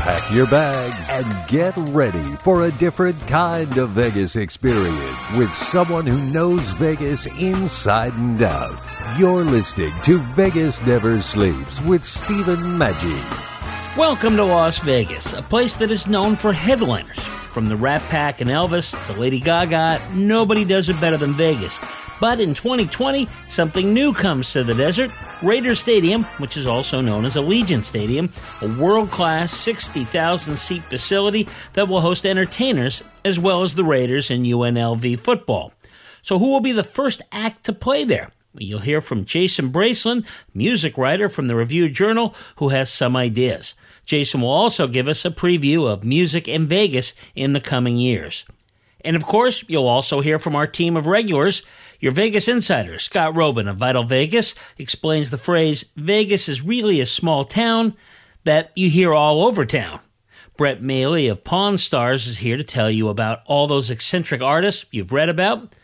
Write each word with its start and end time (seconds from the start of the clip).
Pack 0.00 0.32
your 0.32 0.46
bags 0.46 1.06
and 1.10 1.48
get 1.48 1.74
ready 1.92 2.22
for 2.36 2.64
a 2.64 2.72
different 2.72 3.20
kind 3.28 3.76
of 3.76 3.90
Vegas 3.90 4.34
experience 4.34 5.36
with 5.36 5.52
someone 5.52 6.06
who 6.06 6.18
knows 6.32 6.72
Vegas 6.72 7.26
inside 7.26 8.14
and 8.14 8.40
out. 8.40 8.80
You're 9.18 9.44
listening 9.44 9.92
to 10.04 10.18
Vegas 10.32 10.80
Never 10.86 11.20
Sleeps 11.20 11.82
with 11.82 12.02
Stephen 12.02 12.78
Maggi. 12.78 13.96
Welcome 13.98 14.36
to 14.36 14.44
Las 14.44 14.78
Vegas, 14.78 15.34
a 15.34 15.42
place 15.42 15.74
that 15.74 15.90
is 15.90 16.06
known 16.06 16.34
for 16.34 16.54
headliners. 16.54 17.18
From 17.18 17.68
the 17.68 17.76
Rat 17.76 18.00
Pack 18.08 18.40
and 18.40 18.48
Elvis 18.48 18.96
to 19.06 19.20
Lady 19.20 19.38
Gaga, 19.38 20.00
nobody 20.14 20.64
does 20.64 20.88
it 20.88 20.98
better 20.98 21.18
than 21.18 21.34
Vegas. 21.34 21.78
But 22.20 22.38
in 22.38 22.54
2020, 22.54 23.26
something 23.48 23.94
new 23.94 24.12
comes 24.12 24.52
to 24.52 24.62
the 24.62 24.74
desert. 24.74 25.10
Raider 25.42 25.74
Stadium, 25.74 26.24
which 26.38 26.56
is 26.56 26.66
also 26.66 27.00
known 27.00 27.24
as 27.24 27.34
Allegiant 27.34 27.84
Stadium, 27.84 28.30
a 28.60 28.68
world 28.68 29.10
class 29.10 29.52
60,000 29.52 30.58
seat 30.58 30.82
facility 30.84 31.48
that 31.72 31.88
will 31.88 32.02
host 32.02 32.26
entertainers 32.26 33.02
as 33.24 33.38
well 33.38 33.62
as 33.62 33.74
the 33.74 33.84
Raiders 33.84 34.30
and 34.30 34.44
UNLV 34.44 35.18
football. 35.18 35.72
So, 36.22 36.38
who 36.38 36.50
will 36.50 36.60
be 36.60 36.72
the 36.72 36.84
first 36.84 37.22
act 37.32 37.64
to 37.64 37.72
play 37.72 38.04
there? 38.04 38.30
You'll 38.54 38.80
hear 38.80 39.00
from 39.00 39.24
Jason 39.24 39.70
Bracelin, 39.70 40.26
music 40.52 40.98
writer 40.98 41.28
from 41.28 41.46
the 41.46 41.56
Review 41.56 41.88
Journal, 41.88 42.34
who 42.56 42.68
has 42.70 42.90
some 42.90 43.16
ideas. 43.16 43.74
Jason 44.04 44.40
will 44.40 44.50
also 44.50 44.86
give 44.88 45.08
us 45.08 45.24
a 45.24 45.30
preview 45.30 45.86
of 45.88 46.04
music 46.04 46.48
in 46.48 46.66
Vegas 46.66 47.14
in 47.34 47.52
the 47.52 47.60
coming 47.60 47.96
years. 47.96 48.44
And 49.04 49.16
of 49.16 49.24
course, 49.24 49.64
you'll 49.68 49.86
also 49.86 50.20
hear 50.20 50.38
from 50.38 50.56
our 50.56 50.66
team 50.66 50.96
of 50.96 51.06
regulars. 51.06 51.62
Your 52.00 52.12
Vegas 52.12 52.48
insider, 52.48 52.98
Scott 52.98 53.34
Roeben 53.34 53.68
of 53.68 53.76
Vital 53.76 54.04
Vegas, 54.04 54.54
explains 54.78 55.28
the 55.28 55.36
phrase 55.36 55.84
Vegas 55.96 56.48
is 56.48 56.62
really 56.62 56.98
a 56.98 57.06
small 57.06 57.44
town 57.44 57.94
that 58.44 58.72
you 58.74 58.88
hear 58.88 59.12
all 59.12 59.46
over 59.46 59.66
town. 59.66 60.00
Brett 60.56 60.80
Maly 60.80 61.30
of 61.30 61.44
Pawn 61.44 61.76
Stars 61.76 62.26
is 62.26 62.38
here 62.38 62.56
to 62.56 62.64
tell 62.64 62.90
you 62.90 63.10
about 63.10 63.40
all 63.44 63.66
those 63.66 63.90
eccentric 63.90 64.40
artists 64.40 64.86
you've 64.90 65.12
read 65.12 65.28
about. 65.28 65.74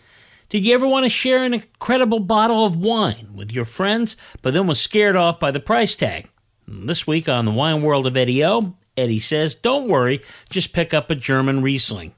Did 0.48 0.64
you 0.64 0.74
ever 0.74 0.86
want 0.86 1.04
to 1.04 1.10
share 1.10 1.44
an 1.44 1.52
incredible 1.52 2.20
bottle 2.20 2.64
of 2.64 2.76
wine 2.76 3.34
with 3.36 3.52
your 3.52 3.66
friends, 3.66 4.16
but 4.40 4.54
then 4.54 4.66
was 4.66 4.80
scared 4.80 5.16
off 5.16 5.38
by 5.38 5.50
the 5.50 5.60
price 5.60 5.94
tag? 5.94 6.30
This 6.66 7.06
week 7.06 7.28
on 7.28 7.44
the 7.44 7.52
Wine 7.52 7.82
World 7.82 8.06
of 8.06 8.16
Eddie 8.16 8.42
O, 8.42 8.74
Eddie 8.96 9.20
says, 9.20 9.54
Don't 9.54 9.88
worry, 9.88 10.22
just 10.48 10.72
pick 10.72 10.94
up 10.94 11.10
a 11.10 11.14
German 11.14 11.62
Riesling. 11.62 12.14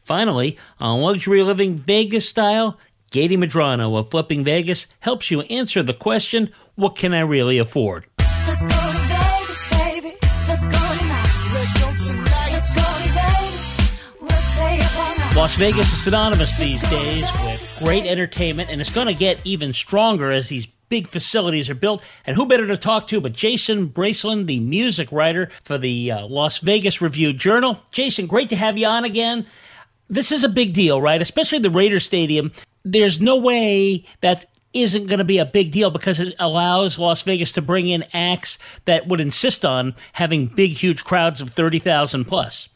Finally, 0.00 0.56
on 0.78 1.00
luxury 1.00 1.42
living 1.42 1.76
Vegas 1.76 2.28
style, 2.28 2.78
Katie 3.14 3.36
Madrano 3.36 3.96
of 3.96 4.10
Flipping 4.10 4.42
Vegas 4.42 4.88
helps 4.98 5.30
you 5.30 5.42
answer 5.42 5.84
the 5.84 5.94
question, 5.94 6.50
What 6.74 6.96
can 6.96 7.14
I 7.14 7.20
really 7.20 7.58
afford? 7.58 8.08
Let's 8.18 8.62
go 8.62 8.66
to 8.66 8.98
Vegas, 9.06 9.68
baby. 9.70 10.16
Let's 10.48 10.66
go 10.66 10.98
tonight. 10.98 11.52
Let's 11.54 11.72
go 11.74 12.12
tonight. 12.12 12.50
Let's 12.50 12.74
go 12.74 12.82
to 12.82 13.08
Vegas. 13.10 14.20
We'll 14.20 14.30
stay 14.30 14.80
up 14.80 14.96
all 14.96 15.16
night. 15.16 15.36
Las 15.36 15.54
Vegas 15.54 15.92
is 15.92 16.02
synonymous 16.02 16.58
these 16.58 16.82
days 16.90 17.24
with 17.44 17.76
great 17.84 18.04
entertainment, 18.04 18.68
and 18.68 18.80
it's 18.80 18.90
going 18.90 19.06
to 19.06 19.14
get 19.14 19.40
even 19.44 19.72
stronger 19.72 20.32
as 20.32 20.48
these 20.48 20.66
big 20.88 21.06
facilities 21.06 21.70
are 21.70 21.76
built. 21.76 22.02
And 22.26 22.34
who 22.34 22.46
better 22.46 22.66
to 22.66 22.76
talk 22.76 23.06
to 23.06 23.20
but 23.20 23.32
Jason 23.32 23.90
Bracelin, 23.90 24.46
the 24.46 24.58
music 24.58 25.12
writer 25.12 25.50
for 25.62 25.78
the 25.78 26.10
uh, 26.10 26.26
Las 26.26 26.58
Vegas 26.58 27.00
Review 27.00 27.32
Journal. 27.32 27.80
Jason, 27.92 28.26
great 28.26 28.48
to 28.48 28.56
have 28.56 28.76
you 28.76 28.88
on 28.88 29.04
again. 29.04 29.46
This 30.10 30.32
is 30.32 30.42
a 30.42 30.48
big 30.48 30.74
deal, 30.74 31.00
right? 31.00 31.22
Especially 31.22 31.60
the 31.60 31.70
Raider 31.70 32.00
Stadium. 32.00 32.50
There's 32.84 33.20
no 33.20 33.36
way 33.36 34.04
that 34.20 34.46
isn't 34.74 35.06
going 35.06 35.18
to 35.18 35.24
be 35.24 35.38
a 35.38 35.44
big 35.46 35.70
deal 35.70 35.90
because 35.90 36.18
it 36.18 36.34
allows 36.38 36.98
Las 36.98 37.22
Vegas 37.22 37.52
to 37.52 37.62
bring 37.62 37.88
in 37.88 38.04
acts 38.12 38.58
that 38.84 39.06
would 39.06 39.20
insist 39.20 39.64
on 39.64 39.94
having 40.14 40.46
big, 40.46 40.72
huge 40.72 41.04
crowds 41.04 41.40
of 41.40 41.50
30,000 41.50 42.24
plus. 42.24 42.68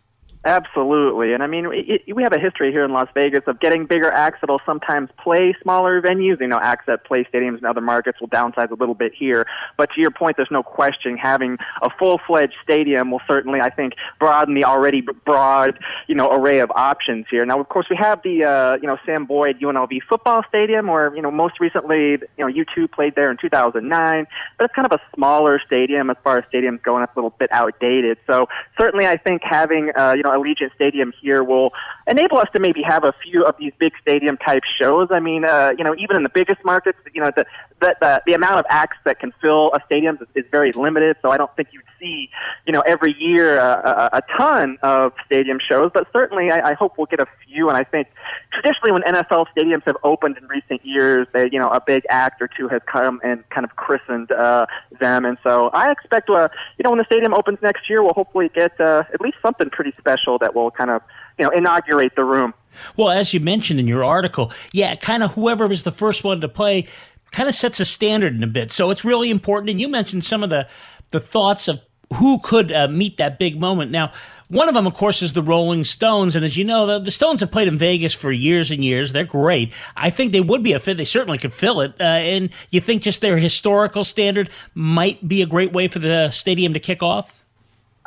Absolutely, 0.48 1.34
and 1.34 1.42
I 1.42 1.47
mean, 1.47 1.69
it, 1.70 2.16
we 2.16 2.22
have 2.22 2.32
a 2.32 2.38
history 2.38 2.72
here 2.72 2.82
in 2.82 2.91
Las 2.91 3.09
Vegas 3.12 3.42
of 3.47 3.60
getting 3.60 3.84
bigger 3.84 4.10
acts 4.10 4.38
that'll 4.41 4.62
sometimes 4.64 5.10
play 5.22 5.54
smaller 5.60 6.00
venues. 6.00 6.41
You 6.41 6.47
know, 6.47 6.59
acts 6.59 6.86
that 6.86 7.04
play 7.04 7.26
stadiums 7.31 7.59
in 7.59 7.66
other 7.66 7.82
markets 7.82 8.19
will 8.19 8.28
downsize 8.28 8.70
a 8.70 8.75
little 8.75 8.94
bit 8.94 9.12
here. 9.14 9.47
But 9.76 9.91
to 9.94 10.00
your 10.00 10.10
point, 10.10 10.38
there's 10.38 10.50
no 10.50 10.62
question 10.62 11.19
having 11.19 11.59
a 11.82 11.91
full-fledged 11.98 12.54
stadium 12.62 13.10
will 13.10 13.20
certainly, 13.28 13.60
I 13.60 13.69
think, 13.69 13.92
broaden 14.19 14.54
the 14.54 14.64
already 14.64 15.03
broad, 15.26 15.78
you 16.06 16.14
know, 16.14 16.32
array 16.32 16.60
of 16.60 16.72
options 16.75 17.26
here. 17.30 17.44
Now, 17.44 17.60
of 17.60 17.69
course, 17.69 17.88
we 17.91 17.97
have 17.97 18.22
the, 18.22 18.44
uh, 18.44 18.78
you 18.80 18.88
know, 18.88 18.97
Sam 19.04 19.26
Boyd 19.26 19.60
UNLV 19.60 20.00
football 20.09 20.44
stadium, 20.48 20.88
or, 20.88 21.15
you 21.15 21.20
know, 21.20 21.30
most 21.30 21.60
recently, 21.60 22.12
you 22.12 22.28
know, 22.38 22.47
U2 22.47 22.91
played 22.91 23.16
there 23.16 23.30
in 23.30 23.36
2009, 23.36 24.26
but 24.56 24.65
it's 24.65 24.75
kind 24.75 24.91
of 24.91 24.98
a 24.98 25.15
smaller 25.15 25.60
stadium 25.66 26.09
as 26.09 26.16
far 26.25 26.38
as 26.38 26.44
stadiums 26.50 26.82
go, 26.82 26.94
and 26.97 27.04
it's 27.04 27.12
a 27.15 27.19
little 27.19 27.36
bit 27.38 27.53
outdated. 27.53 28.16
So 28.26 28.47
certainly, 28.80 29.06
I 29.06 29.19
think 29.19 29.42
having, 29.44 29.91
uh, 29.94 30.15
you 30.16 30.22
know, 30.22 30.38
Allegiant 30.38 30.75
Stadium 30.75 31.12
here 31.21 31.43
will 31.43 31.72
enable 32.06 32.38
us 32.38 32.49
to 32.54 32.60
maybe 32.60 32.82
have 32.82 33.04
a 33.04 33.12
few 33.22 33.44
of 33.44 33.54
these 33.59 33.72
big 33.78 33.93
stadium 34.00 34.37
type 34.37 34.62
shows. 34.81 35.09
I 35.10 35.21
mean, 35.21 35.44
uh, 35.44 35.72
you 35.76 35.84
know, 35.84 35.94
even 35.99 36.16
in 36.16 36.22
the 36.22 36.31
biggest 36.31 36.65
markets, 36.65 36.99
you 37.15 37.22
know, 37.22 37.31
the, 37.37 37.44
the 37.81 37.97
the 38.00 38.22
the 38.26 38.32
amount 38.34 38.60
of 38.60 38.66
acts 38.69 38.97
that 39.04 39.21
can 39.21 39.32
fill 39.41 39.72
a 39.75 39.81
stadium 39.87 40.19
is, 40.21 40.28
is 40.34 40.44
very 40.50 40.72
limited. 40.72 41.16
So 41.22 41.31
I 41.31 41.37
don't 41.37 41.54
think 41.56 41.69
you'd 41.72 41.82
see, 42.00 42.31
you 42.66 42.72
know, 42.72 42.81
every 42.81 43.15
year 43.19 43.59
uh, 43.59 44.09
a, 44.12 44.19
a 44.19 44.22
ton 44.38 44.78
of 44.82 45.12
stadium 45.27 45.59
shows. 45.66 45.91
But 45.93 46.06
certainly, 46.12 46.50
I, 46.50 46.71
I 46.71 46.75
hope 46.75 46.94
we'll 46.97 47.06
get 47.06 47.21
a 47.21 47.27
few. 47.47 47.69
And 47.69 47.77
I 47.77 47.84
think 47.84 48.09
traditionally, 48.53 48.93
when 48.93 49.03
NFL 49.03 49.47
stadiums 49.56 49.82
have 49.87 49.97
opened 50.03 50.37
in 50.38 50.47
recent 50.47 50.84
years, 50.84 51.27
they, 51.32 51.48
you 51.50 51.59
know, 51.59 51.69
a 51.69 51.81
big 51.81 52.04
act 52.10 52.41
or 52.43 52.48
two 52.48 52.69
has 52.69 52.81
come 52.91 53.21
and 53.22 53.48
kind 53.50 53.65
of 53.65 53.77
christened 53.77 54.31
uh, 54.32 54.66
them. 55.00 55.25
And 55.25 55.38
so 55.43 55.71
I 55.72 55.91
expect, 55.91 56.31
uh, 56.31 56.48
you 56.78 56.82
know, 56.84 56.91
when 56.91 56.98
the 56.98 57.06
stadium 57.06 57.34
opens 57.34 57.59
next 57.62 57.88
year, 57.88 58.03
we'll 58.03 58.15
hopefully 58.15 58.50
get 58.54 58.78
uh, 58.81 59.04
at 59.12 59.21
least 59.21 59.37
something 59.43 59.71
pretty 59.71 59.93
special 59.98 60.28
that 60.37 60.55
will 60.55 60.71
kind 60.71 60.91
of 60.91 61.00
you 61.39 61.44
know 61.44 61.50
inaugurate 61.50 62.15
the 62.16 62.25
room. 62.25 62.53
Well, 62.97 63.11
as 63.11 63.33
you 63.33 63.41
mentioned 63.41 63.81
in 63.81 63.89
your 63.89 64.05
article, 64.05 64.53
yeah, 64.72 64.94
kind 64.97 65.22
of 65.22 65.33
whoever 65.33 65.66
was 65.66 65.84
the 65.84 65.93
first 65.93 66.25
one 66.25 66.41
to 66.43 66.49
play 66.49 66.87
kind 67.31 67.49
of 67.49 67.55
sets 67.55 67.81
a 67.81 67.84
standard 67.84 68.34
in 68.34 68.43
a 68.43 68.47
bit. 68.47 68.72
So 68.72 68.91
it's 68.91 69.05
really 69.05 69.31
important. 69.31 69.71
And 69.71 69.81
you 69.81 69.89
mentioned 69.89 70.25
some 70.25 70.43
of 70.43 70.50
the 70.50 70.69
the 71.11 71.21
thoughts 71.21 71.69
of 71.69 71.81
who 72.15 72.39
could 72.39 72.72
uh, 72.72 72.89
meet 72.89 73.16
that 73.19 73.39
big 73.39 73.61
moment. 73.61 73.91
Now, 73.91 74.12
one 74.49 74.69
of 74.69 74.75
them, 74.75 74.87
of 74.87 74.94
course, 74.94 75.21
is 75.21 75.34
the 75.34 75.43
Rolling 75.43 75.84
Stones. 75.84 76.34
And 76.34 76.45
as 76.45 76.56
you 76.56 76.65
know, 76.65 76.87
the, 76.87 76.99
the, 76.99 77.10
Stones 77.10 77.41
have 77.41 77.50
played 77.50 77.69
in 77.69 77.77
Vegas 77.77 78.15
for 78.15 78.33
years 78.33 78.71
and 78.71 78.83
years. 78.83 79.12
They're 79.12 79.25
great. 79.25 79.75
I 79.95 80.09
think 80.09 80.33
they 80.33 80.41
would 80.41 80.62
be 80.62 80.72
a 80.72 80.81
fit. 80.81 80.97
They 80.97 81.05
certainly 81.05 81.37
could 81.37 81.53
fill 81.53 81.83
it. 81.83 81.93
Uh, 82.00 82.05
and 82.05 82.50
you 82.71 82.81
think 82.81 83.03
just 83.03 83.21
their 83.21 83.37
historical 83.37 84.05
standard 84.05 84.49
might 84.75 85.28
be 85.28 85.43
a 85.43 85.47
great 85.47 85.72
way 85.72 85.87
for 85.87 85.99
the 85.99 86.31
stadium 86.31 86.72
to 86.72 86.81
kick 86.81 87.03
off? 87.03 87.38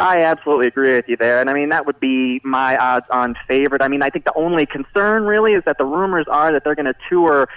I 0.01 0.21
absolutely 0.21 0.65
agree 0.65 0.95
with 0.95 1.07
you 1.07 1.15
there. 1.15 1.39
And 1.39 1.49
I 1.49 1.53
mean, 1.53 1.69
that 1.69 1.85
would 1.85 1.99
be 1.99 2.41
my 2.43 2.75
odds 2.75 3.05
on 3.11 3.35
favorite. 3.47 3.83
I 3.83 3.87
mean, 3.87 4.01
I 4.01 4.09
think 4.09 4.25
the 4.25 4.33
only 4.33 4.65
concern 4.65 5.23
really 5.23 5.53
is 5.53 5.63
that 5.65 5.77
the 5.77 5.85
rumors 5.85 6.25
are 6.27 6.51
that 6.51 6.63
they're 6.63 6.73
going 6.73 6.87
to 6.87 6.95
tour 7.07 7.47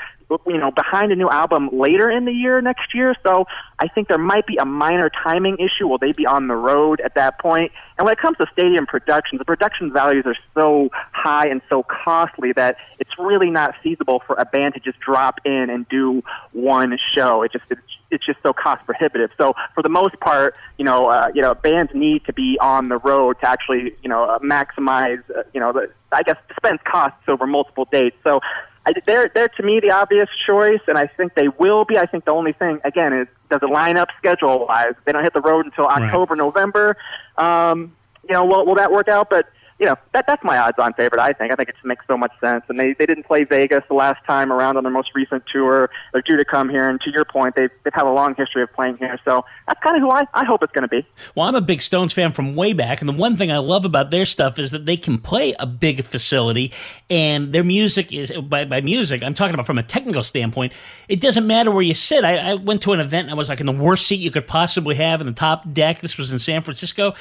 you 0.46 0.58
know, 0.58 0.70
behind 0.70 1.12
a 1.12 1.16
new 1.16 1.28
album 1.28 1.68
later 1.72 2.10
in 2.10 2.24
the 2.24 2.32
year 2.32 2.60
next 2.60 2.94
year. 2.94 3.14
So 3.26 3.46
I 3.78 3.88
think 3.88 4.08
there 4.08 4.18
might 4.18 4.46
be 4.46 4.56
a 4.56 4.64
minor 4.64 5.10
timing 5.10 5.56
issue. 5.58 5.86
Will 5.86 5.98
they 5.98 6.12
be 6.12 6.26
on 6.26 6.48
the 6.48 6.54
road 6.54 7.00
at 7.00 7.14
that 7.14 7.38
point? 7.38 7.72
And 7.98 8.04
when 8.04 8.12
it 8.12 8.18
comes 8.18 8.36
to 8.38 8.46
stadium 8.52 8.86
productions, 8.86 9.38
the 9.38 9.44
production 9.44 9.92
values 9.92 10.24
are 10.26 10.36
so 10.54 10.90
high 11.12 11.46
and 11.48 11.60
so 11.68 11.84
costly 11.84 12.52
that 12.52 12.76
it's 12.98 13.12
really 13.18 13.50
not 13.50 13.74
feasible 13.82 14.22
for 14.26 14.36
a 14.36 14.44
band 14.44 14.74
to 14.74 14.80
just 14.80 14.98
drop 15.00 15.40
in 15.44 15.70
and 15.70 15.88
do 15.88 16.22
one 16.52 16.98
show. 17.12 17.42
It 17.42 17.52
just 17.52 17.64
it's, 17.70 17.80
it's 18.10 18.24
just 18.24 18.38
so 18.42 18.52
cost 18.52 18.84
prohibitive. 18.86 19.30
So 19.38 19.54
for 19.74 19.82
the 19.82 19.88
most 19.88 20.18
part, 20.20 20.56
you 20.78 20.84
know, 20.84 21.06
uh, 21.06 21.30
you 21.34 21.42
know, 21.42 21.54
bands 21.54 21.92
need 21.94 22.24
to 22.26 22.32
be 22.32 22.58
on 22.60 22.88
the 22.88 22.98
road 22.98 23.36
to 23.40 23.48
actually, 23.48 23.96
you 24.02 24.08
know, 24.08 24.24
uh, 24.24 24.38
maximize, 24.38 25.22
uh, 25.30 25.42
you 25.52 25.60
know, 25.60 25.72
the 25.72 25.90
I 26.12 26.22
guess 26.22 26.36
dispense 26.48 26.80
costs 26.84 27.28
over 27.28 27.46
multiple 27.46 27.88
dates. 27.90 28.16
So 28.22 28.40
I, 28.86 28.92
they're 29.06 29.30
they're 29.34 29.48
to 29.48 29.62
me 29.62 29.80
the 29.80 29.90
obvious 29.90 30.28
choice, 30.46 30.80
and 30.86 30.98
I 30.98 31.06
think 31.06 31.34
they 31.34 31.48
will 31.48 31.84
be. 31.84 31.98
I 31.98 32.06
think 32.06 32.24
the 32.24 32.32
only 32.32 32.52
thing 32.52 32.80
again 32.84 33.12
is 33.12 33.28
does 33.50 33.60
it 33.62 33.70
line 33.70 33.96
up 33.96 34.08
schedule 34.18 34.66
wise? 34.66 34.94
They 35.04 35.12
don't 35.12 35.22
hit 35.22 35.34
the 35.34 35.40
road 35.40 35.66
until 35.66 35.86
October, 35.86 36.34
right. 36.34 36.38
November. 36.38 36.96
Um, 37.36 37.96
you 38.28 38.32
know, 38.32 38.44
will, 38.44 38.64
will 38.64 38.74
that 38.76 38.90
work 38.90 39.08
out? 39.08 39.28
But 39.30 39.48
you 39.78 39.86
know, 39.86 39.96
that 40.12 40.26
that's 40.26 40.44
my 40.44 40.56
odds-on 40.56 40.92
favorite. 40.94 41.20
I 41.20 41.32
think. 41.32 41.52
I 41.52 41.56
think 41.56 41.68
it 41.68 41.74
just 41.74 41.84
makes 41.84 42.06
so 42.06 42.16
much 42.16 42.32
sense. 42.40 42.64
And 42.68 42.78
they 42.78 42.94
they 42.94 43.06
didn't 43.06 43.24
play 43.24 43.44
Vegas 43.44 43.82
the 43.88 43.94
last 43.94 44.24
time 44.24 44.52
around 44.52 44.76
on 44.76 44.84
their 44.84 44.92
most 44.92 45.10
recent 45.14 45.42
tour. 45.52 45.90
They're 46.12 46.22
due 46.22 46.36
to 46.36 46.44
come 46.44 46.68
here, 46.68 46.88
and 46.88 47.00
to 47.00 47.10
your 47.10 47.24
point, 47.24 47.56
they've 47.56 47.70
they've 47.82 47.92
had 47.92 48.06
a 48.06 48.10
long 48.10 48.34
history 48.36 48.62
of 48.62 48.72
playing 48.72 48.98
here. 48.98 49.18
So 49.24 49.44
that's 49.66 49.80
kind 49.82 49.96
of 49.96 50.02
who 50.02 50.10
I 50.10 50.26
I 50.32 50.44
hope 50.44 50.62
it's 50.62 50.72
going 50.72 50.82
to 50.82 50.88
be. 50.88 51.04
Well, 51.34 51.48
I'm 51.48 51.56
a 51.56 51.60
big 51.60 51.82
Stones 51.82 52.12
fan 52.12 52.32
from 52.32 52.54
way 52.54 52.72
back, 52.72 53.00
and 53.00 53.08
the 53.08 53.14
one 53.14 53.36
thing 53.36 53.50
I 53.50 53.58
love 53.58 53.84
about 53.84 54.10
their 54.10 54.26
stuff 54.26 54.58
is 54.58 54.70
that 54.70 54.86
they 54.86 54.96
can 54.96 55.18
play 55.18 55.54
a 55.58 55.66
big 55.66 56.04
facility, 56.04 56.72
and 57.10 57.52
their 57.52 57.64
music 57.64 58.12
is 58.12 58.30
by 58.30 58.64
by 58.64 58.80
music. 58.80 59.24
I'm 59.24 59.34
talking 59.34 59.54
about 59.54 59.66
from 59.66 59.78
a 59.78 59.82
technical 59.82 60.22
standpoint. 60.22 60.72
It 61.08 61.20
doesn't 61.20 61.46
matter 61.46 61.72
where 61.72 61.82
you 61.82 61.94
sit. 61.94 62.24
I, 62.24 62.52
I 62.52 62.54
went 62.54 62.82
to 62.82 62.92
an 62.92 63.00
event, 63.00 63.26
and 63.26 63.32
I 63.32 63.34
was 63.34 63.48
like 63.48 63.58
in 63.58 63.66
the 63.66 63.72
worst 63.72 64.06
seat 64.06 64.20
you 64.20 64.30
could 64.30 64.46
possibly 64.46 64.94
have 64.94 65.20
in 65.20 65.26
the 65.26 65.32
top 65.32 65.72
deck. 65.72 66.00
This 66.00 66.16
was 66.16 66.32
in 66.32 66.38
San 66.38 66.62
Francisco 66.62 67.14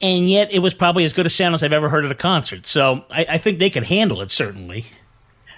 and 0.00 0.28
yet 0.28 0.52
it 0.52 0.60
was 0.60 0.74
probably 0.74 1.04
as 1.04 1.12
good 1.12 1.26
a 1.26 1.30
sound 1.30 1.54
as 1.54 1.62
I've 1.62 1.72
ever 1.72 1.88
heard 1.88 2.04
at 2.04 2.12
a 2.12 2.16
concert. 2.16 2.66
So 2.66 3.04
I, 3.10 3.26
I 3.30 3.38
think 3.38 3.58
they 3.58 3.70
could 3.70 3.84
handle 3.84 4.20
it 4.20 4.30
certainly. 4.30 4.86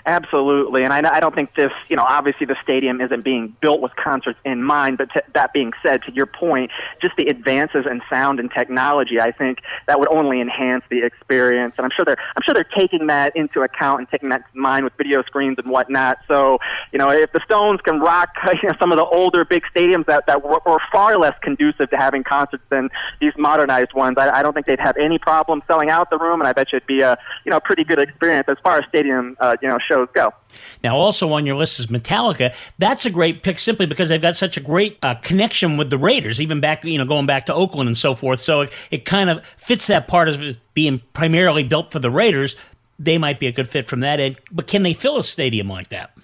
Absolutely, 0.06 0.84
and 0.84 0.92
I, 0.92 1.16
I 1.16 1.18
don't 1.18 1.34
think 1.34 1.56
this, 1.56 1.72
you 1.88 1.96
know, 1.96 2.04
obviously 2.06 2.46
the 2.46 2.54
stadium 2.62 3.00
isn't 3.00 3.24
being 3.24 3.56
built 3.60 3.80
with 3.80 3.90
concerts 3.96 4.38
in 4.44 4.62
mind. 4.62 4.98
But 4.98 5.08
t- 5.12 5.20
that 5.34 5.52
being 5.52 5.72
said, 5.84 6.00
to 6.04 6.12
your 6.12 6.26
point, 6.26 6.70
just 7.02 7.16
the 7.16 7.26
advances 7.26 7.86
in 7.90 8.00
sound 8.08 8.38
and 8.38 8.48
technology, 8.48 9.20
I 9.20 9.32
think 9.32 9.58
that 9.88 9.98
would 9.98 10.06
only 10.14 10.40
enhance 10.40 10.84
the 10.90 11.02
experience. 11.02 11.74
And 11.76 11.84
I'm 11.84 11.90
sure 11.90 12.04
they're, 12.04 12.18
I'm 12.36 12.42
sure 12.44 12.54
they're 12.54 12.70
taking 12.78 13.08
that 13.08 13.34
into 13.34 13.62
account 13.62 13.98
and 13.98 14.08
taking 14.08 14.28
that 14.28 14.44
in 14.54 14.60
mind 14.60 14.84
with 14.84 14.92
video 14.96 15.24
screens 15.24 15.56
and 15.58 15.68
whatnot. 15.68 16.18
So, 16.28 16.58
you 16.92 17.00
know, 17.00 17.10
if 17.10 17.32
the 17.32 17.40
Stones 17.44 17.80
can 17.82 17.98
rock 17.98 18.28
you 18.62 18.68
know, 18.68 18.76
some 18.78 18.92
of 18.92 18.98
the 18.98 19.04
older 19.04 19.44
big 19.44 19.64
stadiums 19.74 20.06
that 20.06 20.28
that 20.28 20.44
were, 20.44 20.60
were 20.64 20.78
far 20.92 21.18
less 21.18 21.34
conducive 21.42 21.90
to 21.90 21.96
having 21.96 22.22
concerts 22.22 22.62
than 22.70 22.90
these 23.20 23.32
modernized 23.36 23.92
ones, 23.92 24.18
I, 24.20 24.30
I 24.30 24.42
don't 24.44 24.52
think 24.52 24.66
they'd 24.66 24.78
have 24.78 24.96
any 24.98 25.18
problem 25.18 25.62
selling 25.66 25.90
out 25.90 26.10
the 26.10 26.18
room. 26.18 26.40
And 26.40 26.46
I 26.46 26.52
bet 26.52 26.72
you 26.72 26.76
it'd 26.76 26.86
be 26.86 27.00
a, 27.00 27.18
you 27.44 27.50
know, 27.50 27.58
pretty 27.58 27.82
good 27.82 27.98
experience 27.98 28.46
as 28.48 28.56
far 28.62 28.78
as 28.78 28.84
stadium, 28.88 29.36
uh, 29.40 29.56
you 29.60 29.68
know, 29.68 29.78
shows 29.84 29.95
shows 29.96 30.08
go. 30.14 30.32
Now, 30.82 30.96
also 30.96 31.32
on 31.32 31.46
your 31.46 31.56
list 31.56 31.78
is 31.78 31.87
Metallica. 31.87 32.54
That's 32.78 33.06
a 33.06 33.10
great 33.10 33.43
pick 33.43 33.58
simply 33.58 33.87
because 33.87 34.08
they've 34.08 34.20
got 34.20 34.37
such 34.37 34.56
a 34.56 34.60
great 34.60 34.98
uh, 35.02 35.14
connection 35.16 35.76
with 35.76 35.90
the 35.90 35.98
Raiders, 35.98 36.40
even 36.40 36.60
back, 36.60 36.84
you 36.84 36.98
know, 36.98 37.04
going 37.04 37.26
back 37.26 37.46
to 37.46 37.54
Oakland 37.54 37.88
and 37.88 37.98
so 37.98 38.14
forth. 38.14 38.40
So 38.40 38.62
it, 38.62 38.72
it 38.90 39.04
kind 39.04 39.31
of 39.31 39.44
fits 39.56 39.87
that 39.88 40.08
part 40.08 40.28
as 40.28 40.56
being 40.75 41.02
primarily 41.12 41.62
built 41.62 41.90
for 41.93 41.98
the 41.98 42.10
Raiders. 42.10 42.56
They 42.98 43.19
might 43.19 43.38
be 43.38 43.46
a 43.46 43.52
good 43.52 43.69
fit 43.69 43.87
from 43.87 44.00
that 44.00 44.20
end. 44.20 44.38
But 44.50 44.66
can 44.66 44.82
they 44.82 44.94
fill 44.94 45.19
a 45.19 45.25
stadium 45.25 45.69
like 45.69 45.88
that? 45.88 46.15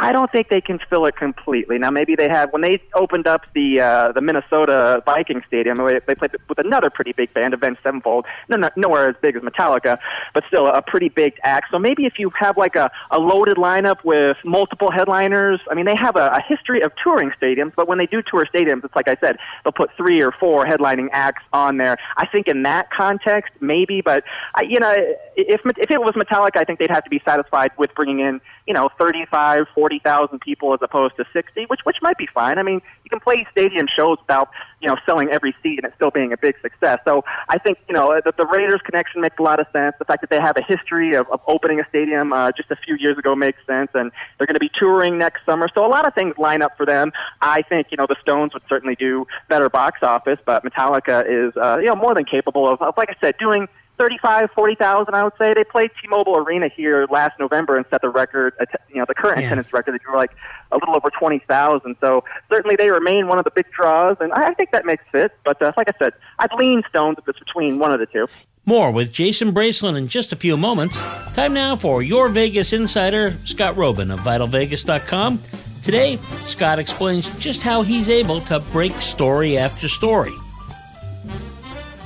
I 0.00 0.12
don't 0.12 0.32
think 0.32 0.48
they 0.48 0.62
can 0.62 0.78
fill 0.88 1.04
it 1.04 1.16
completely. 1.16 1.78
Now, 1.78 1.90
maybe 1.90 2.16
they 2.16 2.28
have 2.28 2.52
when 2.54 2.62
they 2.62 2.82
opened 2.94 3.26
up 3.26 3.42
the 3.54 3.80
uh, 3.80 4.12
the 4.12 4.22
Minnesota 4.22 5.02
Viking 5.04 5.42
Stadium. 5.46 5.76
They 5.76 6.14
played 6.14 6.32
with 6.48 6.58
another 6.58 6.88
pretty 6.88 7.12
big 7.12 7.34
band, 7.34 7.52
Avenged 7.52 7.80
Sevenfold. 7.82 8.24
No, 8.48 8.56
no, 8.56 8.70
nowhere 8.76 9.10
as 9.10 9.16
big 9.20 9.36
as 9.36 9.42
Metallica, 9.42 9.98
but 10.32 10.42
still 10.48 10.66
a 10.66 10.80
pretty 10.80 11.10
big 11.10 11.34
act. 11.44 11.66
So 11.70 11.78
maybe 11.78 12.06
if 12.06 12.14
you 12.18 12.30
have 12.38 12.56
like 12.56 12.76
a, 12.76 12.90
a 13.10 13.18
loaded 13.18 13.58
lineup 13.58 14.02
with 14.02 14.38
multiple 14.42 14.90
headliners. 14.90 15.60
I 15.70 15.74
mean, 15.74 15.84
they 15.84 15.96
have 15.96 16.16
a, 16.16 16.28
a 16.28 16.42
history 16.48 16.80
of 16.80 16.92
touring 17.02 17.30
stadiums, 17.40 17.72
but 17.76 17.86
when 17.86 17.98
they 17.98 18.06
do 18.06 18.22
tour 18.22 18.46
stadiums, 18.46 18.82
it's 18.84 18.96
like 18.96 19.08
I 19.08 19.16
said, 19.20 19.36
they'll 19.64 19.72
put 19.72 19.90
three 19.98 20.22
or 20.22 20.32
four 20.32 20.64
headlining 20.64 21.08
acts 21.12 21.42
on 21.52 21.76
there. 21.76 21.98
I 22.16 22.26
think 22.26 22.48
in 22.48 22.62
that 22.62 22.90
context, 22.90 23.52
maybe, 23.60 24.00
but 24.00 24.24
I, 24.54 24.62
you 24.62 24.80
know, 24.80 24.94
if 25.36 25.60
if 25.76 25.90
it 25.90 26.00
was 26.00 26.14
Metallica, 26.14 26.56
I 26.56 26.64
think 26.64 26.78
they'd 26.78 26.90
have 26.90 27.04
to 27.04 27.10
be 27.10 27.20
satisfied 27.26 27.72
with 27.76 27.94
bringing 27.94 28.20
in 28.20 28.40
you 28.66 28.74
know 28.74 28.88
35, 28.98 29.66
40 29.74 29.89
40,000 29.90 30.40
people 30.40 30.72
as 30.72 30.78
opposed 30.82 31.16
to 31.16 31.24
60, 31.32 31.66
which 31.66 31.80
which 31.82 31.96
might 32.00 32.16
be 32.16 32.28
fine. 32.32 32.58
I 32.58 32.62
mean, 32.62 32.80
you 33.04 33.10
can 33.10 33.18
play 33.18 33.46
stadium 33.50 33.86
shows 33.88 34.18
without 34.20 34.50
you 34.80 34.88
know 34.88 34.96
selling 35.04 35.30
every 35.30 35.54
seat 35.62 35.80
and 35.82 35.84
it 35.84 35.92
still 35.96 36.10
being 36.10 36.32
a 36.32 36.36
big 36.36 36.54
success. 36.62 37.00
So 37.04 37.24
I 37.48 37.58
think 37.58 37.78
you 37.88 37.94
know 37.94 38.20
that 38.24 38.36
the 38.36 38.46
Raiders 38.46 38.80
connection 38.84 39.20
makes 39.20 39.36
a 39.38 39.42
lot 39.42 39.58
of 39.58 39.66
sense. 39.74 39.96
The 39.98 40.04
fact 40.04 40.20
that 40.20 40.30
they 40.30 40.40
have 40.40 40.56
a 40.56 40.62
history 40.62 41.14
of, 41.14 41.28
of 41.30 41.40
opening 41.48 41.80
a 41.80 41.88
stadium 41.88 42.32
uh, 42.32 42.52
just 42.52 42.70
a 42.70 42.76
few 42.76 42.96
years 43.00 43.18
ago 43.18 43.34
makes 43.34 43.58
sense, 43.66 43.90
and 43.94 44.12
they're 44.38 44.46
going 44.46 44.54
to 44.54 44.60
be 44.60 44.70
touring 44.74 45.18
next 45.18 45.44
summer. 45.44 45.68
So 45.74 45.84
a 45.84 45.88
lot 45.88 46.06
of 46.06 46.14
things 46.14 46.34
line 46.38 46.62
up 46.62 46.76
for 46.76 46.86
them. 46.86 47.10
I 47.40 47.62
think 47.62 47.88
you 47.90 47.96
know 47.96 48.06
the 48.08 48.16
Stones 48.22 48.54
would 48.54 48.62
certainly 48.68 48.94
do 48.94 49.26
better 49.48 49.68
box 49.68 50.00
office, 50.02 50.38
but 50.46 50.64
Metallica 50.64 51.24
is 51.26 51.56
uh, 51.56 51.78
you 51.80 51.86
know 51.86 51.96
more 51.96 52.14
than 52.14 52.24
capable 52.24 52.68
of, 52.68 52.80
of 52.80 52.94
like 52.96 53.10
I 53.10 53.16
said, 53.20 53.34
doing 53.38 53.66
35, 54.00 54.50
40,000, 54.54 55.14
I 55.14 55.24
would 55.24 55.34
say. 55.38 55.52
They 55.52 55.62
played 55.62 55.90
T-Mobile 56.00 56.38
Arena 56.38 56.70
here 56.74 57.06
last 57.10 57.38
November 57.38 57.76
and 57.76 57.84
set 57.90 58.00
the 58.00 58.08
record, 58.08 58.54
you 58.88 58.96
know, 58.96 59.04
the 59.06 59.14
current 59.14 59.40
yeah. 59.40 59.46
attendance 59.48 59.74
record. 59.74 59.92
They 59.92 59.98
drew 59.98 60.16
like 60.16 60.30
a 60.72 60.76
little 60.76 60.96
over 60.96 61.10
20,000. 61.10 61.96
So 62.00 62.24
certainly 62.50 62.76
they 62.76 62.90
remain 62.90 63.28
one 63.28 63.36
of 63.36 63.44
the 63.44 63.50
big 63.50 63.66
draws, 63.70 64.16
and 64.18 64.32
I 64.32 64.54
think 64.54 64.70
that 64.70 64.86
makes 64.86 65.04
fit. 65.12 65.32
But 65.44 65.60
uh, 65.60 65.72
like 65.76 65.88
I 65.90 65.98
said, 65.98 66.14
I'd 66.38 66.52
lean 66.54 66.82
Stones 66.88 67.18
if 67.18 67.28
it's 67.28 67.38
between 67.38 67.78
one 67.78 67.92
of 67.92 68.00
the 68.00 68.06
two. 68.06 68.26
More 68.64 68.90
with 68.90 69.12
Jason 69.12 69.52
Bracelin 69.52 69.96
in 69.96 70.08
just 70.08 70.32
a 70.32 70.36
few 70.36 70.56
moments. 70.56 70.96
Time 71.34 71.52
now 71.52 71.76
for 71.76 72.02
your 72.02 72.30
Vegas 72.30 72.72
insider, 72.72 73.36
Scott 73.44 73.74
Roeben 73.76 74.10
of 74.10 74.20
VitalVegas.com. 74.20 75.42
Today, 75.82 76.16
Scott 76.46 76.78
explains 76.78 77.28
just 77.38 77.60
how 77.60 77.82
he's 77.82 78.08
able 78.08 78.40
to 78.42 78.60
break 78.60 78.94
story 78.94 79.58
after 79.58 79.88
story. 79.88 80.32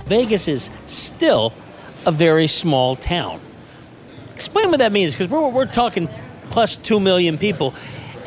Vegas 0.07 0.49
is 0.49 0.71
still 0.87 1.53
a 2.07 2.13
very 2.13 2.47
small 2.47 2.97
town. 2.97 3.41
Explain 4.35 4.71
what 4.71 4.79
that 4.79 4.93
means, 4.93 5.15
because 5.15 5.29
we're, 5.29 5.49
we're 5.49 5.67
talking 5.67 6.09
plus 6.51 6.77
2 6.77 7.01
million 7.01 7.39
people, 7.39 7.75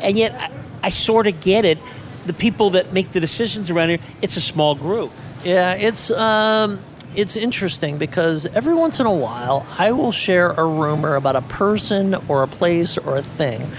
and 0.00 0.18
yet 0.18 0.34
I, 0.34 0.50
I 0.84 0.88
sort 0.90 1.26
of 1.26 1.40
get 1.40 1.64
it. 1.64 1.78
The 2.26 2.32
people 2.34 2.70
that 2.70 2.92
make 2.92 3.12
the 3.12 3.20
decisions 3.20 3.70
around 3.70 3.88
here, 3.88 3.98
it's 4.20 4.36
a 4.36 4.40
small 4.40 4.74
group. 4.74 5.10
Yeah, 5.44 5.74
it's 5.74 6.10
um, 6.10 6.80
it's 7.16 7.36
interesting 7.36 7.96
because 7.96 8.46
every 8.46 8.74
once 8.74 9.00
in 9.00 9.06
a 9.06 9.14
while 9.14 9.66
I 9.78 9.92
will 9.92 10.12
share 10.12 10.50
a 10.50 10.64
rumor 10.64 11.14
about 11.14 11.36
a 11.36 11.42
person 11.42 12.14
or 12.28 12.42
a 12.42 12.48
place 12.48 12.98
or 12.98 13.16
a 13.16 13.22
thing. 13.22 13.70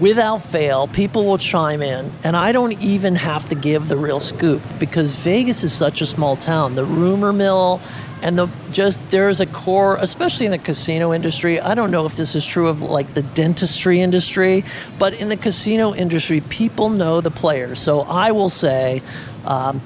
Without 0.00 0.42
fail, 0.42 0.88
people 0.88 1.24
will 1.24 1.38
chime 1.38 1.80
in, 1.80 2.12
and 2.22 2.36
I 2.36 2.52
don't 2.52 2.72
even 2.82 3.14
have 3.14 3.48
to 3.48 3.54
give 3.54 3.88
the 3.88 3.96
real 3.96 4.20
scoop 4.20 4.62
because 4.78 5.12
Vegas 5.12 5.64
is 5.64 5.72
such 5.72 6.00
a 6.00 6.06
small 6.06 6.36
town. 6.36 6.74
The 6.74 6.84
rumor 6.84 7.32
mill 7.32 7.80
and 8.22 8.38
the 8.38 8.48
just 8.70 9.08
there's 9.10 9.40
a 9.40 9.46
core 9.46 9.96
especially 10.00 10.46
in 10.46 10.52
the 10.52 10.58
casino 10.58 11.12
industry 11.12 11.60
i 11.60 11.74
don't 11.74 11.90
know 11.90 12.06
if 12.06 12.16
this 12.16 12.34
is 12.34 12.44
true 12.44 12.68
of 12.68 12.82
like 12.82 13.14
the 13.14 13.22
dentistry 13.22 14.00
industry 14.00 14.64
but 14.98 15.12
in 15.14 15.28
the 15.28 15.36
casino 15.36 15.94
industry 15.94 16.40
people 16.40 16.88
know 16.88 17.20
the 17.20 17.30
players 17.30 17.80
so 17.80 18.00
i 18.02 18.32
will 18.32 18.48
say 18.48 19.02
um, 19.44 19.80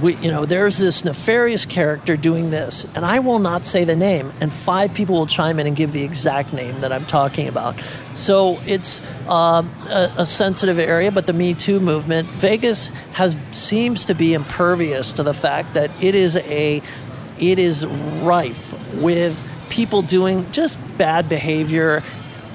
we, 0.00 0.16
you 0.16 0.30
know, 0.30 0.44
there's 0.44 0.78
this 0.78 1.04
nefarious 1.04 1.64
character 1.64 2.16
doing 2.16 2.50
this, 2.50 2.86
and 2.94 3.04
I 3.04 3.20
will 3.20 3.38
not 3.38 3.64
say 3.64 3.84
the 3.84 3.94
name, 3.94 4.32
and 4.40 4.52
five 4.52 4.92
people 4.94 5.16
will 5.16 5.26
chime 5.26 5.60
in 5.60 5.66
and 5.66 5.76
give 5.76 5.92
the 5.92 6.02
exact 6.02 6.52
name 6.52 6.80
that 6.80 6.92
I'm 6.92 7.06
talking 7.06 7.46
about. 7.46 7.80
So 8.14 8.60
it's 8.66 9.00
um, 9.28 9.70
a, 9.88 10.12
a, 10.18 10.26
sensitive 10.26 10.78
area, 10.78 11.12
but 11.12 11.26
the 11.26 11.32
Me 11.32 11.54
Too 11.54 11.78
movement, 11.78 12.28
Vegas 12.40 12.88
has 13.12 13.36
seems 13.52 14.06
to 14.06 14.14
be 14.14 14.34
impervious 14.34 15.12
to 15.12 15.22
the 15.22 15.34
fact 15.34 15.74
that 15.74 15.90
it 16.02 16.14
is 16.14 16.36
a 16.36 16.82
it 17.38 17.58
is 17.58 17.86
rife 17.86 18.74
with 18.94 19.42
people 19.68 20.02
doing 20.02 20.50
just 20.52 20.78
bad 20.96 21.28
behavior. 21.28 22.02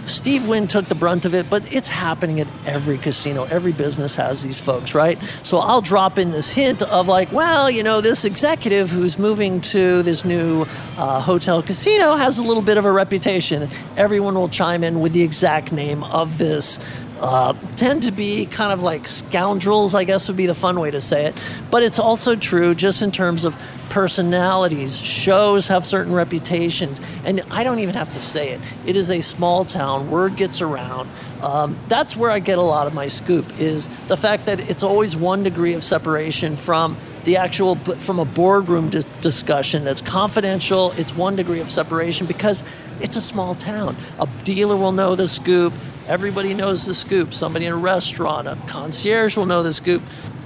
Steve 0.06 0.48
Wynn 0.48 0.68
took 0.68 0.86
the 0.86 0.96
brunt 0.96 1.26
of 1.26 1.36
it, 1.36 1.50
but 1.50 1.72
it's 1.74 1.88
happening 1.88 2.40
at 2.40 2.48
every 2.66 2.98
casino. 2.98 3.44
Every 3.44 3.72
business 3.72 4.16
has 4.16 4.42
these 4.44 4.60
folks, 4.60 4.96
right? 4.96 5.20
So 5.44 5.60
I'll 5.60 5.82
drop 5.82 6.18
in 6.18 6.32
this 6.32 6.52
hint 6.52 6.82
of 6.82 7.08
like, 7.08 7.32
well, 7.32 7.70
you 7.70 7.84
know, 7.84 8.02
this 8.02 8.26
executive 8.26 8.90
who's 8.90 9.20
moving 9.20 9.62
to 9.62 10.02
this 10.02 10.26
new 10.26 10.66
uh, 10.98 11.20
hotel 11.20 11.62
casino 11.62 12.16
has 12.16 12.40
a 12.40 12.44
little 12.44 12.64
bit 12.64 12.78
of 12.78 12.86
a 12.86 12.92
reputation. 12.92 13.70
Everyone 13.96 14.34
will 14.34 14.50
chime 14.50 14.84
in 14.84 15.02
with 15.02 15.14
the 15.14 15.22
exact 15.22 15.72
name 15.72 16.04
of 16.06 16.40
this 16.40 16.80
uh, 17.22 17.54
tend 17.76 18.04
to 18.04 18.12
be 18.12 18.48
kind 18.48 18.74
of 18.74 18.82
like 18.82 19.08
scoundrels, 19.08 19.94
I 19.94 20.04
guess 20.04 20.28
would 20.28 20.38
be 20.38 20.48
the 20.48 20.56
fun 20.56 20.80
way 20.80 20.92
to 20.92 21.00
say 21.00 21.26
it. 21.26 21.36
But 21.70 21.84
it's 21.84 22.00
also 22.00 22.36
true 22.36 22.74
just 22.74 23.02
in 23.02 23.12
terms 23.12 23.46
of 23.46 23.56
personalities. 23.90 25.00
Shows 25.00 25.68
have 25.68 25.86
certain 25.86 26.14
reputations. 26.14 27.00
And 27.24 27.42
I 27.52 27.64
don't 27.64 27.80
even 27.80 27.94
have 27.94 28.12
to 28.14 28.22
say 28.22 28.50
it. 28.50 28.62
It 28.86 28.96
is 28.96 29.10
a 29.10 29.22
small 29.22 29.66
town. 29.66 30.10
Word 30.10 30.36
gets 30.36 30.62
around. 30.62 31.10
Um, 31.42 31.78
that's 31.88 32.16
where 32.16 32.32
I 32.32 32.40
get 32.40 32.58
a 32.58 32.64
lot 32.64 32.88
of 32.88 32.94
my 32.94 33.08
scoop 33.08 33.60
is 33.60 33.88
the 34.08 34.18
fact 34.18 34.46
that 34.48 34.60
it's 34.70 34.82
always 34.82 35.16
one 35.16 35.44
degree 35.44 35.74
of 35.74 35.84
separation 35.84 36.56
from 36.56 36.98
the 37.24 37.38
actual 37.38 37.76
from 37.76 38.18
a 38.18 38.26
boardroom 38.26 38.90
dis- 38.90 39.06
discussion 39.22 39.84
that's 39.84 40.02
confidential 40.02 40.92
it's 40.98 41.16
one 41.16 41.36
degree 41.36 41.60
of 41.60 41.70
separation 41.70 42.26
because 42.26 42.64
it's 43.00 43.16
a 43.16 43.22
small 43.22 43.54
town 43.54 43.96
a 44.20 44.28
dealer 44.44 44.76
will 44.76 44.92
know 44.92 45.14
the 45.14 45.28
scoop 45.28 45.72
Everybody 46.08 46.54
knows 46.54 46.86
the 46.86 46.94
scoop. 46.94 47.34
Somebody 47.34 47.66
in 47.66 47.74
a 47.74 47.78
restaurant, 47.78 48.48
a 48.48 48.58
concierge 48.68 49.38
will 49.38 49.46
know 49.46 49.64
the 49.64 49.74
scoop. 49.74 50.02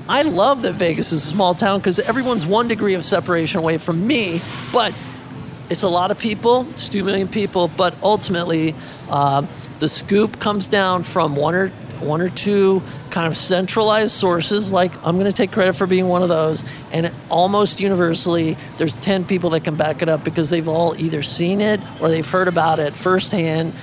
I 0.08 0.22
love 0.22 0.62
that 0.62 0.74
Vegas 0.74 1.12
is 1.12 1.24
a 1.24 1.28
small 1.28 1.56
town 1.56 1.80
because 1.80 2.00
everyone's 2.00 2.46
one 2.46 2.68
degree 2.68 2.94
of 2.94 3.04
separation 3.04 3.60
away 3.60 3.78
from 3.78 4.06
me, 4.06 4.42
but 4.72 4.94
it's 5.70 5.82
a 5.82 5.90
lot 5.90 6.12
of 6.12 6.20
people, 6.20 6.68
it's 6.72 6.90
2 6.90 7.04
million 7.04 7.28
people, 7.28 7.70
but 7.70 7.96
ultimately, 8.04 8.76
uh, 9.10 9.46
the 9.80 9.90
scoop 9.90 10.40
comes 10.40 10.68
down 10.68 11.04
from 11.04 11.36
one 11.36 11.56
or 11.56 11.70
one 12.00 12.22
or 12.22 12.30
two 12.30 12.84
kind 13.10 13.26
of 13.26 13.38
centralized 13.38 14.12
sources. 14.12 14.72
Like 14.72 14.96
I'm 15.06 15.16
going 15.16 15.26
to 15.26 15.34
take 15.34 15.52
credit 15.52 15.74
for 15.74 15.88
being 15.88 16.08
one 16.08 16.22
of 16.22 16.30
those, 16.30 16.64
and 16.92 17.12
almost 17.30 17.80
universally, 17.80 18.58
there's 18.78 18.98
ten 18.98 19.26
people 19.26 19.50
that 19.52 19.64
can 19.64 19.76
back 19.76 20.02
it 20.02 20.10
up 20.10 20.24
because 20.24 20.50
they've 20.50 20.68
all 20.68 20.96
either 21.00 21.24
seen 21.24 21.62
it 21.62 21.80
or 22.00 22.10
they've 22.10 22.28
heard 22.28 22.48
about 22.48 22.80
it 22.80 22.96
firsthand. 22.96 23.74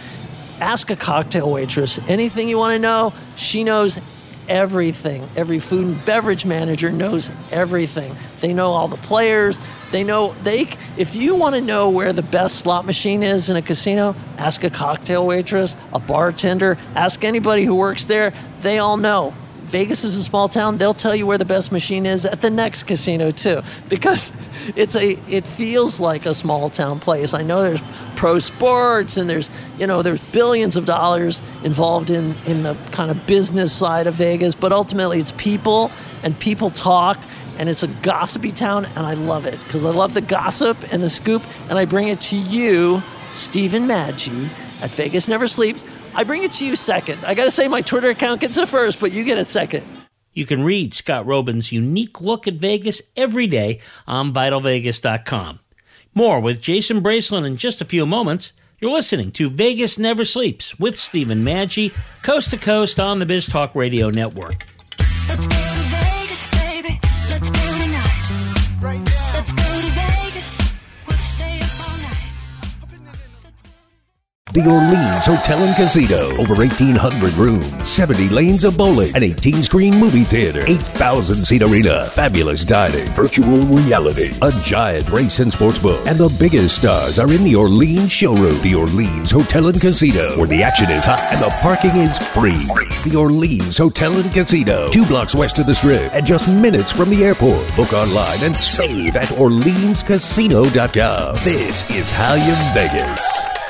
Ask 0.63 0.91
a 0.91 0.97
cocktail 0.97 1.51
waitress 1.51 1.99
anything 2.07 2.49
you 2.49 2.57
want 2.57 2.75
to 2.75 2.79
know. 2.79 3.13
She 3.35 3.65
knows 3.65 3.99
everything. 4.49 5.29
Every 5.35 5.59
food 5.59 5.85
and 5.85 6.05
beverage 6.05 6.47
manager 6.47 6.93
knows 6.93 7.33
everything. 7.51 8.15
They 8.41 8.55
know 8.55 8.71
all 8.71 8.87
the 8.87 8.97
players. 8.97 9.61
They 9.91 10.05
know 10.05 10.37
they 10.45 10.69
if 10.97 11.17
you 11.17 11.35
want 11.35 11.57
to 11.57 11.61
know 11.61 11.91
where 11.91 12.13
the 12.13 12.23
best 12.23 12.61
slot 12.61 12.87
machine 12.87 13.25
is 13.25 13.51
in 13.51 13.57
a 13.57 13.63
casino, 13.63 14.15
ask 14.39 14.63
a 14.63 14.71
cocktail 14.71 15.27
waitress, 15.27 15.77
a 15.93 15.99
bartender, 15.99 16.79
ask 16.95 17.25
anybody 17.25 17.65
who 17.65 17.75
works 17.75 18.05
there. 18.05 18.33
They 18.61 18.79
all 18.79 18.97
know. 18.97 19.35
Vegas 19.73 20.05
is 20.05 20.19
a 20.19 20.23
small 20.23 20.51
town. 20.51 20.77
They'll 20.77 20.93
tell 20.93 21.17
you 21.17 21.27
where 21.27 21.39
the 21.39 21.47
best 21.47 21.73
machine 21.73 22.05
is 22.05 22.27
at 22.27 22.43
the 22.43 22.51
next 22.51 22.83
casino 22.83 23.31
too, 23.31 23.63
because 23.89 24.31
it's 24.77 24.95
a 24.95 25.13
it 25.31 25.49
feels 25.49 25.99
like 25.99 26.27
a 26.27 26.35
small 26.35 26.69
town 26.69 27.01
place. 27.01 27.33
I 27.33 27.43
know 27.43 27.63
there's 27.63 27.81
pro 28.15 28.39
sports 28.39 29.17
and 29.17 29.31
there's 29.31 29.51
you 29.79 29.87
know 29.87 30.03
there's 30.03 30.21
billions 30.31 30.77
of 30.77 30.85
dollars 30.85 31.41
involved 31.65 32.11
in 32.11 32.37
in 32.45 32.65
the 32.65 32.75
kind 32.91 33.11
of 33.11 33.27
business 33.27 33.73
side 33.73 34.07
of 34.07 34.15
Vegas, 34.15 34.55
but 34.55 34.73
ultimately 34.73 35.19
it's 35.19 35.33
people 35.39 35.91
and 36.23 36.39
people 36.39 36.69
talk 36.71 37.19
and 37.57 37.71
it's 37.71 37.83
a 37.83 37.89
gossipy 37.89 38.53
town 38.53 38.85
and 38.85 39.07
I 39.07 39.15
love 39.15 39.47
it 39.47 39.59
because 39.61 39.87
I 39.87 39.91
love 39.91 40.13
the 40.13 40.21
gossip 40.21 40.77
and 40.93 41.03
the 41.03 41.11
scoop 41.11 41.43
and 41.71 41.79
I 41.79 41.87
bring 41.87 42.09
it 42.09 42.21
to 42.23 42.37
you, 42.37 43.03
Stephen 43.33 43.85
Maggi 43.85 44.51
at 44.83 44.91
Vegas 44.91 45.29
Never 45.29 45.49
Sleeps. 45.49 45.83
I 46.15 46.25
bring 46.25 46.43
it 46.43 46.53
to 46.55 46.67
you 46.67 46.77
second. 46.77 47.25
I 47.25 47.35
got 47.35 47.45
to 47.45 47.51
say 47.51 47.69
my 47.69 47.81
Twitter 47.81 48.11
account 48.11 48.41
gets 48.41 48.57
it 48.57 48.69
first, 48.69 49.01
but 49.01 49.13
you 49.13 49.25
get 49.25 49.39
it 49.39 49.47
second. 49.47 49.85
You 50.33 50.47
can 50.47 50.63
read 50.63 50.95
Scott 50.95 51.27
Roeben's 51.27 51.73
unique 51.73 52.21
look 52.21 52.49
at 52.49 52.55
Vegas 52.55 53.03
every 53.17 53.47
day 53.47 53.81
on 54.07 54.33
vitalvegas.com. 54.33 55.61
More 56.15 56.41
with 56.41 56.61
Jason 56.61 57.03
Bracelin 57.03 57.47
in 57.47 57.57
just 57.57 57.81
a 57.81 57.87
few 57.87 58.07
moments. 58.07 58.53
You're 58.81 58.91
listening 58.91 59.31
to 59.33 59.49
Vegas 59.49 59.99
Never 59.99 60.25
Sleeps 60.25 60.79
with 60.79 60.99
Stephen 60.99 61.45
Maggi, 61.45 61.95
coast 62.23 62.51
to 62.51 62.59
coast 62.59 62.99
on 62.99 63.19
the 63.19 63.27
Biz 63.27 63.47
Talk 63.47 63.75
Radio 63.75 64.11
Network. 64.11 64.67
The 74.53 74.69
Orleans 74.69 75.25
Hotel 75.25 75.57
and 75.63 75.75
Casino. 75.77 76.37
Over 76.37 76.55
1,800 76.55 77.33
rooms, 77.37 77.89
70 77.89 78.29
lanes 78.29 78.65
of 78.65 78.77
bowling, 78.77 79.17
an 79.17 79.23
18 79.23 79.63
screen 79.63 79.99
movie 79.99 80.25
theater, 80.25 80.63
8,000 80.67 81.47
seat 81.47 81.63
arena, 81.63 82.05
fabulous 82.05 82.63
dining, 82.63 83.07
virtual 83.13 83.57
reality, 83.65 84.35
a 84.43 84.53
giant 84.63 85.09
race 85.09 85.39
and 85.39 85.51
sports 85.51 85.79
book, 85.79 86.07
and 86.07 86.19
the 86.19 86.29
biggest 86.39 86.77
stars 86.77 87.19
are 87.19 87.33
in 87.33 87.45
the 87.45 87.57
Orleans 87.57 88.13
showroom. 88.13 88.61
The 88.61 88.75
Orleans 88.75 89.31
Hotel 89.31 89.69
and 89.69 89.81
Casino, 89.81 90.37
where 90.37 90.49
the 90.49 90.63
action 90.63 90.91
is 90.91 91.07
hot 91.07 91.21
and 91.33 91.43
the 91.43 91.49
parking 91.63 91.97
is 91.97 92.19
free. 92.19 92.67
The 93.09 93.17
Orleans 93.17 93.79
Hotel 93.79 94.13
and 94.13 94.31
Casino, 94.35 94.91
two 94.91 95.07
blocks 95.07 95.35
west 95.35 95.61
of 95.61 95.67
the 95.67 95.75
strip 95.75 96.13
and 96.13 96.27
just 96.27 96.47
minutes 96.47 96.93
from 96.93 97.09
the 97.09 97.25
airport. 97.25 97.65
Book 97.75 97.95
online 97.95 98.43
and 98.43 98.55
save 98.55 99.17
at 99.17 99.29
OrleansCasino.com. 99.29 101.37
This 101.37 101.91
is 101.91 102.13
how 102.13 102.35
you 102.35 102.55
Vegas. 102.75 103.62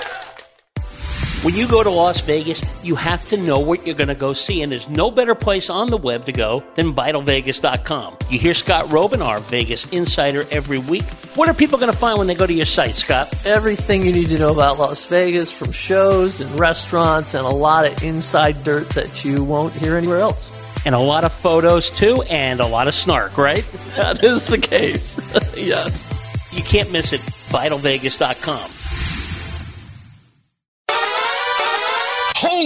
When 1.43 1.57
you 1.57 1.67
go 1.67 1.83
to 1.83 1.91
Las 1.91 2.21
Vegas, 2.21 2.63
you 2.85 2.95
have 2.95 3.27
to 3.27 3.37
know 3.37 3.59
what 3.59 3.85
you're 3.85 3.97
going 3.97 4.07
to 4.07 4.15
go 4.15 4.33
see, 4.33 4.63
and 4.63 4.71
there's 4.71 4.89
no 4.89 5.11
better 5.11 5.35
place 5.35 5.71
on 5.71 5.91
the 5.91 5.97
web 5.97 6.25
to 6.27 6.33
go 6.33 6.63
than 6.77 6.95
vitalvegas.com. 6.95 8.17
You 8.31 8.39
hear 8.39 8.55
Scott 8.55 8.85
Roeben, 8.87 9.27
our 9.27 9.41
Vegas 9.41 9.93
insider, 9.93 10.45
every 10.53 10.79
week. 10.79 11.03
What 11.35 11.49
are 11.49 11.55
people 11.55 11.79
going 11.79 11.91
to 11.91 11.99
find 11.99 12.17
when 12.17 12.29
they 12.29 12.37
go 12.37 12.47
to 12.47 12.53
your 12.53 12.65
site, 12.65 12.95
Scott? 12.95 13.45
Everything 13.45 14.07
you 14.07 14.13
need 14.13 14.29
to 14.29 14.39
know 14.39 14.53
about 14.53 14.79
Las 14.79 15.05
Vegas 15.07 15.51
from 15.51 15.73
shows 15.73 16.41
and 16.41 16.49
restaurants 16.61 17.35
and 17.35 17.45
a 17.45 17.51
lot 17.51 17.87
of 17.87 18.03
inside 18.05 18.63
dirt 18.63 18.89
that 18.91 19.25
you 19.25 19.43
won't 19.43 19.75
hear 19.75 19.97
anywhere 19.97 20.21
else. 20.21 20.49
And 20.87 20.95
a 20.95 21.01
lot 21.01 21.25
of 21.25 21.33
photos, 21.33 21.91
too, 21.91 22.23
and 22.31 22.61
a 22.61 22.67
lot 22.67 22.87
of 22.87 22.95
snark, 22.95 23.37
right? 23.37 23.65
That 23.97 24.23
is 24.23 24.47
the 24.47 24.59
case. 24.59 25.19
yes. 25.57 26.09
You 26.53 26.63
can't 26.63 26.93
miss 26.93 27.13
it. 27.13 27.21
VitalVegas.com. 27.21 28.82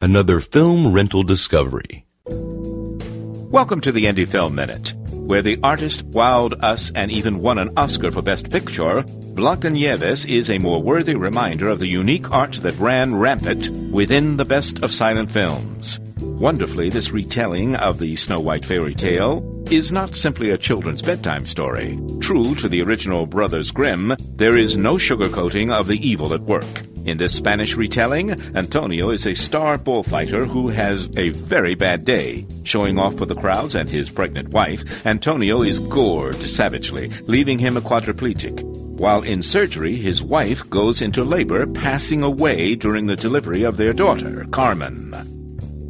another 0.00 0.38
film 0.38 0.92
rental 0.92 1.22
discovery. 1.22 2.04
Welcome 2.26 3.80
to 3.80 3.90
the 3.90 4.04
Indie 4.04 4.28
Film 4.28 4.54
Minute, 4.54 4.92
where 5.10 5.40
the 5.40 5.58
artist 5.62 6.06
wowed 6.10 6.62
us 6.62 6.90
and 6.94 7.10
even 7.10 7.38
won 7.38 7.56
an 7.56 7.72
Oscar 7.78 8.10
for 8.10 8.20
Best 8.20 8.50
Picture. 8.50 9.02
Blancanieves 9.34 10.28
is 10.28 10.50
a 10.50 10.58
more 10.58 10.82
worthy 10.82 11.14
reminder 11.14 11.68
of 11.68 11.78
the 11.78 11.86
unique 11.86 12.30
art 12.30 12.52
that 12.56 12.78
ran 12.78 13.14
rampant 13.14 13.70
within 13.90 14.36
the 14.36 14.44
best 14.44 14.82
of 14.82 14.92
silent 14.92 15.30
films. 15.30 16.00
Wonderfully, 16.20 16.90
this 16.90 17.10
retelling 17.10 17.74
of 17.76 17.98
the 17.98 18.14
Snow 18.16 18.40
White 18.40 18.66
fairy 18.66 18.94
tale 18.94 19.42
is 19.70 19.90
not 19.90 20.14
simply 20.14 20.50
a 20.50 20.58
children's 20.58 21.00
bedtime 21.00 21.46
story. 21.46 21.98
True 22.20 22.54
to 22.56 22.68
the 22.68 22.82
original 22.82 23.24
Brothers 23.24 23.70
Grimm, 23.70 24.14
there 24.36 24.58
is 24.58 24.76
no 24.76 24.96
sugarcoating 24.96 25.72
of 25.72 25.86
the 25.86 26.06
evil 26.06 26.34
at 26.34 26.42
work. 26.42 26.82
In 27.04 27.18
this 27.18 27.34
Spanish 27.34 27.76
retelling, 27.76 28.30
Antonio 28.56 29.10
is 29.10 29.26
a 29.26 29.34
star 29.34 29.76
bullfighter 29.76 30.46
who 30.46 30.68
has 30.68 31.10
a 31.18 31.28
very 31.30 31.74
bad 31.74 32.04
day. 32.06 32.46
Showing 32.62 32.98
off 32.98 33.18
for 33.18 33.26
the 33.26 33.34
crowds 33.34 33.74
and 33.74 33.90
his 33.90 34.08
pregnant 34.08 34.48
wife, 34.48 35.04
Antonio 35.06 35.60
is 35.60 35.80
gored 35.80 36.36
savagely, 36.36 37.10
leaving 37.26 37.58
him 37.58 37.76
a 37.76 37.82
quadriplegic. 37.82 38.62
While 38.62 39.22
in 39.22 39.42
surgery, 39.42 39.96
his 39.96 40.22
wife 40.22 40.68
goes 40.70 41.02
into 41.02 41.24
labor, 41.24 41.66
passing 41.66 42.22
away 42.22 42.74
during 42.74 43.06
the 43.06 43.16
delivery 43.16 43.64
of 43.64 43.76
their 43.76 43.92
daughter, 43.92 44.46
Carmen. 44.50 45.12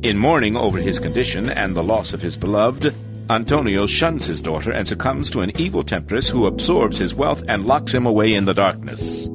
In 0.03 0.19
mourning 0.19 0.57
over 0.57 0.79
his 0.79 0.99
condition 0.99 1.49
and 1.49 1.77
the 1.77 1.85
loss 1.85 2.13
of 2.13 2.23
his 2.23 2.37
beloved, 2.37 2.93
Antonio 3.31 3.87
shuns 3.87 4.27
his 4.27 4.41
daughter 4.41 4.73
and 4.73 4.87
succumbs 4.87 5.31
to 5.31 5.43
an 5.43 5.53
evil 5.61 5.85
temptress 5.85 6.29
who 6.29 6.47
absorbs 6.47 6.99
his 6.99 7.15
wealth 7.15 7.45
and 7.47 7.67
locks 7.67 7.95
him 7.95 8.05
away 8.05 8.35
in 8.35 8.47
the 8.47 8.53
darkness. 8.53 9.29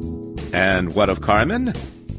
And 0.53 0.93
what 0.95 1.09
of 1.09 1.21
Carmen? 1.21 1.73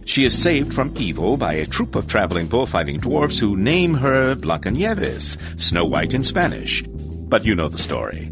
She 0.04 0.24
is 0.24 0.36
saved 0.36 0.74
from 0.74 0.92
evil 0.96 1.36
by 1.36 1.54
a 1.54 1.66
troop 1.66 1.94
of 1.94 2.06
traveling 2.06 2.48
bullfighting 2.48 2.98
dwarfs 2.98 3.38
who 3.38 3.56
name 3.56 3.94
her 3.94 4.34
Blancanieves, 4.34 5.36
Snow 5.60 5.84
White 5.84 6.14
in 6.14 6.22
Spanish. 6.22 6.82
But 6.86 7.44
you 7.44 7.54
know 7.54 7.68
the 7.68 7.78
story. 7.78 8.30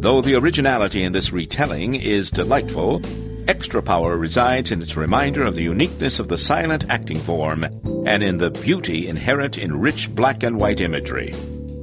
Though 0.00 0.20
the 0.20 0.34
originality 0.34 1.02
in 1.02 1.12
this 1.12 1.32
retelling 1.32 1.94
is 1.94 2.30
delightful, 2.30 3.00
extra 3.48 3.82
power 3.82 4.16
resides 4.16 4.70
in 4.70 4.82
its 4.82 4.96
reminder 4.96 5.42
of 5.42 5.54
the 5.54 5.62
uniqueness 5.62 6.18
of 6.18 6.28
the 6.28 6.38
silent 6.38 6.84
acting 6.90 7.18
form 7.18 7.64
and 8.06 8.22
in 8.22 8.36
the 8.36 8.50
beauty 8.50 9.08
inherent 9.08 9.56
in 9.56 9.80
rich 9.80 10.14
black 10.14 10.42
and 10.42 10.60
white 10.60 10.80
imagery. 10.80 11.34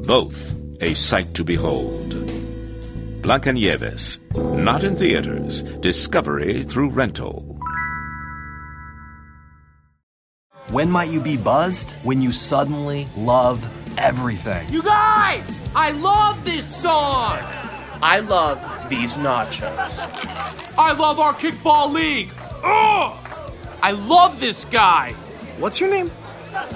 Both 0.05 0.53
a 0.79 0.93
sight 0.93 1.33
to 1.33 1.43
behold. 1.43 2.22
Blancanieves, 3.23 4.19
not 4.61 4.83
in 4.83 4.97
theaters, 4.97 5.63
discovery 5.79 6.61
through 6.61 6.89
rental. 6.89 7.41
When 10.71 10.91
might 10.91 11.09
you 11.09 11.21
be 11.21 11.37
buzzed? 11.37 11.91
When 12.03 12.21
you 12.21 12.33
suddenly 12.33 13.07
love 13.15 13.65
everything. 13.97 14.67
You 14.67 14.83
guys, 14.83 15.57
I 15.73 15.91
love 15.91 16.43
this 16.43 16.65
song. 16.65 17.37
I 18.01 18.19
love 18.19 18.59
these 18.89 19.15
nachos. 19.15 20.01
I 20.77 20.91
love 20.91 21.21
our 21.21 21.33
kickball 21.33 21.93
league. 21.93 22.29
Ugh! 22.61 23.17
I 23.81 23.91
love 23.91 24.41
this 24.41 24.65
guy. 24.65 25.13
What's 25.59 25.79
your 25.79 25.89
name? 25.89 26.11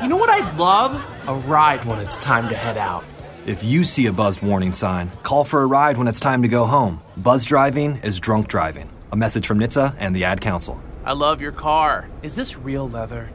You 0.01 0.07
know 0.07 0.15
what 0.15 0.29
I'd 0.29 0.57
love? 0.57 0.95
A 1.27 1.35
ride 1.45 1.83
when 1.83 1.99
it's 1.99 2.17
time 2.17 2.47
to 2.47 2.55
head 2.55 2.77
out. 2.77 3.03
If 3.47 3.63
you 3.63 3.85
see 3.85 4.07
a 4.07 4.11
buzzed 4.11 4.41
warning 4.41 4.73
sign, 4.73 5.09
call 5.23 5.45
for 5.45 5.61
a 5.61 5.65
ride 5.65 5.95
when 5.95 6.09
it's 6.09 6.19
time 6.19 6.41
to 6.41 6.49
go 6.49 6.65
home. 6.65 7.01
Buzz 7.15 7.45
driving 7.45 7.95
is 8.03 8.19
drunk 8.19 8.49
driving. 8.49 8.89
A 9.13 9.15
message 9.15 9.47
from 9.47 9.57
NHTSA 9.57 9.95
and 9.99 10.13
the 10.13 10.25
Ad 10.25 10.41
Council. 10.41 10.83
I 11.05 11.13
love 11.13 11.39
your 11.39 11.53
car. 11.53 12.09
Is 12.23 12.35
this 12.35 12.57
real 12.57 12.89
leather? 12.89 13.29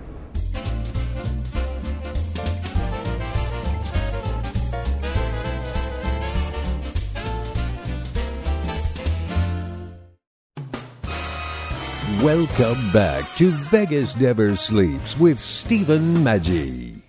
Welcome 12.23 12.93
back 12.93 13.35
to 13.37 13.51
Vegas 13.71 14.19
Never 14.19 14.55
Sleeps 14.57 15.19
with 15.19 15.41
Stephen 15.41 16.17
Maggi. 16.17 17.01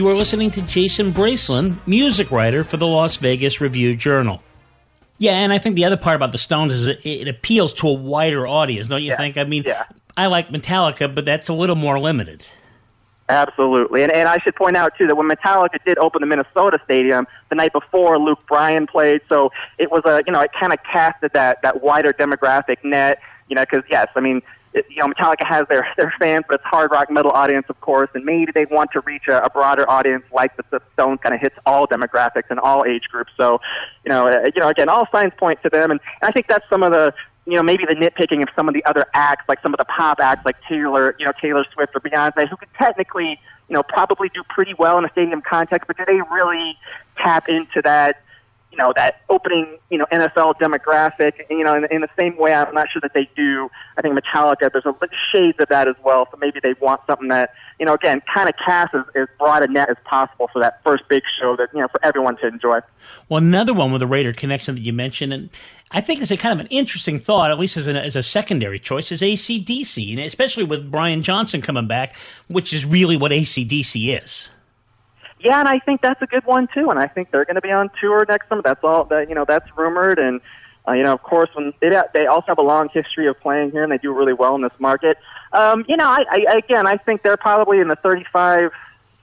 You 0.00 0.08
are 0.08 0.14
listening 0.14 0.50
to 0.52 0.62
Jason 0.62 1.12
Bracelin, 1.12 1.76
music 1.86 2.30
writer 2.30 2.64
for 2.64 2.78
the 2.78 2.86
Las 2.86 3.18
Vegas 3.18 3.60
Review 3.60 3.94
Journal. 3.94 4.42
Yeah, 5.18 5.32
and 5.32 5.52
I 5.52 5.58
think 5.58 5.76
the 5.76 5.84
other 5.84 5.98
part 5.98 6.16
about 6.16 6.32
the 6.32 6.38
Stones 6.38 6.72
is 6.72 6.86
it, 6.86 7.00
it 7.04 7.28
appeals 7.28 7.74
to 7.74 7.88
a 7.88 7.92
wider 7.92 8.46
audience, 8.46 8.88
don't 8.88 9.02
you 9.02 9.14
think? 9.14 9.36
I 9.36 9.44
mean, 9.44 9.62
I 10.16 10.28
like 10.28 10.48
Metallica, 10.48 11.14
but 11.14 11.26
that's 11.26 11.50
a 11.50 11.52
little 11.52 11.76
more 11.76 12.00
limited. 12.00 12.46
Absolutely. 13.28 14.02
And, 14.02 14.10
and 14.10 14.26
I 14.26 14.38
should 14.38 14.56
point 14.56 14.74
out, 14.74 14.96
too, 14.96 15.06
that 15.06 15.16
when 15.16 15.28
Metallica 15.28 15.76
did 15.84 15.98
open 15.98 16.22
the 16.22 16.26
Minnesota 16.26 16.78
Stadium 16.82 17.26
the 17.50 17.56
night 17.56 17.74
before, 17.74 18.18
Luke 18.18 18.40
Bryan 18.48 18.86
played. 18.86 19.20
So 19.28 19.52
it 19.76 19.90
was 19.90 20.00
a, 20.06 20.22
you 20.26 20.32
know, 20.32 20.40
it 20.40 20.50
kind 20.58 20.72
of 20.72 20.78
casted 20.90 21.32
that, 21.34 21.60
that 21.60 21.82
wider 21.82 22.14
demographic 22.14 22.78
net, 22.84 23.20
you 23.50 23.54
know, 23.54 23.66
because, 23.70 23.82
yes, 23.90 24.08
I 24.16 24.20
mean, 24.20 24.40
you 24.74 24.96
know, 24.98 25.06
Metallica 25.06 25.46
has 25.46 25.66
their, 25.68 25.86
their 25.96 26.12
fans, 26.18 26.44
but 26.48 26.56
it's 26.56 26.64
hard 26.64 26.92
rock 26.92 27.10
metal 27.10 27.32
audience, 27.32 27.66
of 27.68 27.80
course, 27.80 28.08
and 28.14 28.24
maybe 28.24 28.52
they 28.52 28.66
want 28.66 28.90
to 28.92 29.00
reach 29.00 29.24
a, 29.28 29.42
a 29.42 29.50
broader 29.50 29.88
audience 29.90 30.24
like 30.32 30.56
the, 30.56 30.64
the 30.70 30.80
Stones 30.92 31.18
kind 31.22 31.34
of 31.34 31.40
hits 31.40 31.56
all 31.66 31.86
demographics 31.86 32.50
and 32.50 32.60
all 32.60 32.84
age 32.84 33.04
groups. 33.10 33.32
So, 33.36 33.60
you 34.04 34.10
know, 34.10 34.28
uh, 34.28 34.46
you 34.54 34.60
know, 34.60 34.68
again, 34.68 34.88
all 34.88 35.08
signs 35.10 35.32
point 35.38 35.60
to 35.62 35.70
them, 35.70 35.90
and, 35.90 36.00
and 36.22 36.28
I 36.28 36.32
think 36.32 36.46
that's 36.48 36.64
some 36.70 36.82
of 36.82 36.92
the, 36.92 37.12
you 37.46 37.54
know, 37.54 37.62
maybe 37.62 37.84
the 37.84 37.96
nitpicking 37.96 38.42
of 38.42 38.48
some 38.54 38.68
of 38.68 38.74
the 38.74 38.84
other 38.84 39.06
acts, 39.14 39.44
like 39.48 39.60
some 39.62 39.74
of 39.74 39.78
the 39.78 39.84
pop 39.86 40.20
acts, 40.20 40.44
like 40.44 40.56
Taylor, 40.68 41.16
you 41.18 41.26
know, 41.26 41.32
Taylor 41.40 41.64
Swift 41.72 41.92
or 41.94 42.00
Beyonce, 42.00 42.48
who 42.48 42.56
could 42.56 42.68
technically, 42.78 43.40
you 43.68 43.74
know, 43.74 43.82
probably 43.82 44.28
do 44.28 44.42
pretty 44.48 44.74
well 44.78 44.98
in 44.98 45.04
a 45.04 45.10
stadium 45.10 45.42
context, 45.42 45.86
but 45.88 45.96
do 45.96 46.04
they 46.06 46.20
really 46.30 46.76
tap 47.16 47.48
into 47.48 47.82
that? 47.82 48.22
You 48.70 48.78
know 48.78 48.92
that 48.96 49.22
opening 49.28 49.78
you 49.90 49.98
know 49.98 50.06
NFL 50.12 50.54
demographic 50.60 51.32
you 51.50 51.64
know 51.64 51.74
in, 51.76 51.84
in 51.90 52.00
the 52.00 52.08
same 52.18 52.36
way 52.36 52.52
I'm 52.52 52.74
not 52.74 52.88
sure 52.90 53.00
that 53.00 53.14
they 53.14 53.28
do 53.36 53.68
I 53.96 54.02
think 54.02 54.18
Metallica 54.18 54.70
there's 54.72 54.86
a 54.86 54.94
shades 55.32 55.58
of 55.60 55.68
that 55.68 55.88
as 55.88 55.96
well 56.04 56.28
so 56.30 56.38
maybe 56.40 56.60
they 56.62 56.74
want 56.80 57.00
something 57.06 57.28
that 57.28 57.52
you 57.78 57.86
know 57.86 57.94
again 57.94 58.22
kind 58.32 58.48
of 58.48 58.54
cast 58.64 58.94
as, 58.94 59.04
as 59.14 59.26
broad 59.38 59.62
a 59.62 59.68
net 59.68 59.90
as 59.90 59.96
possible 60.04 60.48
for 60.52 60.60
that 60.60 60.82
first 60.84 61.04
big 61.08 61.22
show 61.40 61.56
that 61.56 61.68
you 61.74 61.80
know 61.80 61.88
for 61.88 62.04
everyone 62.04 62.36
to 62.38 62.46
enjoy 62.46 62.80
Well, 63.28 63.38
another 63.38 63.74
one 63.74 63.92
with 63.92 64.02
a 64.02 64.06
Raider 64.06 64.32
connection 64.32 64.74
that 64.74 64.82
you 64.82 64.92
mentioned, 64.92 65.32
and 65.32 65.50
I 65.90 66.00
think 66.00 66.22
it's 66.22 66.30
a 66.30 66.36
kind 66.36 66.58
of 66.58 66.64
an 66.64 66.70
interesting 66.70 67.18
thought, 67.18 67.50
at 67.50 67.58
least 67.58 67.76
as, 67.76 67.86
an, 67.86 67.96
as 67.96 68.16
a 68.16 68.22
secondary 68.22 68.78
choice, 68.78 69.10
is 69.10 69.20
ACDC, 69.22 70.10
and 70.10 70.20
especially 70.20 70.64
with 70.64 70.90
Brian 70.90 71.22
Johnson 71.22 71.62
coming 71.62 71.86
back, 71.86 72.14
which 72.48 72.72
is 72.72 72.84
really 72.86 73.16
what 73.16 73.32
ACDC 73.32 74.16
is. 74.16 74.50
Yeah, 75.42 75.58
and 75.58 75.68
I 75.68 75.78
think 75.78 76.02
that's 76.02 76.20
a 76.20 76.26
good 76.26 76.44
one 76.44 76.68
too. 76.74 76.90
And 76.90 76.98
I 76.98 77.06
think 77.06 77.30
they're 77.30 77.44
going 77.44 77.54
to 77.56 77.62
be 77.62 77.70
on 77.72 77.90
tour 78.00 78.24
next 78.28 78.48
summer. 78.48 78.62
That's 78.62 78.84
all 78.84 79.04
that 79.04 79.28
you 79.28 79.34
know. 79.34 79.44
That's 79.46 79.66
rumored, 79.76 80.18
and 80.18 80.40
uh, 80.86 80.92
you 80.92 81.02
know, 81.02 81.12
of 81.12 81.22
course, 81.22 81.48
when 81.54 81.72
they 81.80 81.90
they 82.12 82.26
also 82.26 82.46
have 82.48 82.58
a 82.58 82.62
long 82.62 82.88
history 82.92 83.26
of 83.26 83.40
playing 83.40 83.70
here, 83.70 83.82
and 83.82 83.90
they 83.90 83.98
do 83.98 84.12
really 84.12 84.34
well 84.34 84.54
in 84.54 84.62
this 84.62 84.72
market. 84.78 85.16
Um, 85.52 85.84
you 85.88 85.96
know, 85.96 86.06
I, 86.06 86.24
I 86.30 86.58
again, 86.58 86.86
I 86.86 86.96
think 86.98 87.22
they're 87.22 87.38
probably 87.38 87.78
in 87.78 87.88
the 87.88 87.96
thirty-five, 87.96 88.70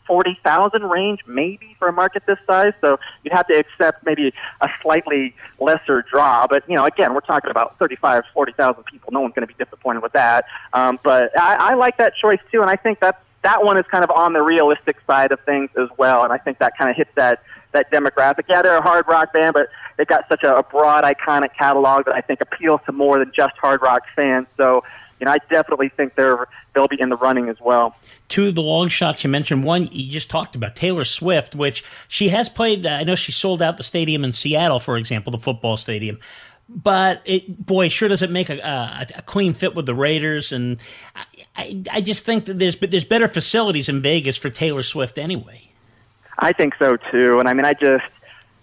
forty 0.07 0.39
thousand 0.43 0.83
range, 0.89 1.19
maybe 1.27 1.75
for 1.77 1.87
a 1.87 1.93
market 1.93 2.23
this 2.25 2.39
size. 2.47 2.73
So 2.81 2.99
you'd 3.23 3.33
have 3.33 3.47
to 3.47 3.57
accept 3.57 4.03
maybe 4.03 4.33
a 4.61 4.69
slightly 4.81 5.35
lesser 5.59 6.03
draw. 6.11 6.47
But 6.47 6.67
you 6.67 6.75
know, 6.75 6.85
again, 6.85 7.13
we're 7.13 7.21
talking 7.21 7.51
about 7.51 7.77
thirty-five, 7.77 8.23
forty 8.33 8.53
thousand 8.53 8.85
people. 8.85 9.11
No 9.13 9.21
one's 9.21 9.35
going 9.35 9.47
to 9.47 9.53
be 9.53 9.63
disappointed 9.63 10.01
with 10.01 10.13
that. 10.13 10.45
Um, 10.73 10.99
but 11.03 11.37
I, 11.39 11.71
I 11.71 11.73
like 11.75 11.97
that 11.97 12.13
choice 12.19 12.39
too, 12.51 12.61
and 12.61 12.71
I 12.71 12.75
think 12.75 12.99
that's 12.99 13.21
that 13.47 13.63
one 13.63 13.77
is 13.77 13.85
kind 13.89 14.03
of 14.03 14.11
on 14.11 14.33
the 14.33 14.41
realistic 14.41 14.97
side 15.07 15.31
of 15.31 15.39
things 15.45 15.69
as 15.79 15.87
well, 15.97 16.23
and 16.25 16.33
I 16.33 16.37
think 16.37 16.59
that 16.59 16.77
kind 16.77 16.91
of 16.91 16.97
hits 16.97 17.11
that 17.15 17.41
that 17.71 17.89
demographic. 17.91 18.43
Yeah, 18.49 18.61
they're 18.61 18.77
a 18.77 18.81
hard 18.81 19.07
rock 19.07 19.31
band, 19.31 19.53
but 19.53 19.69
they've 19.95 20.07
got 20.07 20.27
such 20.27 20.43
a, 20.43 20.57
a 20.57 20.63
broad, 20.63 21.05
iconic 21.05 21.49
catalog 21.57 22.05
that 22.05 22.15
I 22.15 22.19
think 22.19 22.41
appeals 22.41 22.81
to 22.87 22.91
more 22.91 23.17
than 23.19 23.31
just 23.33 23.55
hard 23.57 23.81
rock 23.81 24.03
fans. 24.17 24.47
So, 24.57 24.83
you 25.19 25.25
know, 25.25 25.31
I 25.31 25.37
definitely 25.49 25.89
think 25.95 26.15
they're 26.15 26.45
they'll 26.75 26.89
be 26.89 26.99
in 26.99 27.07
the 27.07 27.15
running 27.15 27.47
as 27.47 27.55
well. 27.61 27.95
Two 28.27 28.49
of 28.49 28.55
the 28.55 28.61
long 28.61 28.89
shots 28.89 29.23
you 29.23 29.29
mentioned. 29.29 29.63
One 29.63 29.87
you 29.93 30.11
just 30.11 30.29
talked 30.29 30.53
about 30.55 30.75
Taylor 30.75 31.05
Swift, 31.05 31.55
which 31.55 31.85
she 32.09 32.27
has 32.29 32.49
played. 32.49 32.85
I 32.85 33.03
know 33.03 33.15
she 33.15 33.31
sold 33.31 33.61
out 33.61 33.77
the 33.77 33.83
stadium 33.83 34.25
in 34.25 34.33
Seattle, 34.33 34.79
for 34.79 34.97
example, 34.97 35.31
the 35.31 35.37
football 35.37 35.77
stadium. 35.77 36.19
But 36.69 37.21
it, 37.23 37.65
boy, 37.65 37.87
sure 37.87 38.09
does 38.09 38.21
it 38.21 38.29
make 38.29 38.49
a, 38.49 38.57
a, 38.57 39.07
a 39.15 39.21
clean 39.21 39.53
fit 39.53 39.73
with 39.73 39.85
the 39.85 39.95
Raiders, 39.95 40.51
and 40.51 40.77
I, 41.15 41.23
I, 41.55 41.83
I 41.93 42.01
just 42.01 42.25
think 42.25 42.43
that 42.45 42.59
there's 42.59 42.75
but 42.75 42.91
there's 42.91 43.05
better 43.05 43.29
facilities 43.29 43.87
in 43.87 44.01
Vegas 44.01 44.35
for 44.35 44.49
Taylor 44.49 44.83
Swift 44.83 45.17
anyway. 45.17 45.71
I 46.39 46.51
think 46.51 46.73
so 46.77 46.97
too, 47.09 47.39
and 47.39 47.47
I 47.47 47.53
mean, 47.53 47.63
I 47.63 47.71
just, 47.71 48.03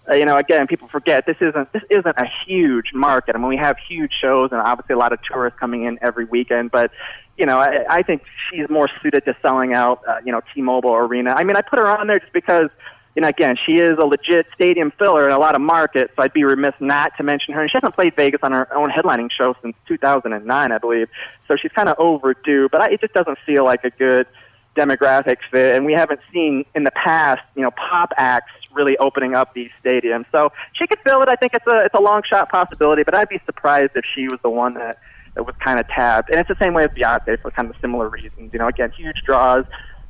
uh, 0.07 0.13
you 0.13 0.23
know, 0.23 0.37
again, 0.37 0.67
people 0.67 0.87
forget 0.87 1.25
this 1.25 1.37
isn't 1.41 1.73
this 1.73 1.81
isn't 1.89 2.15
a 2.17 2.27
huge 2.45 2.93
market. 2.93 3.35
I 3.35 3.39
mean, 3.39 3.47
we 3.47 3.57
have 3.57 3.75
huge 3.87 4.13
shows 4.21 4.51
and 4.51 4.61
obviously 4.61 4.93
a 4.93 4.99
lot 4.99 5.11
of 5.11 5.19
tourists 5.23 5.59
coming 5.59 5.85
in 5.85 5.97
every 6.03 6.25
weekend, 6.25 6.69
but 6.69 6.91
you 7.37 7.47
know, 7.47 7.57
I, 7.57 7.85
I 7.89 8.01
think 8.03 8.21
she's 8.51 8.69
more 8.69 8.87
suited 9.01 9.25
to 9.25 9.35
selling 9.41 9.73
out, 9.73 10.03
uh, 10.07 10.19
you 10.23 10.31
know, 10.31 10.41
T-Mobile 10.53 10.93
Arena. 10.93 11.31
I 11.31 11.43
mean, 11.43 11.55
I 11.55 11.61
put 11.61 11.79
her 11.79 11.87
on 11.87 12.05
there 12.05 12.19
just 12.19 12.33
because. 12.33 12.69
You 13.15 13.21
know, 13.21 13.29
again, 13.29 13.55
she 13.65 13.73
is 13.73 13.97
a 13.97 14.05
legit 14.05 14.47
stadium 14.53 14.91
filler 14.99 15.25
in 15.27 15.33
a 15.33 15.39
lot 15.39 15.55
of 15.55 15.61
markets, 15.61 16.13
so 16.15 16.23
I'd 16.23 16.33
be 16.33 16.43
remiss 16.43 16.73
not 16.79 17.13
to 17.17 17.23
mention 17.23 17.53
her. 17.53 17.61
And 17.61 17.71
she 17.71 17.77
hasn't 17.77 17.95
played 17.95 18.15
Vegas 18.15 18.41
on 18.43 18.51
her 18.51 18.73
own 18.75 18.89
headlining 18.89 19.29
show 19.31 19.55
since 19.61 19.75
2009, 19.87 20.71
I 20.71 20.77
believe. 20.77 21.07
So 21.47 21.55
she's 21.55 21.71
kind 21.71 21.87
of 21.87 21.95
overdue, 21.97 22.67
but 22.69 22.81
I, 22.81 22.87
it 22.91 23.01
just 23.01 23.13
doesn't 23.13 23.37
feel 23.45 23.63
like 23.63 23.85
a 23.85 23.89
good 23.89 24.27
demographic 24.75 25.37
fit, 25.49 25.75
and 25.75 25.85
we 25.85 25.93
haven't 25.93 26.19
seen 26.33 26.65
in 26.75 26.83
the 26.83 26.91
past, 26.91 27.41
you 27.55 27.63
know, 27.63 27.71
pop 27.71 28.11
acts 28.17 28.51
really 28.73 28.97
opening 28.97 29.33
up 29.33 29.53
these 29.53 29.69
stadiums. 29.83 30.25
So 30.31 30.51
she 30.73 30.85
could 30.85 30.99
fill 30.99 31.21
it. 31.21 31.29
I 31.29 31.35
think 31.35 31.53
it's 31.53 31.65
a 31.65 31.85
it's 31.85 31.95
a 31.95 32.01
long 32.01 32.21
shot 32.29 32.51
possibility, 32.51 33.03
but 33.03 33.15
I'd 33.15 33.29
be 33.29 33.39
surprised 33.45 33.91
if 33.95 34.03
she 34.13 34.27
was 34.27 34.39
the 34.43 34.49
one 34.49 34.73
that 34.75 34.99
that 35.35 35.45
was 35.45 35.55
kind 35.63 35.79
of 35.79 35.87
tabbed. 35.87 36.29
And 36.29 36.39
it's 36.39 36.49
the 36.49 36.57
same 36.61 36.73
way 36.73 36.85
with 36.85 36.95
Beyonce 36.95 37.41
for 37.41 37.51
kind 37.51 37.69
of 37.69 37.75
similar 37.81 38.09
reasons. 38.09 38.51
You 38.53 38.59
know, 38.59 38.67
again, 38.67 38.91
huge 38.91 39.21
draws. 39.25 39.65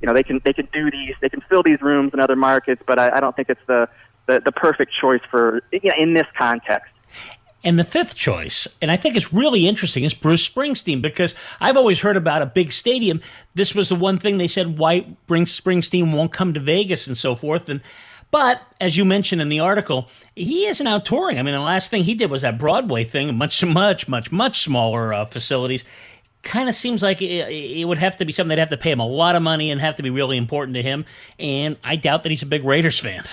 You 0.06 0.12
know, 0.12 0.14
they 0.14 0.22
can 0.22 0.40
they 0.46 0.54
can 0.54 0.68
do 0.72 0.92
these, 0.92 1.16
they 1.20 1.30
can 1.30 1.42
fill 1.50 1.64
these 1.64 1.82
rooms 1.82 2.14
in 2.14 2.20
other 2.20 2.36
markets, 2.36 2.80
but 2.86 3.00
I, 3.00 3.18
I 3.18 3.20
don't 3.20 3.36
think 3.36 3.50
it's 3.50 3.66
the, 3.66 3.90
the 4.28 4.40
the 4.40 4.52
perfect 4.52 4.92
choice 4.94 5.22
for 5.32 5.64
you 5.72 5.80
know, 5.84 5.96
in 5.98 6.14
this 6.14 6.28
context. 6.38 6.92
And 7.64 7.80
the 7.80 7.84
fifth 7.84 8.14
choice, 8.14 8.68
and 8.84 8.92
I 8.92 8.98
think 8.98 9.16
it's 9.16 9.34
really 9.34 9.68
interesting, 9.68 10.04
is 10.04 10.14
Bruce 10.14 10.48
Springsteen 10.48 11.02
because 11.02 11.34
I've 11.60 11.76
always 11.76 12.02
heard 12.02 12.18
about 12.18 12.44
a 12.44 12.46
big 12.46 12.72
stadium. 12.72 13.20
This 13.56 13.74
was 13.74 13.90
the 13.90 13.96
one 13.96 14.20
thing 14.20 14.38
they 14.38 14.48
said 14.48 14.78
why 14.78 15.16
Bruce 15.26 15.60
Springsteen 15.60 16.14
won't 16.14 16.32
come 16.32 16.54
to 16.54 16.60
Vegas 16.60 17.08
and 17.08 17.18
so 17.18 17.34
forth. 17.34 17.68
And 17.68 17.82
but 18.30 18.62
as 18.80 18.96
you 18.96 19.06
mentioned 19.06 19.42
in 19.42 19.50
the 19.50 19.60
article, 19.60 20.08
he 20.36 20.68
isn't 20.68 20.86
out 20.86 21.06
touring. 21.06 21.40
I 21.40 21.42
mean, 21.42 21.56
the 21.56 21.60
last 21.62 21.90
thing 21.90 22.04
he 22.04 22.14
did 22.14 22.30
was 22.30 22.44
that 22.44 22.60
Broadway 22.60 23.06
thing, 23.06 23.36
much, 23.36 23.66
much, 23.66 24.08
much, 24.08 24.32
much 24.32 24.62
smaller 24.62 25.12
uh, 25.12 25.26
facilities. 25.26 25.84
Kind 26.46 26.70
of 26.70 26.76
seems 26.76 27.02
like 27.02 27.22
it, 27.24 27.50
it 27.50 27.86
would 27.86 27.98
have 27.98 28.18
to 28.18 28.26
be 28.26 28.32
something 28.32 28.50
they'd 28.50 28.60
have 28.60 28.70
to 28.70 28.78
pay 28.78 28.92
him 28.92 29.00
a 29.00 29.08
lot 29.08 29.36
of 29.36 29.42
money 29.42 29.72
and 29.72 29.82
have 29.82 29.96
to 29.96 30.04
be 30.04 30.12
really 30.12 30.38
important 30.38 30.76
to 30.76 30.82
him. 30.84 31.06
And 31.40 31.76
I 31.84 31.96
doubt 31.96 32.24
that 32.24 32.30
he's 32.30 32.44
a 32.44 32.46
big 32.46 32.64
Raiders 32.64 33.00
fan. 33.00 33.24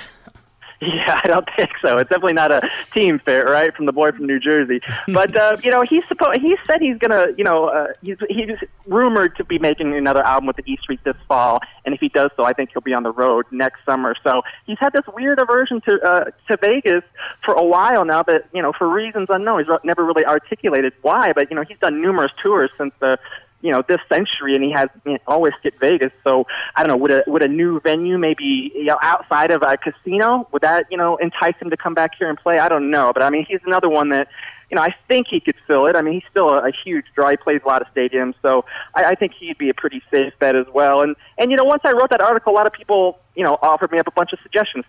Yeah, 0.92 1.20
I 1.22 1.28
don't 1.28 1.48
think 1.56 1.70
so. 1.80 1.98
It's 1.98 2.10
definitely 2.10 2.32
not 2.32 2.50
a 2.50 2.68
team 2.92 3.20
fit, 3.20 3.46
right? 3.46 3.74
From 3.74 3.86
the 3.86 3.92
boy 3.92 4.10
from 4.10 4.26
New 4.26 4.40
Jersey. 4.40 4.80
But 5.12 5.36
uh, 5.36 5.56
you 5.62 5.70
know, 5.70 5.82
he's 5.82 6.02
supposed. 6.08 6.40
He 6.40 6.56
said 6.66 6.80
he's 6.80 6.98
gonna. 6.98 7.26
You 7.36 7.44
know, 7.44 7.66
uh, 7.66 7.88
he's 8.02 8.16
he's 8.28 8.56
rumored 8.86 9.36
to 9.36 9.44
be 9.44 9.58
making 9.58 9.94
another 9.94 10.24
album 10.24 10.46
with 10.46 10.56
the 10.56 10.64
E 10.66 10.76
Street 10.82 11.00
this 11.04 11.16
fall, 11.28 11.60
and 11.84 11.94
if 11.94 12.00
he 12.00 12.08
does 12.08 12.30
so, 12.36 12.44
I 12.44 12.52
think 12.52 12.70
he'll 12.72 12.82
be 12.82 12.94
on 12.94 13.02
the 13.02 13.12
road 13.12 13.46
next 13.50 13.84
summer. 13.84 14.14
So 14.24 14.42
he's 14.66 14.78
had 14.80 14.92
this 14.92 15.04
weird 15.14 15.38
aversion 15.38 15.80
to 15.82 16.00
uh, 16.00 16.24
to 16.48 16.56
Vegas 16.56 17.04
for 17.44 17.54
a 17.54 17.64
while 17.64 18.04
now. 18.04 18.22
That 18.22 18.48
you 18.52 18.62
know, 18.62 18.72
for 18.72 18.88
reasons 18.88 19.28
unknown, 19.28 19.64
he's 19.64 19.78
never 19.84 20.04
really 20.04 20.24
articulated 20.24 20.92
why. 21.02 21.32
But 21.32 21.50
you 21.50 21.56
know, 21.56 21.64
he's 21.66 21.78
done 21.78 22.00
numerous 22.00 22.32
tours 22.42 22.70
since 22.78 22.92
the 23.00 23.18
you 23.62 23.70
know 23.70 23.82
this 23.88 24.00
century, 24.12 24.54
and 24.54 24.62
he 24.62 24.72
has 24.72 24.88
you 25.06 25.12
know, 25.12 25.18
always 25.26 25.52
skipped 25.58 25.80
Vegas. 25.80 26.12
So 26.24 26.46
I 26.76 26.82
don't 26.82 26.88
know. 26.88 26.96
Would 26.96 27.10
a 27.10 27.22
would 27.26 27.42
a 27.42 27.48
new 27.48 27.80
venue, 27.80 28.18
maybe 28.18 28.72
you 28.74 28.84
know, 28.84 28.98
outside 29.02 29.50
of 29.50 29.62
a 29.62 29.76
casino, 29.76 30.48
would 30.52 30.62
that 30.62 30.86
you 30.90 30.96
know 30.96 31.16
entice 31.16 31.54
him 31.60 31.70
to 31.70 31.76
come 31.76 31.94
back 31.94 32.12
here 32.18 32.28
and 32.28 32.38
play? 32.38 32.58
I 32.58 32.68
don't 32.68 32.90
know, 32.90 33.12
but 33.14 33.22
I 33.22 33.30
mean, 33.30 33.46
he's 33.48 33.60
another 33.64 33.88
one 33.88 34.10
that 34.10 34.28
you 34.70 34.76
know 34.76 34.82
I 34.82 34.94
think 35.08 35.28
he 35.30 35.40
could 35.40 35.56
fill 35.66 35.86
it. 35.86 35.96
I 35.96 36.02
mean, 36.02 36.14
he's 36.14 36.30
still 36.30 36.50
a, 36.50 36.68
a 36.68 36.72
huge 36.84 37.06
draw. 37.14 37.30
He 37.30 37.36
plays 37.36 37.60
a 37.64 37.68
lot 37.68 37.82
of 37.82 37.88
stadiums, 37.94 38.34
so 38.42 38.64
I, 38.94 39.04
I 39.04 39.14
think 39.14 39.32
he'd 39.38 39.58
be 39.58 39.70
a 39.70 39.74
pretty 39.74 40.02
safe 40.10 40.32
bet 40.40 40.56
as 40.56 40.66
well. 40.74 41.00
And 41.00 41.14
and 41.38 41.50
you 41.50 41.56
know, 41.56 41.64
once 41.64 41.82
I 41.84 41.92
wrote 41.92 42.10
that 42.10 42.20
article, 42.20 42.52
a 42.52 42.56
lot 42.56 42.66
of 42.66 42.72
people 42.72 43.20
you 43.36 43.44
know 43.44 43.58
offered 43.62 43.92
me 43.92 43.98
up 43.98 44.06
a 44.08 44.12
bunch 44.12 44.32
of 44.32 44.40
suggestions 44.42 44.84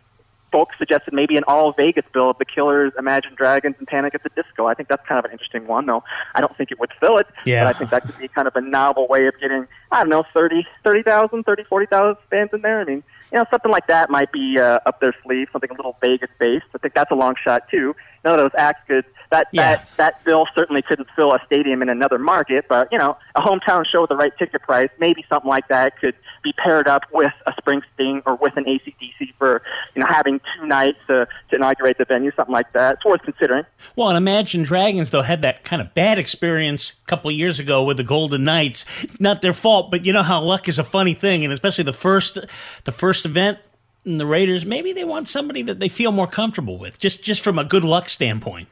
folks 0.53 0.77
suggested 0.77 1.13
maybe 1.15 1.35
an 1.35 1.43
all 1.47 1.73
Vegas 1.73 2.05
bill 2.13 2.29
of 2.29 2.37
the 2.37 2.45
Killers, 2.45 2.93
Imagine 2.97 3.33
Dragons, 3.35 3.75
and 3.79 3.87
Panic 3.87 4.13
at 4.13 4.21
the 4.23 4.29
Disco. 4.41 4.67
I 4.67 4.75
think 4.75 4.87
that's 4.87 5.05
kind 5.07 5.17
of 5.17 5.25
an 5.25 5.31
interesting 5.31 5.65
one, 5.65 5.87
though. 5.87 6.03
I 6.35 6.41
don't 6.41 6.55
think 6.55 6.71
it 6.71 6.79
would 6.79 6.91
fill 6.99 7.17
it, 7.17 7.27
Yeah. 7.43 7.63
but 7.63 7.75
I 7.75 7.79
think 7.79 7.89
that 7.89 8.05
could 8.05 8.17
be 8.19 8.27
kind 8.27 8.47
of 8.47 8.55
a 8.55 8.61
novel 8.61 9.07
way 9.07 9.25
of 9.25 9.33
getting, 9.41 9.67
I 9.91 10.01
don't 10.01 10.09
know, 10.09 10.23
30, 10.33 10.65
30,000, 10.83 11.43
30, 11.43 11.63
40,000 11.63 12.15
fans 12.29 12.51
in 12.53 12.61
there. 12.61 12.81
I 12.81 12.83
mean, 12.85 13.03
you 13.31 13.39
know, 13.39 13.45
something 13.49 13.71
like 13.71 13.87
that 13.87 14.11
might 14.11 14.31
be 14.31 14.59
uh, 14.59 14.77
up 14.85 15.01
their 15.01 15.15
sleeve, 15.23 15.47
something 15.51 15.71
a 15.71 15.73
little 15.73 15.97
Vegas 16.01 16.29
based. 16.39 16.65
I 16.75 16.77
think 16.77 16.93
that's 16.93 17.09
a 17.09 17.15
long 17.15 17.33
shot, 17.43 17.67
too. 17.69 17.95
None 18.23 18.39
of 18.39 18.39
those 18.39 18.57
acts 18.57 18.81
could, 18.87 19.05
that, 19.31 19.47
Yeah. 19.51 19.75
that, 19.75 19.89
that 19.97 20.23
bill 20.23 20.45
certainly 20.55 20.81
couldn't 20.81 21.07
fill 21.15 21.33
a 21.33 21.39
stadium 21.45 21.81
in 21.81 21.89
another 21.89 22.17
market, 22.19 22.65
but, 22.69 22.87
you 22.91 22.97
know, 22.97 23.17
a 23.35 23.41
hometown 23.41 23.85
show 23.85 24.01
with 24.01 24.09
the 24.09 24.15
right 24.15 24.31
ticket 24.37 24.61
price, 24.61 24.89
maybe 24.99 25.25
something 25.29 25.49
like 25.49 25.67
that 25.67 25.99
could 25.99 26.15
be 26.43 26.53
paired 26.53 26.87
up 26.87 27.03
with 27.11 27.31
a 27.45 27.51
Springsteen 27.53 28.21
or 28.25 28.35
with 28.35 28.55
an 28.57 28.65
ACDC 28.65 29.33
for, 29.37 29.61
you 29.95 30.01
know, 30.01 30.07
having 30.07 30.39
two 30.55 30.65
nights 30.65 30.99
to, 31.07 31.27
to 31.49 31.55
inaugurate 31.55 31.97
the 31.97 32.05
venue, 32.05 32.31
something 32.35 32.53
like 32.53 32.71
that. 32.73 32.95
It's 32.95 33.05
worth 33.05 33.21
considering. 33.23 33.65
Well, 33.95 34.09
and 34.09 34.17
Imagine 34.17 34.63
Dragons 34.63 35.09
though 35.09 35.21
had 35.21 35.41
that 35.41 35.63
kind 35.63 35.81
of 35.81 35.93
bad 35.93 36.17
experience 36.19 36.93
a 37.05 37.05
couple 37.07 37.29
of 37.29 37.35
years 37.35 37.59
ago 37.59 37.83
with 37.83 37.97
the 37.97 38.03
Golden 38.03 38.43
Knights. 38.43 38.85
Not 39.19 39.41
their 39.41 39.53
fault, 39.53 39.91
but 39.91 40.05
you 40.05 40.13
know 40.13 40.23
how 40.23 40.41
luck 40.41 40.67
is 40.69 40.79
a 40.79 40.83
funny 40.83 41.13
thing, 41.13 41.43
and 41.43 41.51
especially 41.53 41.83
the 41.83 41.93
first, 41.93 42.37
the 42.85 42.91
first 42.91 43.25
event. 43.25 43.57
And 44.05 44.19
the 44.19 44.25
Raiders, 44.25 44.65
maybe 44.65 44.91
they 44.91 45.05
want 45.05 45.29
somebody 45.29 45.61
that 45.63 45.79
they 45.79 45.89
feel 45.89 46.11
more 46.11 46.27
comfortable 46.27 46.77
with, 46.77 46.99
just 46.99 47.23
just 47.23 47.41
from 47.41 47.57
a 47.57 47.63
good 47.63 47.83
luck 47.83 48.09
standpoint. 48.09 48.67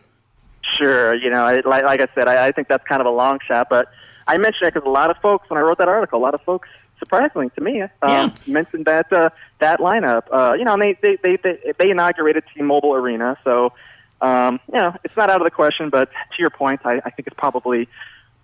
Sure, 0.78 1.15
you 1.15 1.30
know, 1.30 1.44
I, 1.44 1.62
like, 1.65 1.84
like 1.84 2.02
I 2.02 2.08
said, 2.15 2.28
I, 2.28 2.48
I 2.48 2.52
think 2.52 2.67
that's 2.67 2.86
kind 2.88 3.02
of 3.02 3.08
a 3.08 3.12
long 3.12 3.39
shot, 3.48 3.67
but 3.70 3.91
I 4.28 4.38
mentioned 4.38 4.67
it 4.67 4.74
because 4.74 4.88
a 4.88 4.91
lot 4.91 5.10
of 5.10 5.17
folks, 5.17 5.50
when 5.50 5.58
I 5.58 5.62
wrote 5.62 5.78
that 5.80 5.89
article, 5.89 6.20
a 6.20 6.24
lot 6.24 6.34
of 6.34 6.41
folks, 6.41 6.70
surprisingly 7.00 7.50
to 7.56 7.62
me, 7.62 7.82
um, 8.02 8.34
mentioned 8.48 8.86
that 8.86 9.12
uh, 9.12 9.30
that 9.60 9.80
lineup. 9.80 10.24
Uh, 10.32 10.54
you 10.54 10.63
know, 10.63 10.74
and 10.74 10.82
they 10.82 10.98
they, 11.02 11.17
they 11.24 11.38
they 11.38 11.74
they 11.80 11.89
inaugurated 11.89 12.44
T-Mobile 12.54 12.94
Arena, 12.94 13.38
so 13.44 13.74
um, 14.22 14.60
you 14.72 14.80
know, 14.80 14.96
it's 15.04 15.15
not 15.17 15.30
out 15.30 15.41
of 15.41 15.46
the 15.46 15.52
question. 15.52 15.89
But 15.89 16.10
to 16.12 16.38
your 16.39 16.52
point, 16.52 16.82
I, 16.86 17.02
I 17.04 17.10
think 17.10 17.28
it's 17.28 17.38
probably 17.38 17.89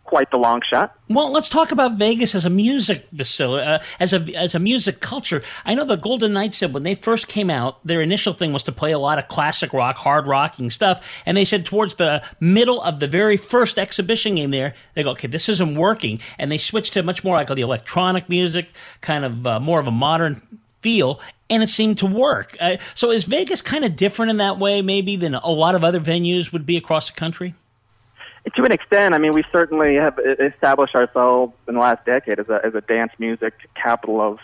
quite 0.08 0.32
the 0.32 0.38
long 0.38 0.62
shot. 0.68 0.98
Well, 1.10 1.32
let's 1.32 1.50
talk 1.50 1.72
about 1.72 1.94
Vegas 1.94 2.34
as 2.34 2.46
a 2.46 2.50
music 2.50 3.08
facility, 3.16 3.68
uh, 3.68 3.80
as 4.00 4.14
a 4.14 4.20
as 4.36 4.56
a 4.56 4.60
music 4.60 5.00
culture. 5.00 5.44
I 5.66 5.76
know 5.76 5.86
the 5.86 5.98
Golden 5.98 6.34
Knights 6.34 6.58
said 6.58 6.74
when 6.74 6.84
they 6.84 6.96
first 6.96 7.28
came 7.28 7.50
out, 7.50 7.86
their 7.86 8.02
initial 8.02 8.34
thing 8.34 8.54
was 8.54 8.64
to 8.64 8.72
play 8.72 8.92
a 8.92 9.00
lot 9.00 9.20
of 9.20 9.28
classic 9.28 9.74
rock, 9.74 9.98
hard 9.98 10.26
rocking 10.26 10.72
stuff, 10.72 11.06
and 11.26 11.38
they 11.38 11.46
said 11.46 11.66
towards 11.66 11.96
the 11.96 12.24
middle 12.40 12.82
of 12.82 13.00
the 13.00 13.08
very 13.08 13.38
first 13.38 13.78
exhibition 13.78 14.36
game 14.36 14.52
there, 14.52 14.74
they 14.96 15.04
go, 15.04 15.12
okay, 15.12 15.28
this 15.28 15.48
isn't 15.50 15.76
working, 15.76 16.20
and 16.40 16.52
they 16.52 16.58
switched 16.58 16.94
to 16.94 17.04
much 17.04 17.24
more 17.24 17.36
like 17.36 17.48
the 17.48 17.62
electronic 17.62 18.28
music, 18.30 18.70
kind 19.02 19.24
of 19.24 19.46
uh, 19.46 19.60
more 19.60 19.80
of 19.80 19.88
a 19.88 19.92
modern 19.92 20.42
feel. 20.82 21.20
And 21.50 21.64
it 21.64 21.70
seemed 21.70 21.98
to 22.00 22.06
work. 22.06 22.58
Uh, 22.60 22.76
so 22.94 23.10
is 23.10 23.24
Vegas 23.24 23.62
kind 23.62 23.86
of 23.86 23.96
different 23.96 24.32
in 24.32 24.38
that 24.38 24.60
way, 24.60 24.82
maybe, 24.82 25.16
than 25.16 25.34
a 25.34 25.50
lot 25.50 25.76
of 25.76 25.84
other 25.86 26.02
venues 26.02 26.52
would 26.52 26.66
be 26.66 26.76
across 26.76 27.10
the 27.10 27.16
country? 27.16 27.56
To 28.56 28.64
an 28.64 28.72
extent, 28.72 29.14
I 29.14 29.18
mean, 29.18 29.34
we 29.34 29.44
certainly 29.52 29.96
have 29.96 30.18
established 30.40 30.96
ourselves 30.96 31.54
in 31.68 31.74
the 31.76 31.82
last 31.82 32.06
decade 32.06 32.40
as 32.40 32.48
a 32.50 32.60
as 32.64 32.76
a 32.76 32.82
dance 32.82 33.12
music 33.20 33.54
capital 33.76 34.22
of 34.22 34.40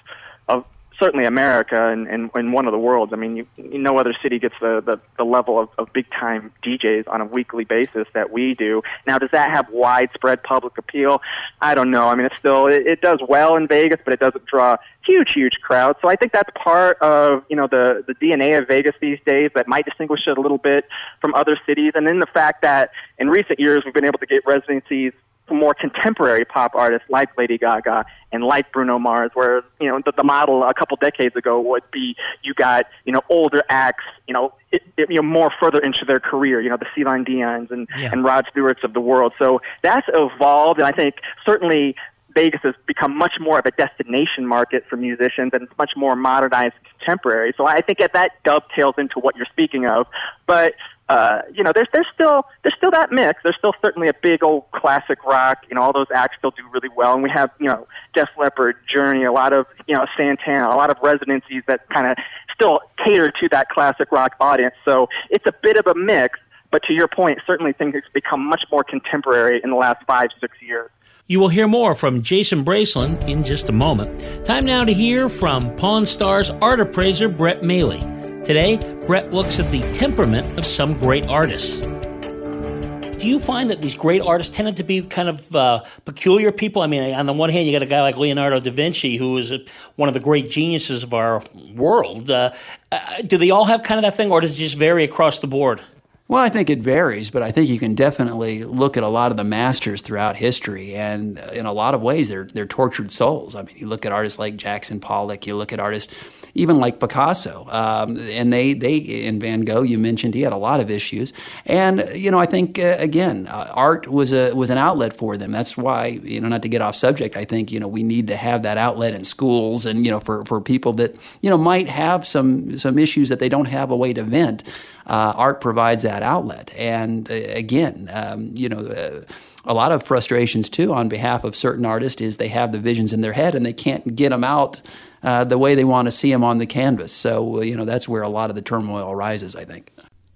certainly 0.99 1.25
America 1.25 1.89
and, 1.89 2.07
and, 2.07 2.29
and 2.33 2.53
one 2.53 2.65
of 2.67 2.71
the 2.71 2.77
worlds. 2.77 3.13
I 3.13 3.15
mean, 3.15 3.35
you, 3.35 3.47
you, 3.57 3.79
no 3.79 3.97
other 3.97 4.13
city 4.21 4.39
gets 4.39 4.55
the, 4.61 4.81
the, 4.85 4.99
the 5.17 5.23
level 5.23 5.59
of, 5.59 5.69
of 5.77 5.91
big 5.93 6.09
time 6.11 6.51
DJs 6.63 7.07
on 7.07 7.21
a 7.21 7.25
weekly 7.25 7.63
basis 7.63 8.07
that 8.13 8.31
we 8.31 8.53
do. 8.55 8.81
Now, 9.07 9.17
does 9.19 9.29
that 9.31 9.51
have 9.51 9.69
widespread 9.71 10.43
public 10.43 10.77
appeal? 10.77 11.21
I 11.61 11.75
don't 11.75 11.91
know. 11.91 12.07
I 12.07 12.15
mean, 12.15 12.25
it's 12.25 12.37
still 12.37 12.67
it, 12.67 12.85
it 12.85 13.01
does 13.01 13.19
well 13.27 13.55
in 13.55 13.67
Vegas, 13.67 13.99
but 14.03 14.13
it 14.13 14.19
doesn't 14.19 14.45
draw 14.45 14.77
huge, 15.05 15.33
huge 15.33 15.59
crowds. 15.61 15.99
So 16.01 16.09
I 16.09 16.15
think 16.15 16.31
that's 16.31 16.49
part 16.55 16.97
of 17.01 17.43
you 17.49 17.55
know 17.55 17.67
the 17.67 18.03
the 18.07 18.15
DNA 18.15 18.57
of 18.57 18.67
Vegas 18.67 18.95
these 19.01 19.19
days 19.25 19.51
that 19.55 19.67
might 19.67 19.85
distinguish 19.85 20.21
it 20.27 20.37
a 20.37 20.41
little 20.41 20.57
bit 20.57 20.85
from 21.21 21.33
other 21.35 21.57
cities. 21.65 21.93
And 21.95 22.07
then 22.07 22.19
the 22.19 22.27
fact 22.27 22.61
that 22.61 22.91
in 23.17 23.29
recent 23.29 23.59
years 23.59 23.83
we've 23.85 23.93
been 23.93 24.05
able 24.05 24.19
to 24.19 24.25
get 24.25 24.43
residencies 24.45 25.13
more 25.51 25.73
contemporary 25.73 26.45
pop 26.45 26.73
artists 26.73 27.07
like 27.09 27.29
Lady 27.37 27.57
Gaga 27.57 28.05
and 28.31 28.43
like 28.43 28.71
Bruno 28.71 28.97
Mars, 28.97 29.31
where 29.33 29.63
you 29.79 29.87
know 29.87 30.01
the, 30.05 30.13
the 30.15 30.23
model 30.23 30.63
a 30.63 30.73
couple 30.73 30.97
decades 30.97 31.35
ago 31.35 31.59
would 31.59 31.83
be 31.91 32.15
you 32.43 32.53
got 32.53 32.85
you 33.05 33.11
know 33.11 33.21
older 33.29 33.63
acts, 33.69 34.05
you 34.27 34.33
know, 34.33 34.53
it, 34.71 34.81
it, 34.97 35.09
you 35.09 35.17
know 35.17 35.21
more 35.21 35.51
further 35.59 35.79
into 35.79 36.05
their 36.05 36.19
career, 36.19 36.61
you 36.61 36.69
know 36.69 36.77
the 36.77 36.87
Celine 36.95 37.23
Dion's 37.23 37.71
and 37.71 37.87
Yeah. 37.97 38.09
and 38.11 38.23
Rod 38.23 38.45
Stewart's 38.49 38.83
of 38.83 38.93
the 38.93 39.01
world. 39.01 39.33
So 39.37 39.61
that's 39.81 40.07
evolved, 40.13 40.79
and 40.79 40.87
I 40.87 40.91
think 40.91 41.15
certainly 41.45 41.95
Vegas 42.35 42.61
has 42.63 42.73
become 42.87 43.15
much 43.15 43.33
more 43.39 43.59
of 43.59 43.65
a 43.65 43.71
destination 43.71 44.47
market 44.47 44.85
for 44.89 44.97
musicians, 44.97 45.51
and 45.53 45.63
it's 45.63 45.77
much 45.77 45.91
more 45.95 46.15
modernized 46.15 46.73
and 46.75 46.99
contemporary. 46.99 47.53
So 47.55 47.67
I 47.67 47.81
think 47.81 47.99
that 47.99 48.13
that 48.13 48.31
dovetails 48.43 48.95
into 48.97 49.19
what 49.19 49.35
you're 49.35 49.45
speaking 49.51 49.85
of. 49.85 50.07
But 50.47 50.73
uh, 51.09 51.41
you 51.53 51.63
know, 51.63 51.71
there's 51.75 51.87
there's 51.93 52.07
still 52.13 52.43
there's 52.63 52.75
still 52.77 52.91
that 52.91 53.11
mix. 53.11 53.41
There's 53.43 53.57
still 53.57 53.73
certainly 53.83 54.07
a 54.07 54.13
big 54.21 54.43
old 54.43 54.71
classic 54.71 55.23
rock. 55.25 55.59
You 55.69 55.75
know, 55.75 55.81
all 55.81 55.93
those 55.93 56.07
acts 56.13 56.37
still 56.37 56.51
do 56.51 56.63
really 56.71 56.89
well, 56.95 57.13
and 57.13 57.21
we 57.21 57.29
have 57.29 57.51
you 57.59 57.67
know 57.67 57.87
Def 58.13 58.29
Leppard, 58.37 58.77
Journey, 58.87 59.25
a 59.25 59.31
lot 59.31 59.51
of 59.51 59.65
you 59.87 59.95
know 59.95 60.05
Santana, 60.17 60.69
a 60.69 60.77
lot 60.77 60.89
of 60.89 60.97
residencies 61.03 61.63
that 61.67 61.87
kind 61.89 62.07
of 62.07 62.17
still 62.53 62.79
cater 63.03 63.31
to 63.31 63.49
that 63.51 63.69
classic 63.69 64.11
rock 64.11 64.35
audience. 64.39 64.75
So 64.85 65.07
it's 65.29 65.45
a 65.45 65.53
bit 65.61 65.77
of 65.77 65.87
a 65.87 65.95
mix. 65.97 66.39
But 66.71 66.81
to 66.87 66.93
your 66.93 67.07
point, 67.07 67.37
certainly 67.45 67.73
things 67.73 67.93
have 67.93 68.03
become 68.13 68.43
much 68.47 68.63
more 68.71 68.83
contemporary 68.83 69.61
in 69.63 69.69
the 69.69 69.75
last 69.75 70.03
five 70.07 70.29
six 70.41 70.57
years. 70.61 70.89
You 71.27 71.39
will 71.39 71.49
hear 71.49 71.67
more 71.67 71.95
from 71.95 72.21
Jason 72.21 72.63
Bracelin 72.63 73.27
in 73.27 73.43
just 73.43 73.69
a 73.69 73.71
moment. 73.71 74.45
Time 74.45 74.65
now 74.65 74.83
to 74.83 74.93
hear 74.93 75.29
from 75.29 75.75
Pawn 75.75 76.07
Stars 76.07 76.49
art 76.49 76.79
appraiser 76.79 77.29
Brett 77.29 77.61
Maly. 77.61 78.22
Today, 78.45 78.75
Brett 79.07 79.31
looks 79.31 79.57
at 79.57 79.71
the 79.71 79.79
temperament 79.93 80.59
of 80.59 80.65
some 80.65 80.97
great 80.97 81.25
artists. 81.27 81.77
Do 81.79 83.29
you 83.29 83.39
find 83.39 83.69
that 83.69 83.79
these 83.79 83.95
great 83.95 84.21
artists 84.21 84.53
tended 84.53 84.75
to 84.75 84.83
be 84.83 85.01
kind 85.01 85.29
of 85.29 85.55
uh, 85.55 85.81
peculiar 86.03 86.51
people? 86.51 86.81
I 86.81 86.87
mean, 86.87 87.13
on 87.13 87.25
the 87.25 87.31
one 87.31 87.49
hand, 87.49 87.67
you 87.67 87.71
got 87.71 87.83
a 87.83 87.85
guy 87.85 88.01
like 88.01 88.17
Leonardo 88.17 88.59
da 88.59 88.69
Vinci, 88.69 89.15
who 89.15 89.37
is 89.37 89.53
one 89.95 90.09
of 90.09 90.13
the 90.13 90.19
great 90.19 90.49
geniuses 90.49 91.03
of 91.03 91.13
our 91.13 91.41
world. 91.73 92.29
Uh, 92.29 92.51
uh, 92.91 93.21
do 93.21 93.37
they 93.37 93.49
all 93.49 93.63
have 93.63 93.81
kind 93.83 93.97
of 93.97 94.03
that 94.03 94.15
thing, 94.17 94.29
or 94.29 94.41
does 94.41 94.51
it 94.51 94.55
just 94.55 94.77
vary 94.77 95.05
across 95.05 95.39
the 95.39 95.47
board? 95.47 95.79
Well, 96.27 96.41
I 96.41 96.49
think 96.49 96.69
it 96.69 96.79
varies, 96.79 97.29
but 97.29 97.43
I 97.43 97.51
think 97.53 97.69
you 97.69 97.79
can 97.79 97.95
definitely 97.95 98.65
look 98.65 98.97
at 98.97 99.03
a 99.03 99.07
lot 99.07 99.31
of 99.31 99.37
the 99.37 99.45
masters 99.45 100.01
throughout 100.01 100.35
history, 100.35 100.95
and 100.95 101.39
in 101.53 101.65
a 101.65 101.71
lot 101.71 101.93
of 101.93 102.01
ways, 102.01 102.27
they're 102.27 102.49
they're 102.53 102.65
tortured 102.65 103.09
souls. 103.09 103.55
I 103.55 103.61
mean, 103.61 103.77
you 103.77 103.87
look 103.87 104.05
at 104.05 104.11
artists 104.11 104.37
like 104.37 104.57
Jackson 104.57 104.99
Pollock, 104.99 105.47
you 105.47 105.55
look 105.55 105.71
at 105.71 105.79
artists 105.79 106.13
even 106.55 106.77
like 106.77 106.99
Picasso, 106.99 107.65
um, 107.69 108.17
and 108.17 108.53
they 108.53 108.73
they 108.73 108.97
in 108.97 109.39
Van 109.39 109.61
Gogh, 109.61 109.81
you 109.81 109.97
mentioned 109.97 110.35
he 110.35 110.41
had 110.41 110.53
a 110.53 110.57
lot 110.57 110.79
of 110.79 110.91
issues, 110.91 111.33
and 111.65 112.07
you 112.13 112.29
know, 112.29 112.39
I 112.39 112.45
think 112.45 112.77
uh, 112.77 112.95
again, 112.99 113.47
uh, 113.47 113.71
art 113.73 114.07
was 114.07 114.31
a 114.31 114.53
was 114.53 114.69
an 114.69 114.77
outlet 114.77 115.17
for 115.17 115.35
them. 115.35 115.51
That's 115.51 115.75
why 115.75 116.07
you 116.07 116.39
know, 116.39 116.47
not 116.47 116.61
to 116.61 116.69
get 116.69 116.81
off 116.81 116.95
subject, 116.95 117.35
I 117.35 117.45
think 117.45 117.71
you 117.71 117.79
know 117.79 117.87
we 117.87 118.03
need 118.03 118.27
to 118.27 118.35
have 118.35 118.63
that 118.63 118.77
outlet 118.77 119.15
in 119.15 119.23
schools, 119.23 119.85
and 119.85 120.05
you 120.05 120.11
know, 120.11 120.19
for 120.19 120.45
for 120.45 120.61
people 120.61 120.93
that 120.93 121.15
you 121.41 121.49
know 121.49 121.57
might 121.57 121.87
have 121.87 122.27
some 122.27 122.77
some 122.77 122.99
issues 122.99 123.29
that 123.29 123.39
they 123.39 123.49
don't 123.49 123.65
have 123.65 123.89
a 123.89 123.95
way 123.95 124.13
to 124.13 124.23
vent 124.23 124.63
uh, 125.07 125.33
art 125.35 125.59
provides 125.59 126.03
that 126.03 126.21
outlet. 126.21 126.71
And 126.75 127.29
uh, 127.29 127.33
again, 127.33 128.09
um, 128.13 128.53
you 128.55 128.69
know. 128.69 128.79
Uh, 128.79 129.21
a 129.65 129.73
lot 129.73 129.93
of 129.93 130.03
frustrations 130.03 130.69
too 130.69 130.93
on 130.93 131.07
behalf 131.07 131.45
of 131.45 131.55
certain 131.55 131.85
artists 131.85 132.21
is 132.21 132.35
they 132.35 132.49
have 132.49 132.73
the 132.73 132.79
visions 132.79 133.13
in 133.13 133.21
their 133.21 133.31
head 133.31 133.55
and 133.55 133.65
they 133.65 133.71
can't 133.71 134.13
get 134.13 134.31
them 134.31 134.43
out 134.43 134.81
uh, 135.23 135.43
the 135.43 135.57
way 135.57 135.75
they 135.75 135.83
want 135.83 136.07
to 136.07 136.11
see 136.11 136.31
them 136.31 136.43
on 136.43 136.57
the 136.57 136.65
canvas. 136.65 137.11
So 137.11 137.61
you 137.61 137.75
know 137.75 137.85
that's 137.85 138.07
where 138.07 138.21
a 138.21 138.29
lot 138.29 138.49
of 138.49 138.55
the 138.55 138.61
turmoil 138.61 139.09
arises. 139.11 139.55
I 139.55 139.65
think. 139.65 139.91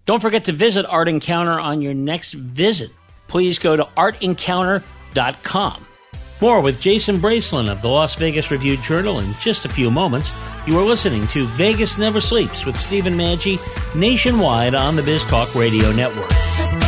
Don't 0.05 0.21
forget 0.21 0.45
to 0.45 0.53
visit 0.53 0.85
Art 0.85 1.09
Encounter 1.09 1.59
on 1.59 1.81
your 1.81 1.93
next 1.93 2.33
visit. 2.33 2.91
Please 3.27 3.59
go 3.59 3.75
to 3.75 3.83
artencounter.com. 3.97 5.85
More 6.39 6.61
with 6.61 6.79
Jason 6.79 7.17
Bracelin 7.17 7.69
of 7.69 7.81
the 7.81 7.89
Las 7.89 8.15
Vegas 8.15 8.51
Review 8.51 8.77
Journal 8.77 9.19
in 9.19 9.33
just 9.41 9.65
a 9.65 9.69
few 9.69 9.89
moments. 9.89 10.31
You 10.65 10.77
are 10.79 10.83
listening 10.83 11.27
to 11.27 11.47
Vegas 11.47 11.97
Never 11.97 12.21
Sleeps 12.21 12.65
with 12.65 12.79
Stephen 12.79 13.15
Maggi 13.15 13.59
nationwide 13.95 14.75
on 14.75 14.95
the 14.95 15.03
Biz 15.03 15.23
Talk 15.25 15.55
Radio 15.55 15.91
Network. 15.93 16.86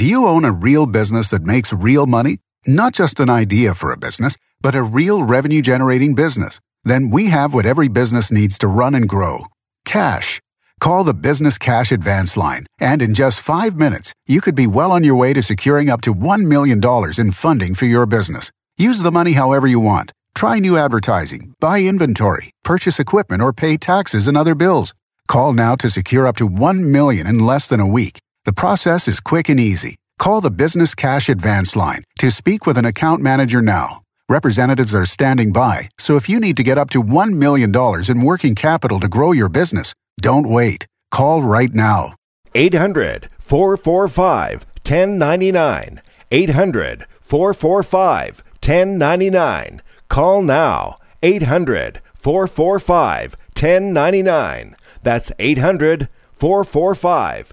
Do 0.00 0.06
you 0.06 0.26
own 0.26 0.46
a 0.46 0.50
real 0.50 0.86
business 0.86 1.28
that 1.28 1.44
makes 1.44 1.74
real 1.74 2.06
money? 2.06 2.38
Not 2.66 2.94
just 2.94 3.20
an 3.20 3.28
idea 3.28 3.74
for 3.74 3.92
a 3.92 3.98
business, 3.98 4.34
but 4.58 4.74
a 4.74 4.82
real 4.82 5.24
revenue 5.24 5.60
generating 5.60 6.14
business? 6.14 6.58
Then 6.84 7.10
we 7.10 7.26
have 7.26 7.52
what 7.52 7.66
every 7.66 7.88
business 7.88 8.32
needs 8.32 8.56
to 8.60 8.66
run 8.66 8.94
and 8.94 9.06
grow 9.06 9.48
cash. 9.84 10.40
Call 10.80 11.04
the 11.04 11.12
Business 11.12 11.58
Cash 11.58 11.92
Advance 11.92 12.34
line, 12.38 12.64
and 12.78 13.02
in 13.02 13.12
just 13.12 13.40
five 13.40 13.74
minutes, 13.74 14.14
you 14.26 14.40
could 14.40 14.54
be 14.54 14.66
well 14.66 14.90
on 14.90 15.04
your 15.04 15.16
way 15.16 15.34
to 15.34 15.42
securing 15.42 15.90
up 15.90 16.00
to 16.00 16.14
$1 16.14 16.48
million 16.48 16.80
in 17.18 17.32
funding 17.32 17.74
for 17.74 17.84
your 17.84 18.06
business. 18.06 18.50
Use 18.78 19.00
the 19.00 19.12
money 19.12 19.32
however 19.32 19.66
you 19.66 19.80
want. 19.80 20.12
Try 20.34 20.60
new 20.60 20.78
advertising, 20.78 21.52
buy 21.60 21.82
inventory, 21.82 22.52
purchase 22.64 22.98
equipment, 22.98 23.42
or 23.42 23.52
pay 23.52 23.76
taxes 23.76 24.26
and 24.26 24.38
other 24.38 24.54
bills. 24.54 24.94
Call 25.28 25.52
now 25.52 25.76
to 25.76 25.90
secure 25.90 26.26
up 26.26 26.36
to 26.38 26.46
1 26.46 26.90
million 26.90 27.26
in 27.26 27.38
less 27.40 27.68
than 27.68 27.80
a 27.80 27.86
week. 27.86 28.18
The 28.46 28.54
process 28.54 29.06
is 29.06 29.20
quick 29.20 29.50
and 29.50 29.60
easy. 29.60 29.96
Call 30.18 30.40
the 30.40 30.50
Business 30.50 30.94
Cash 30.94 31.28
Advance 31.28 31.76
line 31.76 32.04
to 32.18 32.30
speak 32.30 32.64
with 32.64 32.78
an 32.78 32.86
account 32.86 33.20
manager 33.20 33.60
now. 33.60 34.00
Representatives 34.30 34.94
are 34.94 35.04
standing 35.04 35.52
by, 35.52 35.90
so 35.98 36.16
if 36.16 36.26
you 36.26 36.40
need 36.40 36.56
to 36.56 36.62
get 36.62 36.78
up 36.78 36.88
to 36.90 37.02
$1 37.02 37.38
million 37.38 37.70
in 38.08 38.24
working 38.24 38.54
capital 38.54 38.98
to 39.00 39.08
grow 39.08 39.32
your 39.32 39.50
business, 39.50 39.92
don't 40.22 40.48
wait. 40.48 40.86
Call 41.10 41.42
right 41.42 41.74
now. 41.74 42.14
800 42.54 43.28
445 43.38 44.64
1099. 44.86 46.00
800 46.30 47.06
445 47.20 48.42
1099. 48.64 49.82
Call 50.08 50.40
now. 50.40 50.96
800 51.22 52.00
445 52.14 53.36
1099. 53.54 54.76
That's 55.02 55.30
800 55.38 56.08
445 56.32 57.52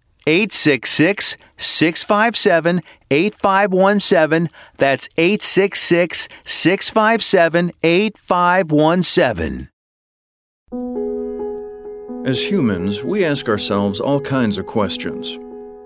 866 0.27 1.37
657 1.57 2.81
8517. 3.09 4.49
That's 4.77 5.09
866 5.17 6.27
657 6.43 7.71
8517. 7.83 9.69
As 12.23 12.39
humans, 12.51 13.03
we 13.03 13.25
ask 13.25 13.49
ourselves 13.49 13.99
all 13.99 14.21
kinds 14.21 14.59
of 14.59 14.67
questions. 14.67 15.39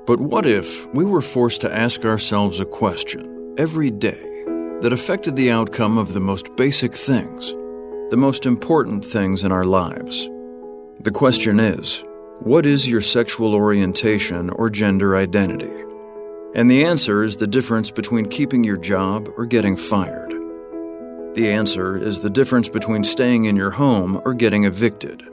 But 0.05 0.19
what 0.19 0.45
if 0.45 0.85
we 0.93 1.05
were 1.05 1.21
forced 1.21 1.61
to 1.61 1.73
ask 1.73 2.03
ourselves 2.03 2.59
a 2.59 2.65
question 2.65 3.55
every 3.57 3.89
day 3.89 4.43
that 4.81 4.91
affected 4.91 5.35
the 5.35 5.49
outcome 5.49 5.97
of 5.97 6.13
the 6.13 6.19
most 6.19 6.53
basic 6.57 6.93
things, 6.93 7.53
the 8.11 8.17
most 8.17 8.45
important 8.45 9.05
things 9.05 9.45
in 9.45 9.51
our 9.53 9.65
lives? 9.65 10.29
The 10.99 11.11
question 11.11 11.59
is 11.59 12.03
what 12.39 12.65
is 12.65 12.87
your 12.87 13.01
sexual 13.01 13.55
orientation 13.55 14.49
or 14.49 14.69
gender 14.69 15.15
identity? 15.15 15.71
And 16.53 16.69
the 16.69 16.83
answer 16.83 17.23
is 17.23 17.37
the 17.37 17.47
difference 17.47 17.91
between 17.91 18.29
keeping 18.29 18.63
your 18.63 18.77
job 18.77 19.29
or 19.37 19.45
getting 19.45 19.77
fired. 19.77 20.31
The 21.35 21.49
answer 21.49 21.97
is 21.97 22.19
the 22.19 22.29
difference 22.29 22.67
between 22.67 23.03
staying 23.03 23.45
in 23.45 23.55
your 23.55 23.71
home 23.71 24.21
or 24.25 24.33
getting 24.33 24.65
evicted. 24.65 25.23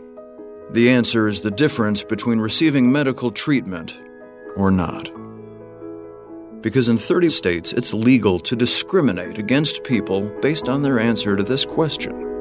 The 0.70 0.90
answer 0.90 1.26
is 1.26 1.40
the 1.40 1.50
difference 1.50 2.02
between 2.04 2.38
receiving 2.38 2.90
medical 2.90 3.30
treatment 3.30 4.00
or 4.56 4.70
not. 4.70 5.10
Because 6.62 6.88
in 6.88 6.98
30 6.98 7.28
states, 7.28 7.72
it's 7.72 7.92
legal 7.92 8.38
to 8.38 8.54
discriminate 8.54 9.38
against 9.38 9.84
people 9.84 10.30
based 10.40 10.68
on 10.68 10.82
their 10.82 11.00
answer 11.00 11.34
to 11.34 11.42
this 11.42 11.66
question. 11.66 12.31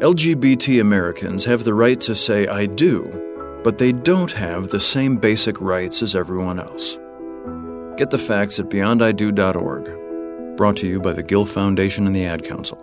LGBT 0.00 0.80
Americans 0.80 1.44
have 1.44 1.62
the 1.62 1.72
right 1.72 2.00
to 2.00 2.16
say 2.16 2.48
I 2.48 2.66
do, 2.66 3.60
but 3.62 3.78
they 3.78 3.92
don't 3.92 4.32
have 4.32 4.68
the 4.68 4.80
same 4.80 5.16
basic 5.18 5.60
rights 5.60 6.02
as 6.02 6.16
everyone 6.16 6.58
else. 6.58 6.98
Get 7.96 8.10
the 8.10 8.18
facts 8.18 8.58
at 8.58 8.68
beyondido.org. 8.68 10.56
Brought 10.56 10.76
to 10.78 10.88
you 10.88 10.98
by 11.00 11.12
the 11.12 11.22
Gill 11.22 11.46
Foundation 11.46 12.08
and 12.08 12.16
the 12.16 12.26
Ad 12.26 12.42
Council. 12.42 12.76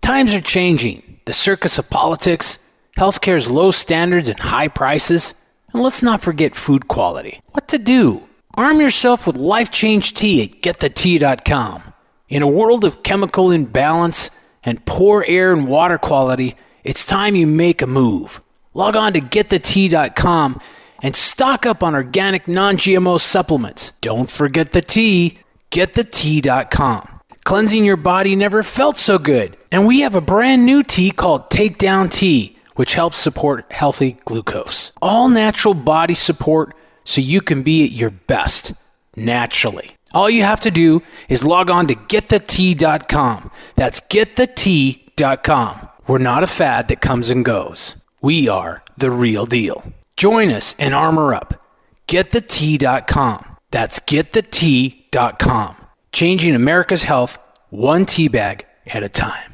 Times 0.00 0.32
are 0.32 0.40
changing. 0.40 1.20
The 1.24 1.32
circus 1.32 1.78
of 1.78 1.90
politics, 1.90 2.60
healthcare's 2.96 3.50
low 3.50 3.72
standards 3.72 4.28
and 4.28 4.38
high 4.38 4.68
prices, 4.68 5.34
and 5.72 5.82
let's 5.82 6.04
not 6.04 6.20
forget 6.20 6.54
food 6.54 6.86
quality. 6.86 7.40
What 7.50 7.66
to 7.68 7.78
do? 7.78 8.22
Arm 8.54 8.80
yourself 8.80 9.26
with 9.26 9.36
Life 9.36 9.70
Change 9.72 10.14
Tea 10.14 10.44
at 10.44 10.62
getthetea.com. 10.62 11.93
In 12.28 12.42
a 12.42 12.48
world 12.48 12.84
of 12.84 13.02
chemical 13.02 13.50
imbalance 13.50 14.30
and 14.62 14.84
poor 14.86 15.24
air 15.28 15.52
and 15.52 15.68
water 15.68 15.98
quality, 15.98 16.56
it's 16.82 17.04
time 17.04 17.34
you 17.34 17.46
make 17.46 17.82
a 17.82 17.86
move. 17.86 18.40
Log 18.72 18.96
on 18.96 19.12
to 19.12 19.20
getthetea.com 19.20 20.60
and 21.02 21.14
stock 21.14 21.66
up 21.66 21.82
on 21.82 21.94
organic 21.94 22.48
non 22.48 22.76
GMO 22.76 23.20
supplements. 23.20 23.92
Don't 24.00 24.30
forget 24.30 24.72
the 24.72 24.80
tea, 24.80 25.38
getthetea.com. 25.70 27.08
Cleansing 27.44 27.84
your 27.84 27.98
body 27.98 28.34
never 28.36 28.62
felt 28.62 28.96
so 28.96 29.18
good. 29.18 29.56
And 29.70 29.86
we 29.86 30.00
have 30.00 30.14
a 30.14 30.22
brand 30.22 30.64
new 30.64 30.82
tea 30.82 31.10
called 31.10 31.50
Takedown 31.50 32.10
Tea, 32.10 32.56
which 32.74 32.94
helps 32.94 33.18
support 33.18 33.70
healthy 33.70 34.12
glucose. 34.24 34.92
All 35.02 35.28
natural 35.28 35.74
body 35.74 36.14
support 36.14 36.74
so 37.04 37.20
you 37.20 37.42
can 37.42 37.62
be 37.62 37.84
at 37.84 37.92
your 37.92 38.10
best 38.10 38.72
naturally. 39.14 39.93
All 40.14 40.30
you 40.30 40.44
have 40.44 40.60
to 40.60 40.70
do 40.70 41.02
is 41.28 41.44
log 41.44 41.70
on 41.70 41.88
to 41.88 41.94
getthetea.com. 41.94 43.50
That's 43.74 44.00
getthetea.com. 44.00 45.88
We're 46.06 46.18
not 46.18 46.42
a 46.44 46.46
fad 46.46 46.88
that 46.88 47.00
comes 47.00 47.30
and 47.30 47.44
goes. 47.44 47.96
We 48.22 48.48
are 48.48 48.82
the 48.96 49.10
real 49.10 49.44
deal. 49.44 49.92
Join 50.16 50.50
us 50.50 50.76
and 50.78 50.94
armor 50.94 51.34
up. 51.34 51.60
Getthetea.com. 52.06 53.56
That's 53.70 53.98
getthetea.com. 54.00 55.76
Changing 56.12 56.54
America's 56.54 57.02
health 57.02 57.38
one 57.70 58.04
tea 58.04 58.28
bag 58.28 58.64
at 58.86 59.02
a 59.02 59.08
time. 59.08 59.53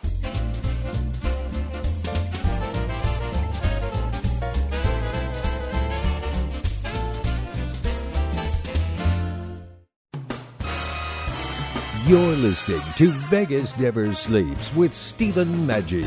You're 12.11 12.35
listening 12.35 12.81
to 12.97 13.09
Vegas 13.29 13.79
Never 13.79 14.11
Sleeps 14.11 14.75
with 14.75 14.93
Stephen 14.93 15.47
Maggi. 15.65 16.05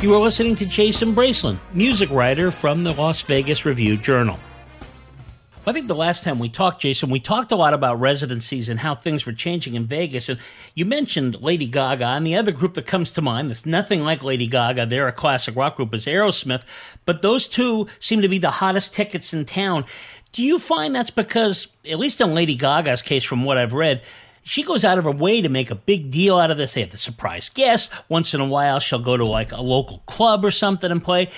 You 0.00 0.14
are 0.14 0.18
listening 0.18 0.56
to 0.56 0.64
Jason 0.64 1.14
Bracelin, 1.14 1.60
music 1.74 2.08
writer 2.08 2.50
from 2.50 2.82
the 2.82 2.94
Las 2.94 3.20
Vegas 3.20 3.66
Review 3.66 3.98
Journal. 3.98 4.40
I 5.66 5.72
think 5.72 5.86
the 5.86 5.94
last 5.94 6.24
time 6.24 6.38
we 6.38 6.48
talked, 6.48 6.80
Jason, 6.80 7.08
we 7.10 7.20
talked 7.20 7.52
a 7.52 7.56
lot 7.56 7.72
about 7.72 8.00
residencies 8.00 8.68
and 8.70 8.80
how 8.80 8.94
things 8.94 9.26
were 9.26 9.32
changing 9.32 9.74
in 9.74 9.86
Vegas. 9.86 10.28
And 10.28 10.40
you 10.74 10.84
mentioned 10.84 11.40
Lady 11.40 11.66
Gaga, 11.66 12.06
and 12.06 12.26
the 12.26 12.34
other 12.34 12.52
group 12.52 12.74
that 12.74 12.86
comes 12.86 13.10
to 13.12 13.22
mind 13.22 13.50
that's 13.50 13.66
nothing 13.66 14.00
like 14.00 14.22
Lady 14.24 14.46
Gaga, 14.48 14.86
they're 14.86 15.06
a 15.06 15.12
classic 15.12 15.54
rock 15.54 15.76
group, 15.76 15.94
is 15.94 16.06
Aerosmith. 16.06 16.62
But 17.04 17.20
those 17.20 17.46
two 17.46 17.86
seem 18.00 18.22
to 18.22 18.28
be 18.28 18.38
the 18.38 18.50
hottest 18.50 18.94
tickets 18.94 19.32
in 19.34 19.44
town. 19.44 19.84
Do 20.32 20.42
you 20.42 20.58
find 20.58 20.94
that's 20.94 21.10
because, 21.10 21.68
at 21.88 21.98
least 21.98 22.20
in 22.20 22.34
Lady 22.34 22.56
Gaga's 22.56 23.02
case, 23.02 23.24
from 23.24 23.44
what 23.44 23.58
I've 23.58 23.74
read, 23.74 24.02
she 24.42 24.62
goes 24.62 24.84
out 24.84 24.98
of 24.98 25.04
her 25.04 25.10
way 25.10 25.40
to 25.40 25.48
make 25.48 25.70
a 25.70 25.74
big 25.74 26.10
deal 26.10 26.38
out 26.38 26.50
of 26.50 26.56
this. 26.56 26.74
They 26.74 26.80
have 26.80 26.90
the 26.90 26.98
surprise 26.98 27.48
guests. 27.48 27.92
Once 28.08 28.34
in 28.34 28.40
a 28.40 28.46
while, 28.46 28.80
she'll 28.80 28.98
go 28.98 29.16
to 29.16 29.24
like 29.24 29.52
a 29.52 29.60
local 29.60 30.02
club 30.06 30.44
or 30.44 30.50
something 30.50 30.90
and 30.90 31.04
play 31.04 31.28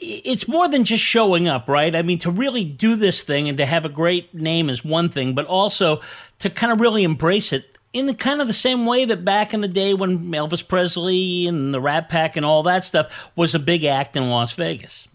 it's 0.00 0.48
more 0.48 0.68
than 0.68 0.84
just 0.84 1.02
showing 1.02 1.46
up, 1.46 1.68
right? 1.68 1.94
I 1.94 2.02
mean, 2.02 2.18
to 2.20 2.30
really 2.30 2.64
do 2.64 2.96
this 2.96 3.22
thing 3.22 3.48
and 3.48 3.58
to 3.58 3.66
have 3.66 3.84
a 3.84 3.90
great 3.90 4.34
name 4.34 4.70
is 4.70 4.84
one 4.84 5.08
thing, 5.08 5.34
but 5.34 5.46
also 5.46 6.00
to 6.38 6.50
kind 6.50 6.72
of 6.72 6.80
really 6.80 7.04
embrace 7.04 7.52
it 7.52 7.76
in 7.92 8.06
the 8.06 8.14
kind 8.14 8.40
of 8.40 8.46
the 8.46 8.52
same 8.52 8.86
way 8.86 9.04
that 9.04 9.24
back 9.24 9.52
in 9.52 9.60
the 9.60 9.68
day 9.68 9.94
when 9.94 10.30
Elvis 10.30 10.66
Presley 10.66 11.46
and 11.46 11.74
the 11.74 11.80
Rat 11.80 12.08
Pack 12.08 12.36
and 12.36 12.46
all 12.46 12.62
that 12.62 12.84
stuff 12.84 13.30
was 13.36 13.54
a 13.54 13.58
big 13.58 13.84
act 13.84 14.16
in 14.16 14.30
Las 14.30 14.52
Vegas. 14.52 15.08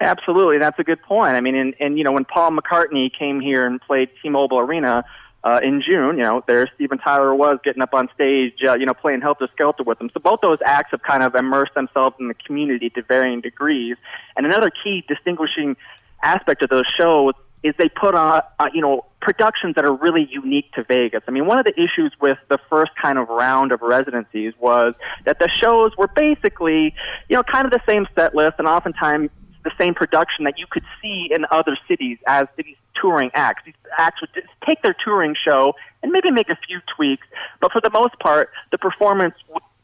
Absolutely, 0.00 0.58
that's 0.58 0.78
a 0.78 0.84
good 0.84 1.02
point. 1.02 1.36
I 1.36 1.40
mean, 1.40 1.54
and, 1.54 1.74
and 1.78 1.98
you 1.98 2.04
know, 2.04 2.12
when 2.12 2.24
Paul 2.24 2.50
McCartney 2.50 3.10
came 3.16 3.40
here 3.40 3.66
and 3.66 3.80
played 3.80 4.08
T-Mobile 4.20 4.58
Arena, 4.58 5.04
uh, 5.44 5.60
in 5.62 5.82
June, 5.82 6.18
you 6.18 6.22
know, 6.22 6.42
there 6.46 6.70
Steven 6.76 6.98
Tyler 6.98 7.34
was 7.34 7.58
getting 7.64 7.82
up 7.82 7.94
on 7.94 8.08
stage, 8.14 8.54
uh, 8.64 8.74
you 8.74 8.86
know, 8.86 8.94
playing 8.94 9.20
Helter 9.20 9.48
Skelter 9.52 9.82
with 9.82 9.98
them. 9.98 10.08
So 10.14 10.20
both 10.20 10.40
those 10.40 10.58
acts 10.64 10.92
have 10.92 11.02
kind 11.02 11.22
of 11.22 11.34
immersed 11.34 11.74
themselves 11.74 12.14
in 12.20 12.28
the 12.28 12.34
community 12.34 12.90
to 12.90 13.02
varying 13.02 13.40
degrees. 13.40 13.96
And 14.36 14.46
another 14.46 14.70
key 14.70 15.04
distinguishing 15.08 15.76
aspect 16.22 16.62
of 16.62 16.70
those 16.70 16.86
shows 16.96 17.34
is 17.64 17.74
they 17.76 17.88
put 17.88 18.14
on, 18.14 18.42
uh, 18.58 18.68
you 18.72 18.80
know, 18.80 19.04
productions 19.20 19.74
that 19.76 19.84
are 19.84 19.94
really 19.94 20.28
unique 20.30 20.72
to 20.72 20.84
Vegas. 20.84 21.22
I 21.26 21.30
mean, 21.30 21.46
one 21.46 21.58
of 21.58 21.64
the 21.64 21.74
issues 21.74 22.12
with 22.20 22.38
the 22.48 22.58
first 22.70 22.92
kind 23.00 23.18
of 23.18 23.28
round 23.28 23.72
of 23.72 23.82
residencies 23.82 24.52
was 24.60 24.94
that 25.24 25.38
the 25.38 25.48
shows 25.48 25.96
were 25.96 26.08
basically, 26.08 26.94
you 27.28 27.36
know, 27.36 27.42
kind 27.42 27.64
of 27.64 27.72
the 27.72 27.82
same 27.88 28.06
set 28.16 28.34
list 28.34 28.54
and 28.58 28.66
oftentimes 28.66 29.30
the 29.64 29.70
same 29.78 29.94
production 29.94 30.44
that 30.44 30.58
you 30.58 30.66
could 30.70 30.84
see 31.00 31.30
in 31.34 31.46
other 31.50 31.76
cities 31.88 32.18
as 32.26 32.46
these 32.56 32.76
touring 33.00 33.30
acts. 33.34 33.62
These 33.64 33.74
acts 33.98 34.20
would 34.20 34.30
just 34.34 34.48
take 34.66 34.82
their 34.82 34.94
touring 35.04 35.34
show 35.34 35.74
and 36.02 36.12
maybe 36.12 36.30
make 36.30 36.50
a 36.50 36.56
few 36.66 36.80
tweaks, 36.96 37.26
but 37.60 37.72
for 37.72 37.80
the 37.80 37.90
most 37.90 38.18
part, 38.18 38.50
the 38.70 38.78
performance 38.78 39.34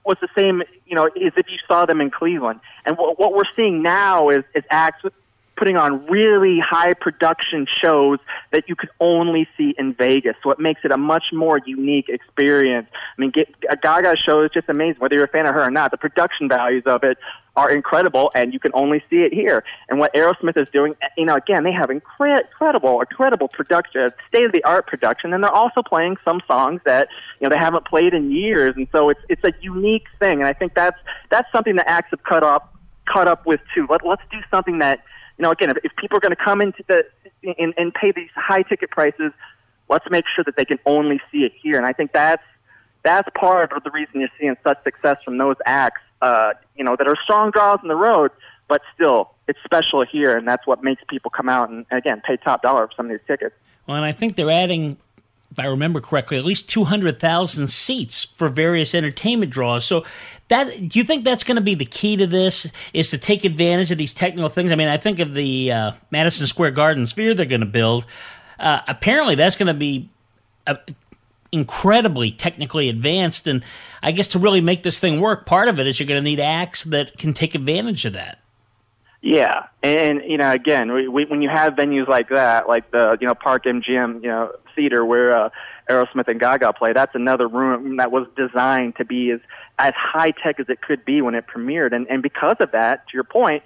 was 0.05 0.17
the 0.21 0.29
same, 0.37 0.63
you 0.87 0.97
know, 0.97 1.07
as 1.07 1.33
if 1.37 1.47
you 1.49 1.59
saw 1.67 1.85
them 1.85 2.01
in 2.01 2.11
Cleveland. 2.11 2.61
And 2.87 2.97
what 2.97 3.35
we're 3.35 3.43
seeing 3.55 3.83
now 3.83 4.31
is, 4.31 4.43
is 4.55 4.65
acts 4.71 5.03
with 5.05 5.13
putting 5.59 5.77
on 5.77 6.07
really 6.07 6.61
high 6.61 6.95
production 6.95 7.67
shows 7.69 8.19
that 8.53 8.69
you 8.69 8.77
could 8.77 8.91
only 9.01 9.49
see 9.57 9.75
in 9.77 9.93
Vegas. 9.95 10.37
So 10.43 10.51
it 10.51 10.61
makes 10.61 10.83
it 10.85 10.93
a 10.93 10.97
much 10.97 11.25
more 11.33 11.61
unique 11.67 12.09
experience. 12.09 12.87
I 12.93 13.21
mean, 13.21 13.31
get, 13.31 13.49
a 13.69 13.73
uh, 13.73 13.77
Gaga 13.83 14.17
show 14.17 14.43
is 14.43 14.51
just 14.55 14.69
amazing, 14.69 15.01
whether 15.01 15.17
you're 15.17 15.25
a 15.25 15.29
fan 15.29 15.47
of 15.47 15.55
her 15.55 15.63
or 15.63 15.71
not. 15.71 15.91
The 15.91 15.97
production 15.97 16.49
values 16.49 16.85
of 16.87 17.03
it 17.03 17.19
are 17.57 17.71
incredible, 17.73 18.31
and 18.37 18.53
you 18.53 18.61
can 18.61 18.71
only 18.73 19.03
see 19.11 19.17
it 19.17 19.35
here. 19.35 19.65
And 19.89 19.99
what 19.99 20.15
Aerosmith 20.15 20.57
is 20.57 20.69
doing, 20.73 20.95
you 21.17 21.25
know, 21.25 21.35
again, 21.35 21.65
they 21.65 21.73
have 21.73 21.89
incre- 21.89 22.41
incredible, 22.41 23.01
incredible 23.01 23.49
production, 23.49 24.13
state 24.29 24.45
of 24.45 24.53
the 24.53 24.63
art 24.63 24.87
production, 24.87 25.33
and 25.33 25.43
they're 25.43 25.51
also 25.51 25.83
playing 25.83 26.19
some 26.25 26.41
songs 26.47 26.81
that 26.85 27.09
you 27.41 27.49
know 27.49 27.55
they 27.55 27.59
haven't 27.59 27.85
played 27.85 28.15
in 28.15 28.31
years, 28.31 28.75
and 28.77 28.87
so 28.93 29.09
it's 29.11 29.21
it's 29.29 29.43
a 29.43 29.53
unique 29.61 30.07
thing. 30.21 30.39
And 30.39 30.47
I 30.47 30.53
think 30.53 30.75
that's 30.75 30.99
that's 31.31 31.51
something 31.51 31.75
that 31.77 31.89
acts 31.91 32.11
have 32.11 32.23
cut 32.23 32.45
up 32.45 32.75
caught 33.09 33.27
up 33.27 33.47
with 33.47 33.61
too. 33.75 33.87
Let, 33.91 34.07
let's 34.07 34.23
do 34.31 34.39
something 34.51 34.79
that 34.79 35.01
you 35.39 35.45
know, 35.45 35.51
again, 35.51 35.71
if, 35.71 35.79
if 35.85 35.93
people 35.97 36.19
are 36.19 36.21
going 36.21 36.35
to 36.35 36.45
come 36.45 36.61
into 36.61 36.85
the 36.89 37.05
and, 37.59 37.73
and 37.77 37.95
pay 37.95 38.13
these 38.13 38.31
high 38.35 38.63
ticket 38.63 38.91
prices, 38.91 39.33
let's 39.89 40.05
make 40.11 40.25
sure 40.35 40.45
that 40.45 40.57
they 40.57 40.65
can 40.65 40.79
only 40.85 41.21
see 41.31 41.45
it 41.45 41.53
here. 41.61 41.77
And 41.77 41.87
I 41.87 41.93
think 41.93 42.13
that's 42.13 42.43
that's 43.05 43.29
part 43.35 43.73
of 43.73 43.85
the 43.85 43.91
reason 43.91 44.21
you're 44.21 44.29
seeing 44.39 44.57
such 44.65 44.83
success 44.83 45.17
from 45.25 45.39
those 45.39 45.57
acts. 45.65 46.01
Uh, 46.21 46.53
you 46.77 46.83
know, 46.83 46.97
that 46.97 47.07
are 47.07 47.15
strong 47.23 47.53
draws 47.53 47.79
on 47.81 47.87
the 47.87 47.95
road, 47.95 48.33
but 48.67 48.83
still, 48.93 49.31
it's 49.47 49.61
special 49.65 50.05
here, 50.05 50.37
and 50.37 50.49
that's 50.49 50.67
what 50.67 50.83
makes 50.83 51.01
people 51.09 51.31
come 51.31 51.49
out 51.49 51.71
and 51.71 51.87
again 51.93 52.21
pay 52.27 52.37
top 52.37 52.61
dollar 52.61 52.89
for 52.89 52.93
some 52.97 53.07
of 53.07 53.11
these 53.11 53.25
tickets. 53.25 53.55
Well, 53.87 53.97
and 53.97 54.05
I 54.05 54.11
think 54.11 54.35
they're 54.35 54.51
adding 54.51 54.97
if 55.51 55.59
I 55.59 55.67
remember 55.67 56.01
correctly, 56.01 56.37
at 56.37 56.45
least 56.45 56.69
200,000 56.69 57.69
seats 57.69 58.25
for 58.25 58.49
various 58.49 58.95
entertainment 58.95 59.51
draws. 59.51 59.85
So 59.85 60.05
that 60.49 60.89
do 60.89 60.99
you 60.99 61.05
think 61.05 61.25
that's 61.25 61.45
going 61.45 61.57
to 61.57 61.63
be 61.63 61.75
the 61.75 61.87
key 61.87 62.17
to 62.17 62.27
this 62.27 62.71
is 62.93 63.11
to 63.11 63.19
take 63.19 63.45
advantage 63.45 63.91
of 63.91 63.99
these 63.99 64.13
technical 64.13 64.49
things? 64.49 64.71
I 64.71 64.75
mean, 64.75 64.89
I 64.89 64.99
think 64.99 65.19
of 65.19 65.35
the 65.35 65.73
uh, 65.73 65.93
Madison 66.11 66.47
Square 66.47 66.73
Garden 66.73 67.07
sphere 67.07 67.35
they're 67.35 67.47
going 67.47 67.61
to 67.61 67.67
build. 67.67 68.05
Uh, 68.59 68.81
apparently 68.87 69.35
that's 69.35 69.57
going 69.57 69.69
to 69.69 69.75
be 69.75 70.11
uh, 70.67 70.75
incredibly 71.51 72.31
technically 72.31 72.89
advanced 72.89 73.47
and 73.47 73.65
I 74.03 74.13
guess 74.13 74.29
to 74.29 74.39
really 74.39 74.61
make 74.61 74.83
this 74.83 74.99
thing 74.99 75.21
work, 75.21 75.47
part 75.47 75.69
of 75.69 75.81
it 75.81 75.87
is 75.87 75.99
you're 75.99 76.07
going 76.07 76.23
to 76.23 76.25
need 76.25 76.41
acts 76.41 76.85
that 76.85 77.17
can 77.17 77.33
take 77.33 77.55
advantage 77.55 78.05
of 78.05 78.13
that. 78.13 78.39
Yeah, 79.21 79.67
and 79.83 80.23
you 80.25 80.37
know, 80.37 80.53
again, 80.53 80.93
we, 80.93 81.09
we, 81.09 81.25
when 81.25 81.43
you 81.43 81.49
have 81.49 81.73
venues 81.73 82.07
like 82.07 82.29
that, 82.29 82.69
like 82.69 82.91
the 82.93 83.19
you 83.21 83.27
know 83.27 83.35
Park 83.35 83.65
MGM, 83.65 84.23
you 84.23 84.29
know 84.29 84.53
theater 84.77 85.05
where 85.05 85.37
uh, 85.37 85.51
Aerosmith 85.91 86.29
and 86.29 86.39
Gaga 86.39 86.73
play, 86.75 86.93
that's 86.93 87.17
another 87.17 87.49
room 87.49 87.97
that 87.97 88.13
was 88.13 88.29
designed 88.37 88.95
to 88.97 89.05
be 89.05 89.33
as 89.33 89.41
as 89.81 89.93
high 89.97 90.31
tech 90.31 90.61
as 90.61 90.67
it 90.69 90.81
could 90.83 91.05
be 91.05 91.21
when 91.21 91.35
it 91.35 91.47
premiered, 91.49 91.93
and 91.93 92.07
and 92.09 92.23
because 92.23 92.57
of 92.61 92.71
that, 92.71 93.09
to 93.09 93.15
your 93.15 93.25
point, 93.25 93.65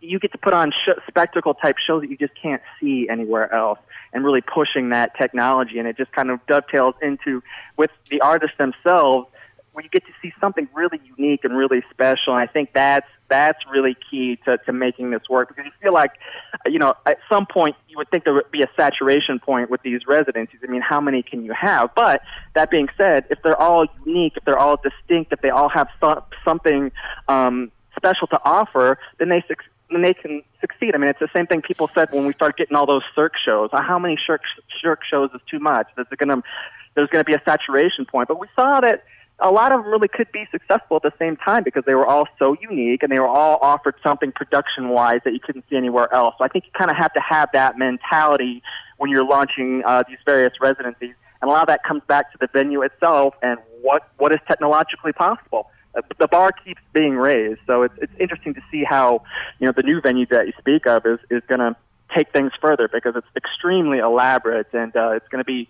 you 0.00 0.18
get 0.18 0.32
to 0.32 0.38
put 0.38 0.54
on 0.54 0.72
sh- 0.72 0.98
spectacle 1.06 1.52
type 1.52 1.76
shows 1.86 2.00
that 2.00 2.08
you 2.08 2.16
just 2.16 2.34
can't 2.40 2.62
see 2.80 3.06
anywhere 3.10 3.52
else, 3.52 3.78
and 4.14 4.24
really 4.24 4.40
pushing 4.40 4.88
that 4.90 5.14
technology, 5.18 5.78
and 5.78 5.86
it 5.86 5.98
just 5.98 6.12
kind 6.12 6.30
of 6.30 6.40
dovetails 6.46 6.94
into 7.02 7.42
with 7.76 7.90
the 8.08 8.22
artists 8.22 8.56
themselves 8.56 9.28
where 9.76 9.84
you 9.84 9.90
get 9.90 10.06
to 10.06 10.12
see 10.22 10.32
something 10.40 10.66
really 10.72 10.98
unique 11.18 11.44
and 11.44 11.54
really 11.54 11.84
special. 11.90 12.32
And 12.32 12.40
I 12.40 12.46
think 12.46 12.70
that's 12.72 13.06
that's 13.28 13.58
really 13.70 13.94
key 14.10 14.38
to, 14.46 14.56
to 14.56 14.72
making 14.72 15.10
this 15.10 15.20
work 15.28 15.48
because 15.48 15.66
you 15.66 15.70
feel 15.82 15.92
like, 15.92 16.12
you 16.64 16.78
know, 16.78 16.94
at 17.04 17.18
some 17.28 17.44
point 17.44 17.76
you 17.86 17.98
would 17.98 18.08
think 18.08 18.24
there 18.24 18.32
would 18.32 18.50
be 18.50 18.62
a 18.62 18.70
saturation 18.74 19.38
point 19.38 19.68
with 19.68 19.82
these 19.82 20.00
residencies. 20.08 20.60
I 20.66 20.70
mean, 20.70 20.80
how 20.80 20.98
many 20.98 21.22
can 21.22 21.44
you 21.44 21.52
have? 21.52 21.94
But 21.94 22.22
that 22.54 22.70
being 22.70 22.88
said, 22.96 23.26
if 23.28 23.38
they're 23.42 23.60
all 23.60 23.84
unique, 24.06 24.32
if 24.36 24.46
they're 24.46 24.58
all 24.58 24.80
distinct, 24.82 25.34
if 25.34 25.42
they 25.42 25.50
all 25.50 25.68
have 25.68 25.88
so, 26.00 26.24
something 26.42 26.90
um, 27.28 27.70
special 27.96 28.28
to 28.28 28.40
offer, 28.46 28.98
then 29.18 29.28
they 29.28 29.44
suc 29.46 29.58
then 29.90 30.00
they 30.00 30.14
can 30.14 30.42
succeed. 30.60 30.94
I 30.94 30.98
mean, 30.98 31.10
it's 31.10 31.20
the 31.20 31.28
same 31.36 31.46
thing 31.46 31.60
people 31.60 31.90
said 31.94 32.10
when 32.12 32.24
we 32.24 32.32
start 32.32 32.56
getting 32.56 32.76
all 32.76 32.86
those 32.86 33.04
Cirque 33.14 33.36
shows. 33.44 33.68
How 33.72 33.98
many 33.98 34.16
Cirque 34.26 35.04
shows 35.04 35.30
is 35.34 35.40
too 35.50 35.58
much? 35.58 35.86
There's 35.96 36.08
going 36.16 36.30
to 36.30 36.42
there's 36.94 37.10
going 37.10 37.22
to 37.22 37.28
be 37.28 37.34
a 37.34 37.42
saturation 37.44 38.06
point. 38.06 38.26
But 38.26 38.40
we 38.40 38.48
saw 38.56 38.80
that 38.80 39.04
a 39.40 39.50
lot 39.50 39.70
of 39.70 39.82
them 39.82 39.90
really 39.90 40.08
could 40.08 40.30
be 40.32 40.46
successful 40.50 40.96
at 40.96 41.02
the 41.02 41.12
same 41.18 41.36
time 41.36 41.62
because 41.62 41.84
they 41.86 41.94
were 41.94 42.06
all 42.06 42.26
so 42.38 42.56
unique 42.60 43.02
and 43.02 43.12
they 43.12 43.18
were 43.18 43.28
all 43.28 43.58
offered 43.60 43.94
something 44.02 44.32
production 44.32 44.88
wise 44.88 45.20
that 45.24 45.34
you 45.34 45.40
couldn't 45.40 45.64
see 45.68 45.76
anywhere 45.76 46.12
else. 46.12 46.34
So 46.38 46.44
I 46.44 46.48
think 46.48 46.64
you 46.64 46.70
kind 46.76 46.90
of 46.90 46.96
have 46.96 47.12
to 47.12 47.20
have 47.20 47.50
that 47.52 47.78
mentality 47.78 48.62
when 48.96 49.10
you're 49.10 49.26
launching 49.26 49.82
uh, 49.84 50.04
these 50.08 50.18
various 50.24 50.54
residencies. 50.60 51.14
And 51.42 51.50
a 51.50 51.52
lot 51.52 51.60
of 51.60 51.66
that 51.68 51.84
comes 51.84 52.02
back 52.08 52.32
to 52.32 52.38
the 52.40 52.48
venue 52.50 52.80
itself 52.82 53.34
and 53.42 53.58
what, 53.82 54.08
what 54.16 54.32
is 54.32 54.38
technologically 54.48 55.12
possible. 55.12 55.70
Uh, 55.94 56.00
The 56.18 56.28
bar 56.28 56.52
keeps 56.52 56.80
being 56.94 57.16
raised, 57.16 57.60
so 57.66 57.82
it's, 57.82 57.94
it's 57.98 58.12
interesting 58.18 58.54
to 58.54 58.62
see 58.70 58.84
how 58.84 59.22
you 59.58 59.66
know 59.66 59.72
the 59.76 59.82
new 59.82 60.00
venue 60.00 60.26
that 60.30 60.46
you 60.46 60.54
speak 60.58 60.86
of 60.86 61.04
is, 61.04 61.18
is 61.30 61.42
going 61.46 61.60
to 61.60 61.76
take 62.16 62.32
things 62.32 62.52
further 62.60 62.88
because 62.88 63.16
it's 63.16 63.26
extremely 63.36 63.98
elaborate 63.98 64.68
and 64.72 64.96
uh, 64.96 65.10
it's 65.10 65.28
going 65.28 65.40
to 65.40 65.44
be 65.44 65.68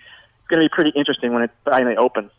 going 0.48 0.62
to 0.62 0.68
be 0.68 0.72
pretty 0.72 0.92
interesting 0.96 1.32
when 1.32 1.42
it 1.42 1.50
finally 1.64 1.96
opens. 1.96 2.30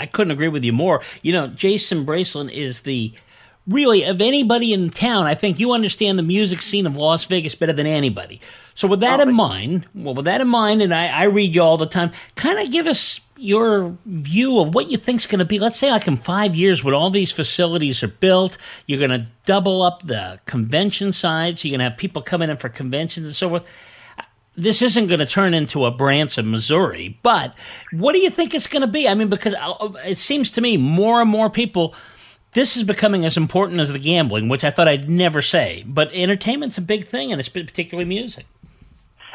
I 0.00 0.06
couldn't 0.06 0.30
agree 0.30 0.48
with 0.48 0.64
you 0.64 0.72
more. 0.72 1.02
You 1.22 1.32
know, 1.32 1.46
Jason 1.48 2.06
Bracelin 2.06 2.50
is 2.50 2.82
the 2.82 3.12
really 3.68 4.02
of 4.02 4.22
anybody 4.22 4.72
in 4.72 4.88
town. 4.88 5.26
I 5.26 5.34
think 5.34 5.60
you 5.60 5.72
understand 5.72 6.18
the 6.18 6.22
music 6.22 6.62
scene 6.62 6.86
of 6.86 6.96
Las 6.96 7.26
Vegas 7.26 7.54
better 7.54 7.74
than 7.74 7.86
anybody. 7.86 8.40
So 8.74 8.88
with 8.88 9.00
that 9.00 9.20
in 9.20 9.34
mind, 9.34 9.86
well, 9.94 10.14
with 10.14 10.24
that 10.24 10.40
in 10.40 10.48
mind, 10.48 10.80
and 10.80 10.94
I, 10.94 11.08
I 11.08 11.24
read 11.24 11.54
you 11.54 11.62
all 11.62 11.76
the 11.76 11.86
time, 11.86 12.12
kind 12.34 12.58
of 12.58 12.70
give 12.70 12.86
us 12.86 13.20
your 13.36 13.96
view 14.06 14.58
of 14.58 14.74
what 14.74 14.90
you 14.90 14.96
think's 14.96 15.26
going 15.26 15.38
to 15.38 15.44
be. 15.44 15.58
Let's 15.58 15.78
say 15.78 15.90
like 15.90 16.06
in 16.06 16.16
five 16.16 16.54
years, 16.54 16.82
when 16.82 16.94
all 16.94 17.10
these 17.10 17.32
facilities 17.32 18.02
are 18.02 18.08
built, 18.08 18.56
you're 18.86 19.06
going 19.06 19.18
to 19.18 19.26
double 19.44 19.82
up 19.82 20.02
the 20.06 20.40
convention 20.46 21.12
sides. 21.12 21.62
You're 21.62 21.72
going 21.72 21.80
to 21.80 21.90
have 21.90 21.98
people 21.98 22.22
coming 22.22 22.48
in 22.48 22.56
for 22.56 22.70
conventions 22.70 23.26
and 23.26 23.36
so 23.36 23.50
forth 23.50 23.66
this 24.56 24.82
isn't 24.82 25.06
going 25.06 25.20
to 25.20 25.26
turn 25.26 25.54
into 25.54 25.84
a 25.84 25.90
Branson, 25.90 26.50
Missouri, 26.50 27.18
but 27.22 27.54
what 27.92 28.14
do 28.14 28.18
you 28.18 28.30
think 28.30 28.54
it's 28.54 28.66
going 28.66 28.82
to 28.82 28.88
be? 28.88 29.08
I 29.08 29.14
mean, 29.14 29.28
because 29.28 29.54
uh, 29.54 29.92
it 30.04 30.18
seems 30.18 30.50
to 30.52 30.60
me 30.60 30.76
more 30.76 31.20
and 31.20 31.30
more 31.30 31.48
people, 31.48 31.94
this 32.52 32.76
is 32.76 32.84
becoming 32.84 33.24
as 33.24 33.36
important 33.36 33.80
as 33.80 33.92
the 33.92 33.98
gambling, 33.98 34.48
which 34.48 34.64
I 34.64 34.70
thought 34.70 34.88
I'd 34.88 35.08
never 35.08 35.40
say. 35.40 35.84
But 35.86 36.10
entertainment's 36.12 36.78
a 36.78 36.82
big 36.82 37.06
thing, 37.06 37.30
and 37.30 37.38
it's 37.38 37.48
particularly 37.48 38.08
music. 38.08 38.46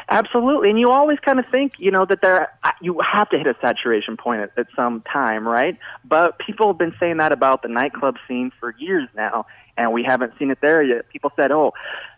Absolutely, 0.08 0.70
and 0.70 0.78
you 0.78 0.90
always 0.90 1.18
kind 1.18 1.40
of 1.40 1.46
think, 1.50 1.72
you 1.78 1.90
know, 1.90 2.04
that 2.04 2.20
there 2.20 2.52
you 2.80 3.00
have 3.00 3.28
to 3.30 3.38
hit 3.38 3.48
a 3.48 3.56
saturation 3.60 4.16
point 4.16 4.40
at, 4.40 4.52
at 4.56 4.66
some 4.76 5.02
time, 5.12 5.48
right? 5.48 5.76
But 6.04 6.38
people 6.38 6.68
have 6.68 6.78
been 6.78 6.94
saying 7.00 7.16
that 7.16 7.32
about 7.32 7.62
the 7.62 7.68
nightclub 7.68 8.16
scene 8.28 8.52
for 8.60 8.72
years 8.78 9.08
now, 9.16 9.46
and 9.76 9.92
we 9.92 10.04
haven't 10.04 10.34
seen 10.38 10.52
it 10.52 10.58
there 10.60 10.80
yet. 10.80 11.08
People 11.08 11.32
said, 11.34 11.50
"Oh, 11.50 11.74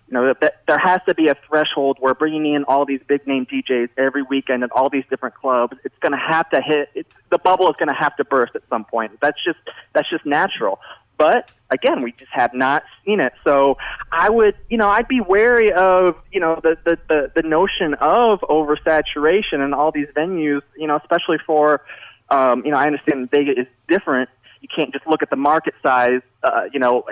you 0.09 0.15
know, 0.15 0.35
that, 0.41 0.63
there 0.67 0.79
has 0.79 1.01
to 1.07 1.15
be 1.15 1.29
a 1.29 1.37
threshold 1.47 1.99
where 2.01 2.15
bringing 2.15 2.55
in 2.55 2.65
all 2.65 2.87
these 2.87 3.01
big 3.07 3.27
name 3.27 3.47
DJs 3.47 3.91
every 3.99 4.23
weekend 4.23 4.65
at 4.65 4.73
all 4.73 4.89
these 4.89 5.05
different 5.11 5.35
clubs, 5.35 5.77
it's 5.85 5.99
going 6.01 6.13
to 6.13 6.19
have 6.19 6.49
to 6.51 6.63
hit. 6.63 6.89
It's, 6.95 7.11
the 7.31 7.39
bubble 7.39 7.69
is 7.69 7.77
going 7.79 7.89
to 7.89 7.95
have 7.95 8.17
to 8.17 8.25
burst 8.25 8.57
at 8.57 8.63
some 8.71 8.85
point. 8.85 9.13
That's 9.21 9.43
just 9.45 9.59
that's 9.93 10.09
just 10.09 10.25
natural." 10.25 10.81
But 11.19 11.51
again, 11.69 12.03
we 12.03 12.13
just 12.13 12.31
have 12.31 12.55
not 12.55 12.85
seen 13.05 13.21
it. 13.21 13.33
So 13.45 13.77
I 14.13 14.31
would, 14.31 14.55
you 14.71 14.79
know, 14.79 14.89
I'd 14.89 15.09
be 15.09 15.21
wary 15.21 15.73
of, 15.73 16.15
you 16.33 16.41
know, 16.41 16.61
the, 16.63 16.79
the, 16.85 16.99
the, 17.09 17.33
the 17.35 17.43
notion 17.43 17.95
of 17.95 18.41
oversaturation 18.43 19.65
in 19.65 19.75
all 19.75 19.91
these 19.91 20.07
venues, 20.17 20.63
you 20.77 20.87
know, 20.87 20.97
especially 20.97 21.39
for, 21.45 21.83
um, 22.31 22.65
you 22.65 22.71
know, 22.71 22.77
I 22.79 22.87
understand 22.87 23.31
Vegas 23.33 23.59
is 23.59 23.67
different. 23.89 24.31
You 24.61 24.69
can't 24.75 24.93
just 24.93 25.07
look 25.07 25.23
at 25.23 25.31
the 25.31 25.37
market 25.37 25.75
size, 25.83 26.21
uh, 26.43 26.65
you 26.73 26.81
know, 26.81 27.05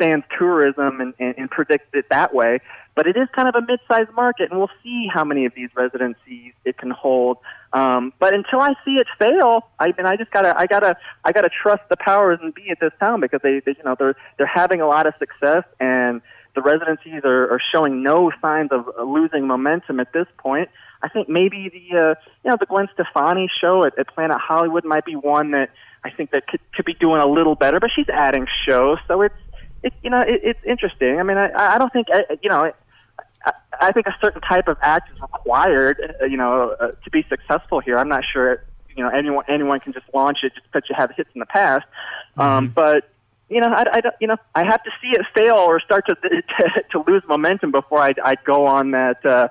sans 0.00 0.22
tourism 0.38 1.00
and, 1.00 1.14
and, 1.18 1.34
and 1.36 1.50
predict 1.50 1.94
it 1.94 2.06
that 2.10 2.34
way. 2.34 2.60
But 2.94 3.06
it 3.06 3.16
is 3.16 3.28
kind 3.34 3.46
of 3.48 3.54
a 3.54 3.60
mid-sized 3.60 4.10
market, 4.12 4.50
and 4.50 4.58
we'll 4.58 4.70
see 4.82 5.06
how 5.12 5.22
many 5.22 5.44
of 5.44 5.52
these 5.54 5.68
residencies 5.76 6.54
it 6.64 6.78
can 6.78 6.90
hold. 6.90 7.36
Um, 7.74 8.14
but 8.18 8.32
until 8.32 8.60
I 8.60 8.72
see 8.86 8.94
it 8.94 9.06
fail, 9.18 9.68
I 9.78 9.88
mean, 9.88 10.06
I 10.06 10.16
just 10.16 10.30
gotta, 10.30 10.58
I 10.58 10.66
gotta, 10.66 10.96
I 11.22 11.32
gotta 11.32 11.50
trust 11.50 11.82
the 11.90 11.96
powers 11.98 12.38
and 12.42 12.54
be 12.54 12.70
at 12.70 12.80
this 12.80 12.92
town 12.98 13.20
because 13.20 13.40
they, 13.42 13.60
they, 13.60 13.72
you 13.76 13.84
know, 13.84 13.96
they're 13.98 14.16
they're 14.38 14.46
having 14.46 14.80
a 14.80 14.86
lot 14.86 15.06
of 15.06 15.12
success, 15.18 15.64
and 15.78 16.22
the 16.54 16.62
residencies 16.62 17.20
are, 17.24 17.52
are 17.52 17.60
showing 17.72 18.02
no 18.02 18.32
signs 18.40 18.70
of 18.72 18.88
losing 19.06 19.46
momentum 19.46 20.00
at 20.00 20.12
this 20.14 20.26
point. 20.38 20.70
I 21.06 21.08
think 21.08 21.28
maybe 21.28 21.68
the, 21.68 21.98
uh, 21.98 22.14
you 22.44 22.50
know, 22.50 22.56
the 22.58 22.66
Gwen 22.66 22.88
Stefani 22.92 23.48
show 23.60 23.84
at, 23.84 23.96
at 23.98 24.08
Planet 24.08 24.38
Hollywood 24.38 24.84
might 24.84 25.04
be 25.04 25.14
one 25.14 25.52
that 25.52 25.70
I 26.04 26.10
think 26.10 26.32
that 26.32 26.48
could 26.48 26.60
could 26.74 26.84
be 26.84 26.94
doing 26.94 27.20
a 27.20 27.26
little 27.26 27.54
better, 27.54 27.78
but 27.78 27.90
she's 27.94 28.08
adding 28.08 28.46
shows, 28.66 28.98
so 29.06 29.22
it's, 29.22 29.34
it, 29.82 29.92
you 30.02 30.10
know, 30.10 30.20
it, 30.20 30.40
it's 30.42 30.60
interesting. 30.66 31.20
I 31.20 31.22
mean, 31.22 31.36
I, 31.36 31.74
I 31.74 31.78
don't 31.78 31.92
think, 31.92 32.08
I, 32.12 32.24
you 32.42 32.50
know. 32.50 32.64
I, 32.64 32.72
I 33.80 33.92
think 33.92 34.06
a 34.06 34.14
certain 34.20 34.40
type 34.40 34.66
of 34.66 34.76
act 34.80 35.12
is 35.12 35.20
required, 35.20 36.16
uh, 36.20 36.24
you 36.24 36.36
know, 36.36 36.74
uh, 36.80 36.88
to 37.04 37.10
be 37.12 37.24
successful 37.28 37.78
here. 37.78 37.96
I'm 37.96 38.08
not 38.08 38.24
sure, 38.24 38.64
you 38.96 39.04
know, 39.04 39.10
anyone 39.10 39.44
anyone 39.48 39.78
can 39.78 39.92
just 39.92 40.06
launch 40.12 40.38
it 40.42 40.52
just 40.54 40.66
because 40.72 40.88
you 40.88 40.96
have 40.98 41.12
hits 41.16 41.30
in 41.34 41.38
the 41.38 41.46
past. 41.46 41.84
Um, 42.36 42.72
but 42.74 43.08
you 43.48 43.60
know, 43.60 43.68
I, 43.68 43.84
I 43.92 44.00
don't, 44.00 44.14
you 44.20 44.26
know, 44.26 44.36
I 44.54 44.64
have 44.64 44.82
to 44.82 44.90
see 45.00 45.10
it 45.10 45.24
fail 45.36 45.56
or 45.56 45.78
start 45.80 46.06
to 46.08 46.14
to, 46.22 46.84
to 46.90 47.04
lose 47.06 47.22
momentum 47.28 47.70
before 47.70 48.00
I'd, 48.00 48.18
I'd 48.18 48.42
go 48.44 48.66
on 48.66 48.90
that 48.92 49.24
uh, 49.24 49.48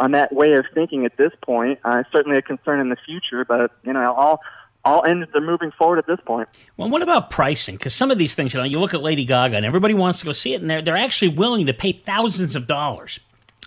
on 0.00 0.12
that 0.12 0.32
way 0.32 0.52
of 0.52 0.64
thinking. 0.74 1.04
At 1.04 1.16
this 1.16 1.32
point, 1.42 1.78
uh, 1.84 2.02
certainly 2.12 2.38
a 2.38 2.42
concern 2.42 2.80
in 2.80 2.88
the 2.88 2.96
future, 3.06 3.44
but 3.44 3.72
you 3.84 3.92
know, 3.92 4.12
all 4.14 4.40
all 4.84 5.04
ends 5.04 5.28
are 5.34 5.40
moving 5.40 5.70
forward 5.72 5.98
at 5.98 6.06
this 6.06 6.18
point. 6.24 6.48
Well, 6.76 6.88
what 6.88 7.02
about 7.02 7.30
pricing? 7.30 7.76
Because 7.76 7.94
some 7.94 8.10
of 8.10 8.18
these 8.18 8.34
things, 8.34 8.52
you 8.52 8.58
know, 8.58 8.64
you 8.64 8.80
look 8.80 8.94
at 8.94 9.02
Lady 9.02 9.24
Gaga 9.24 9.56
and 9.56 9.64
everybody 9.64 9.94
wants 9.94 10.18
to 10.20 10.24
go 10.24 10.32
see 10.32 10.54
it, 10.54 10.60
and 10.60 10.68
they're, 10.68 10.82
they're 10.82 10.96
actually 10.96 11.28
willing 11.28 11.66
to 11.66 11.74
pay 11.74 11.92
thousands 11.92 12.56
of 12.56 12.66
dollars. 12.66 13.20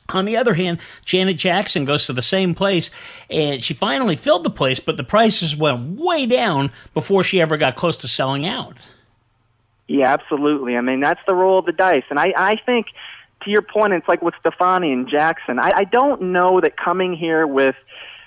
On 0.10 0.26
the 0.26 0.38
other 0.38 0.54
hand, 0.54 0.78
Janet 1.04 1.38
Jackson 1.38 1.84
goes 1.86 2.06
to 2.06 2.14
the 2.14 2.22
same 2.22 2.54
place, 2.54 2.92
and 3.30 3.64
she 3.64 3.74
finally 3.74 4.16
filled 4.16 4.44
the 4.44 4.52
place, 4.52 4.80
but 4.80 4.98
the 4.98 5.04
prices 5.04 5.56
went 5.56 6.00
way 6.00 6.26
down 6.28 6.72
before 6.94 7.24
she 7.24 7.42
ever 7.42 7.58
got 7.58 7.76
close 7.76 7.98
to 7.98 8.08
selling 8.08 8.46
out. 8.46 8.76
Yeah, 9.88 10.14
absolutely. 10.14 10.78
I 10.78 10.82
mean, 10.82 11.00
that's 11.00 11.22
the 11.26 11.34
roll 11.34 11.60
of 11.60 11.66
the 11.66 11.72
dice. 11.72 12.04
And 12.10 12.20
I, 12.20 12.34
I 12.36 12.56
think, 12.66 12.88
to 13.46 13.52
your 13.52 13.62
point, 13.62 13.94
it's 13.94 14.08
like 14.08 14.22
with 14.22 14.34
Stefani 14.40 14.92
and 14.92 15.08
Jackson. 15.08 15.60
I, 15.60 15.72
I 15.76 15.84
don't 15.86 16.22
know 16.34 16.60
that 16.62 16.76
coming 16.78 17.16
here 17.16 17.48
with 17.48 17.76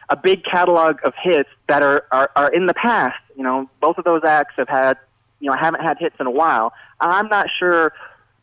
a 0.09 0.17
big 0.17 0.45
catalog 0.45 0.97
of 1.05 1.13
hits 1.23 1.51
that 1.69 1.83
are, 1.83 2.07
are, 2.11 2.31
are 2.35 2.53
in 2.53 2.67
the 2.67 2.75
past, 2.75 3.19
you 3.37 3.43
know, 3.43 3.69
both 3.81 3.99
of 3.99 4.05
those 4.05 4.23
acts 4.27 4.55
have 4.57 4.69
had, 4.69 4.97
you 5.41 5.51
know, 5.51 5.57
haven't 5.57 5.83
had 5.83 5.99
hits 5.99 6.17
in 6.19 6.27
a 6.27 6.31
while. 6.31 6.73
I'm 7.01 7.29
not 7.29 7.49
sure, 7.59 7.93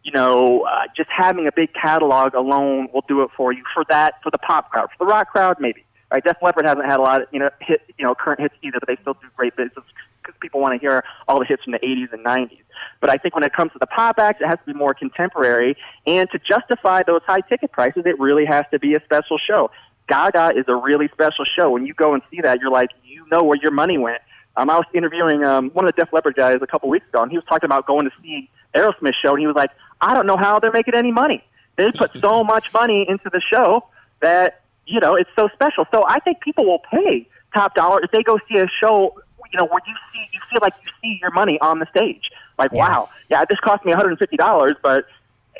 you 0.03 0.11
know, 0.11 0.61
uh, 0.61 0.84
just 0.95 1.09
having 1.09 1.47
a 1.47 1.51
big 1.51 1.73
catalog 1.73 2.36
alone 2.36 2.89
will 2.93 3.03
do 3.07 3.23
it 3.23 3.32
for 3.36 3.51
you. 3.51 3.63
For 3.73 3.84
that, 3.89 4.21
for 4.21 4.30
the 4.30 4.38
pop 4.38 4.69
crowd, 4.69 4.89
for 4.95 5.05
the 5.05 5.09
rock 5.09 5.32
crowd, 5.32 5.57
maybe. 5.59 5.84
Right? 6.11 6.23
Def 6.23 6.38
Leppard 6.41 6.65
hasn't 6.65 6.86
had 6.86 6.99
a 6.99 7.01
lot 7.01 7.23
of, 7.23 7.28
you 7.32 7.39
know, 7.39 7.49
hit, 7.59 7.82
you 7.97 8.05
know, 8.05 8.13
current 8.13 8.39
hits 8.39 8.53
either, 8.61 8.80
but 8.80 8.88
they 8.88 8.97
still 9.01 9.15
do 9.15 9.28
great 9.36 9.55
business 9.55 9.86
because 10.26 10.38
people 10.39 10.61
want 10.61 10.73
to 10.73 10.80
hear 10.80 11.03
all 11.28 11.39
the 11.39 11.45
hits 11.45 11.63
from 11.63 11.73
the 11.73 11.80
80s 11.80 12.11
and 12.13 12.26
90s. 12.26 12.63
But 12.99 13.09
I 13.09 13.17
think 13.17 13.36
when 13.36 13.43
it 13.43 13.53
comes 13.53 13.71
to 13.73 13.80
the 13.80 13.88
pop 13.88 14.19
acts, 14.19 14.41
it 14.41 14.47
has 14.47 14.59
to 14.65 14.73
be 14.73 14.78
more 14.78 14.93
contemporary. 14.93 15.78
And 16.05 16.30
to 16.32 16.39
justify 16.39 17.03
those 17.03 17.21
high 17.26 17.41
ticket 17.41 17.71
prices, 17.71 18.03
it 18.05 18.19
really 18.19 18.45
has 18.45 18.65
to 18.71 18.80
be 18.80 18.95
a 18.95 19.03
special 19.03 19.38
show. 19.38 19.71
Gaga 20.07 20.53
is 20.55 20.65
a 20.67 20.76
really 20.76 21.07
special 21.09 21.45
show. 21.45 21.71
When 21.71 21.86
you 21.86 21.93
go 21.93 22.13
and 22.13 22.21
see 22.30 22.41
that, 22.41 22.59
you're 22.59 22.71
like, 22.71 22.89
you 23.03 23.26
know 23.32 23.43
where 23.43 23.57
your 23.61 23.71
money 23.71 23.97
went. 23.97 24.21
Um, 24.57 24.69
I 24.69 24.76
was 24.76 24.86
interviewing 24.93 25.43
um, 25.43 25.69
one 25.71 25.86
of 25.86 25.93
the 25.93 26.01
Def 26.01 26.13
Leppard 26.13 26.36
guys 26.36 26.59
a 26.61 26.67
couple 26.67 26.89
weeks 26.89 27.07
ago, 27.09 27.21
and 27.21 27.32
he 27.32 27.38
was 27.38 27.45
talking 27.45 27.67
about 27.67 27.86
going 27.86 28.05
to 28.05 28.11
see 28.21 28.49
Aerosmith 28.73 29.13
show, 29.21 29.32
and 29.32 29.39
he 29.39 29.47
was 29.47 29.55
like, 29.55 29.71
I 30.01 30.13
don't 30.13 30.26
know 30.26 30.38
how 30.38 30.59
they're 30.59 30.71
making 30.71 30.95
any 30.95 31.11
money. 31.11 31.43
They 31.76 31.91
put 31.91 32.11
so 32.21 32.43
much 32.43 32.71
money 32.73 33.05
into 33.07 33.30
the 33.30 33.41
show 33.41 33.86
that 34.21 34.61
you 34.86 34.99
know 34.99 35.15
it's 35.15 35.30
so 35.36 35.49
special. 35.53 35.86
So 35.93 36.05
I 36.07 36.19
think 36.19 36.39
people 36.39 36.65
will 36.65 36.82
pay 36.91 37.28
top 37.53 37.76
dollar 37.76 38.01
if 38.03 38.11
they 38.11 38.23
go 38.23 38.39
see 38.49 38.59
a 38.59 38.67
show. 38.80 39.17
You 39.56 39.62
know 39.62 39.68
where 39.68 39.80
you 39.88 39.93
see 40.12 40.20
you 40.34 40.39
feel 40.51 40.60
like 40.62 40.74
you 40.84 40.91
see 41.01 41.18
your 41.22 41.32
money 41.32 41.58
on 41.62 41.80
the 41.80 41.88
stage. 41.95 42.30
Like 42.60 42.74
wow, 42.74 43.10
yeah, 43.30 43.45
this 43.49 43.58
cost 43.62 43.86
me 43.86 43.91
150 43.91 44.36
dollars, 44.36 44.74
but 44.84 45.06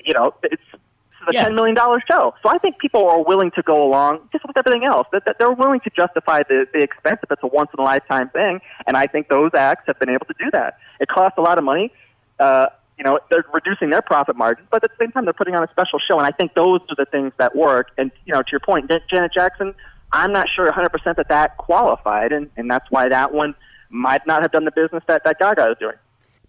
you 0.04 0.14
know 0.14 0.34
it's 0.44 0.62
a 0.74 1.34
Yeah. 1.34 1.44
ten 1.46 1.56
million 1.56 1.76
dollar 1.76 2.02
show. 2.12 2.34
So 2.44 2.50
I 2.50 2.58
think 2.58 2.78
people 2.80 3.08
are 3.08 3.24
willing 3.24 3.52
to 3.52 3.62
go 3.62 3.82
along 3.88 4.28
just 4.34 4.46
with 4.46 4.58
everything 4.58 4.84
else. 4.86 5.08
That, 5.14 5.24
that 5.26 5.38
they're 5.40 5.52
willing 5.52 5.80
to 5.82 5.90
justify 5.96 6.44
the, 6.44 6.68
the 6.74 6.80
expense 6.82 7.20
if 7.24 7.32
it's 7.32 7.42
a 7.42 7.48
once 7.48 7.70
in 7.74 7.80
a 7.80 7.84
lifetime 7.86 8.30
thing. 8.32 8.60
And 8.86 8.98
I 8.98 9.08
think 9.08 9.30
those 9.30 9.52
acts 9.56 9.84
have 9.88 9.98
been 9.98 10.10
able 10.10 10.26
to 10.26 10.36
do 10.38 10.52
that. 10.52 10.78
It 11.00 11.08
costs 11.08 11.38
a 11.38 11.42
lot 11.42 11.58
of 11.58 11.64
money. 11.64 11.94
Uh, 12.38 12.68
you 12.98 13.04
know, 13.06 13.18
they're 13.32 13.46
reducing 13.54 13.90
their 13.92 14.02
profit 14.02 14.36
margins, 14.36 14.68
but 14.72 14.84
at 14.84 14.90
the 14.92 14.98
same 15.04 15.12
time, 15.14 15.24
they're 15.24 15.34
putting 15.34 15.56
on 15.56 15.64
a 15.64 15.70
special 15.72 16.00
show. 16.00 16.18
And 16.20 16.28
I 16.28 16.32
think 16.32 16.54
those 16.54 16.82
are 16.90 16.96
the 16.98 17.06
things 17.06 17.32
that 17.38 17.56
work. 17.56 17.92
And 17.98 18.12
you 18.26 18.34
know, 18.34 18.42
to 18.42 18.52
your 18.52 18.60
point, 18.60 18.92
Janet 19.10 19.32
Jackson, 19.34 19.74
I'm 20.12 20.32
not 20.32 20.48
sure 20.50 20.70
100% 20.72 21.16
that 21.16 21.28
that 21.30 21.58
qualified, 21.58 22.32
and, 22.32 22.50
and 22.56 22.70
that's 22.70 22.86
why 22.90 23.10
that 23.10 23.34
one 23.34 23.56
might 23.90 24.26
not 24.28 24.42
have 24.42 24.52
done 24.52 24.66
the 24.66 24.72
business 24.72 25.04
that, 25.08 25.24
that 25.24 25.40
Gaga 25.40 25.72
is 25.72 25.78
doing. 25.80 25.96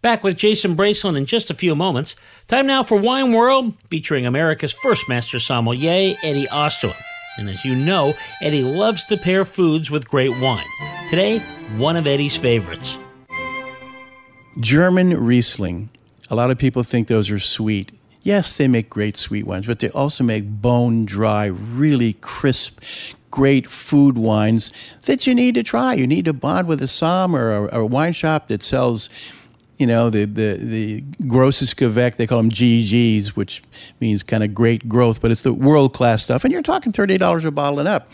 Back 0.03 0.23
with 0.23 0.37
Jason 0.37 0.77
Bracelin 0.77 1.17
in 1.17 1.27
just 1.27 1.51
a 1.51 1.55
few 1.55 1.75
moments. 1.75 2.17
Time 2.49 2.67
now 2.67 2.83
for 2.83 2.99
Wine 2.99 3.33
World, 3.33 3.75
featuring 3.91 4.27
America's 4.27 4.73
first 4.73 5.09
master 5.09 5.41
sommelier, 5.41 6.17
Eddie 6.23 6.47
Osterland. 6.47 7.03
And 7.39 7.51
as 7.51 7.65
you 7.65 7.75
know, 7.75 8.15
Eddie 8.41 8.63
loves 8.63 9.05
to 9.07 9.17
pair 9.17 9.45
foods 9.45 9.91
with 9.91 10.09
great 10.09 10.39
wine. 10.41 10.65
Today, 11.11 11.41
one 11.77 11.97
of 11.97 12.07
Eddie's 12.07 12.37
favorites. 12.37 12.99
German 14.59 15.11
Riesling. 15.11 15.91
A 16.31 16.35
lot 16.35 16.51
of 16.51 16.59
people 16.59 16.83
think 16.83 17.09
those 17.09 17.31
are 17.31 17.39
sweet. 17.39 17.93
Yes, 18.23 18.57
they 18.57 18.69
make 18.69 18.91
great 18.91 19.17
sweet 19.17 19.47
wines, 19.47 19.67
but 19.67 19.81
they 19.81 19.91
also 19.91 20.25
make 20.25 20.45
bone 20.47 21.05
dry, 21.05 21.47
really 21.47 22.15
crisp, 22.15 22.81
great 23.37 23.67
food 23.67 24.17
wines 24.17 24.73
that 25.03 25.27
you 25.27 25.35
need 25.35 25.55
to 25.55 25.63
try. 25.63 25.93
You 25.93 26.07
need 26.07 26.25
to 26.25 26.33
bond 26.33 26.69
with 26.69 26.81
a 26.81 26.89
som 26.89 27.37
or 27.37 27.69
a, 27.69 27.81
a 27.81 27.85
wine 27.85 28.15
shop 28.15 28.49
that 28.49 28.63
sells, 28.63 29.11
you 29.77 29.87
know, 29.87 30.09
the 30.09 30.25
the 30.25 30.57
the 30.57 31.01
grosses 31.27 31.75
Gewächs. 31.75 32.17
They 32.17 32.27
call 32.27 32.39
them 32.39 32.51
GGs, 32.51 33.29
which 33.37 33.63
means 34.01 34.23
kind 34.23 34.43
of 34.43 34.55
great 34.55 34.89
growth, 34.89 35.21
but 35.21 35.31
it's 35.31 35.43
the 35.43 35.53
world 35.53 35.93
class 35.93 36.23
stuff. 36.23 36.45
And 36.45 36.53
you're 36.53 36.63
talking 36.63 36.93
thirty 36.93 37.19
dollars 37.19 37.45
a 37.45 37.51
bottle 37.51 37.79
and 37.79 37.87
up. 37.87 38.09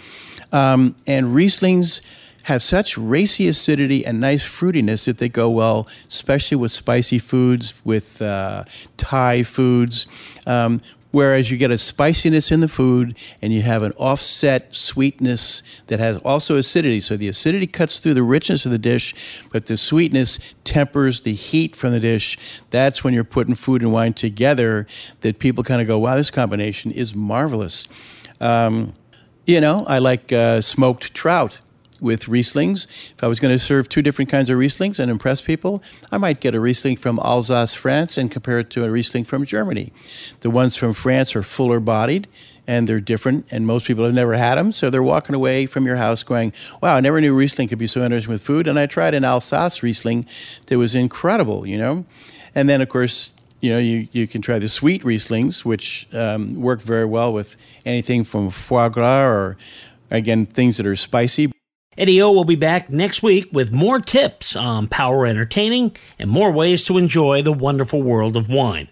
Um, 0.51 0.97
and 1.07 1.27
Rieslings 1.27 2.01
have 2.45 2.61
such 2.61 2.99
racy 2.99 3.47
acidity 3.47 4.05
and 4.05 4.19
nice 4.21 4.43
fruitiness 4.43 5.05
that 5.05 5.19
they 5.19 5.29
go 5.29 5.49
well, 5.49 5.89
especially 6.09 6.57
with 6.57 6.73
spicy 6.73 7.21
foods, 7.21 7.75
with 7.85 8.21
uh, 8.21 8.65
Thai 8.97 9.45
foods. 9.45 10.09
Um, 10.49 10.81
whereas 11.13 11.51
you 11.51 11.57
get 11.57 11.71
a 11.71 11.79
spiciness 11.79 12.51
in 12.51 12.61
the 12.61 12.69
food 12.69 13.17
and 13.41 13.53
you 13.53 13.63
have 13.63 13.83
an 13.85 13.93
offset 13.93 14.75
sweetness 14.75 15.63
that 15.87 16.01
has 16.01 16.19
also 16.19 16.57
acidity. 16.57 17.01
So 17.01 17.17
the 17.17 17.29
acidity 17.29 17.69
cuts 17.69 18.01
through 18.01 18.15
the 18.15 18.23
richness 18.23 18.67
of 18.67 18.73
the 18.73 18.79
dish, 18.79 19.15
but 19.53 19.67
the 19.67 19.77
sweetness 19.77 20.41
tempers 20.65 21.23
the 21.23 21.35
heat 21.35 21.77
from 21.77 21.93
the 21.93 22.01
dish. 22.01 22.37
That's 22.71 23.05
when 23.05 23.15
you're 23.15 23.23
putting 23.23 23.55
food 23.55 23.83
and 23.83 23.93
wine 23.93 24.15
together 24.15 24.87
that 25.21 25.39
people 25.39 25.63
kind 25.63 25.81
of 25.81 25.87
go, 25.87 25.99
wow, 25.99 26.17
this 26.17 26.31
combination 26.31 26.91
is 26.91 27.15
marvelous. 27.15 27.87
Um, 28.41 28.95
you 29.47 29.61
know, 29.61 29.85
I 29.87 29.99
like 29.99 30.33
uh, 30.33 30.61
smoked 30.61 31.15
trout 31.15 31.59
with 32.03 32.25
Rieslings. 32.25 32.87
If 33.17 33.25
I 33.25 33.29
was 33.29 33.41
going 33.41 33.55
to 33.55 33.65
serve 33.65 33.89
two 33.89 34.03
different 34.03 34.31
kinds 34.31 34.51
of 34.51 34.59
Rieslings 34.59 34.99
and 34.99 35.11
impress 35.11 35.41
people, 35.41 35.83
I 36.11 36.19
might 36.19 36.41
get 36.41 36.55
a 36.55 36.61
Riesling 36.61 36.97
from 36.97 37.19
Alsace, 37.21 37.73
France, 37.73 38.19
and 38.19 38.31
compare 38.31 38.59
it 38.59 38.69
to 38.71 38.85
a 38.85 38.91
Riesling 38.91 39.25
from 39.25 39.47
Germany. 39.47 39.93
The 40.41 40.51
ones 40.51 40.77
from 40.77 40.93
France 40.93 41.35
are 41.35 41.43
fuller 41.43 41.81
bodied 41.81 42.29
and 42.67 42.89
they're 42.89 43.01
different, 43.01 43.47
and 43.51 43.67
most 43.67 43.87
people 43.87 44.05
have 44.05 44.15
never 44.15 44.35
had 44.35 44.57
them, 44.57 44.71
so 44.71 44.89
they're 44.89 45.03
walking 45.03 45.35
away 45.35 45.67
from 45.67 45.85
your 45.85 45.97
house 45.97 46.23
going, 46.23 46.53
Wow, 46.81 46.95
I 46.97 47.01
never 47.01 47.21
knew 47.21 47.35
Riesling 47.35 47.69
could 47.69 47.79
be 47.79 47.87
so 47.87 48.05
interesting 48.05 48.33
with 48.33 48.43
food. 48.43 48.69
And 48.69 48.79
I 48.79 48.87
tried 48.87 49.15
an 49.15 49.25
Alsace 49.25 49.83
Riesling 49.83 50.27
that 50.67 50.79
was 50.79 50.95
incredible, 50.95 51.67
you 51.67 51.77
know? 51.77 52.05
And 52.55 52.69
then, 52.69 52.81
of 52.81 52.89
course, 52.89 53.33
you 53.61 53.71
know, 53.71 53.79
you, 53.79 54.09
you 54.13 54.27
can 54.27 54.43
try 54.43 54.59
the 54.59 54.69
sweet 54.69 55.03
Rieslings, 55.03 55.65
which 55.65 56.07
um, 56.13 56.55
work 56.55 56.81
very 56.83 57.05
well 57.05 57.33
with 57.33 57.57
anything 57.85 58.25
from 58.25 58.51
foie 58.51 58.89
gras 58.89 59.27
or, 59.27 59.57
again, 60.11 60.47
things 60.47 60.77
that 60.77 60.87
are 60.87 60.97
spicy. 60.97 61.52
Eddie 61.99 62.23
O 62.23 62.33
will 62.33 62.45
be 62.45 62.57
back 62.57 62.89
next 62.89 63.23
week 63.23 63.51
with 63.53 63.73
more 63.73 64.01
tips 64.01 64.57
on 64.57 64.89
power 64.89 65.27
entertaining 65.27 65.95
and 66.19 66.31
more 66.31 66.51
ways 66.51 66.85
to 66.85 66.97
enjoy 66.97 67.43
the 67.43 67.53
wonderful 67.53 68.03
world 68.03 68.35
of 68.35 68.49
wine. 68.49 68.89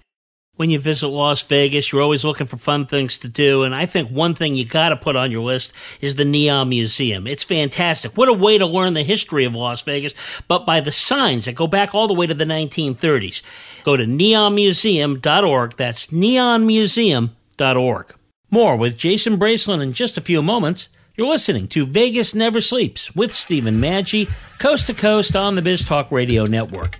When 0.56 0.68
you 0.68 0.78
visit 0.78 1.08
Las 1.08 1.40
Vegas, 1.40 1.90
you're 1.90 2.02
always 2.02 2.26
looking 2.26 2.46
for 2.46 2.58
fun 2.58 2.84
things 2.84 3.16
to 3.16 3.28
do, 3.28 3.62
and 3.62 3.74
I 3.74 3.86
think 3.86 4.10
one 4.10 4.34
thing 4.34 4.54
you 4.54 4.66
got 4.66 4.90
to 4.90 4.96
put 4.96 5.16
on 5.16 5.30
your 5.30 5.40
list 5.40 5.72
is 6.02 6.16
the 6.16 6.26
Neon 6.26 6.68
Museum. 6.68 7.26
It's 7.26 7.44
fantastic. 7.44 8.18
What 8.18 8.28
a 8.28 8.34
way 8.34 8.58
to 8.58 8.66
learn 8.66 8.92
the 8.92 9.02
history 9.02 9.46
of 9.46 9.54
Las 9.54 9.80
Vegas, 9.80 10.12
but 10.46 10.66
by 10.66 10.80
the 10.80 10.92
signs 10.92 11.46
that 11.46 11.54
go 11.54 11.66
back 11.66 11.94
all 11.94 12.06
the 12.06 12.12
way 12.12 12.26
to 12.26 12.34
the 12.34 12.44
1930s. 12.44 13.40
Go 13.84 13.96
to 13.96 14.04
neonmuseum.org. 14.04 15.76
That's 15.78 16.08
neonmuseum.org. 16.08 18.14
More 18.50 18.76
with 18.76 18.98
Jason 18.98 19.38
Bracelin 19.38 19.80
in 19.80 19.94
just 19.94 20.18
a 20.18 20.20
few 20.20 20.42
moments. 20.42 20.90
You're 21.20 21.28
listening 21.28 21.68
to 21.68 21.84
Vegas 21.84 22.34
Never 22.34 22.62
Sleeps 22.62 23.14
with 23.14 23.34
Stephen 23.34 23.78
Maggi, 23.78 24.26
coast 24.58 24.86
to 24.86 24.94
coast 24.94 25.36
on 25.36 25.54
the 25.54 25.60
Biz 25.60 25.84
Talk 25.84 26.10
Radio 26.10 26.46
Network. 26.46 26.96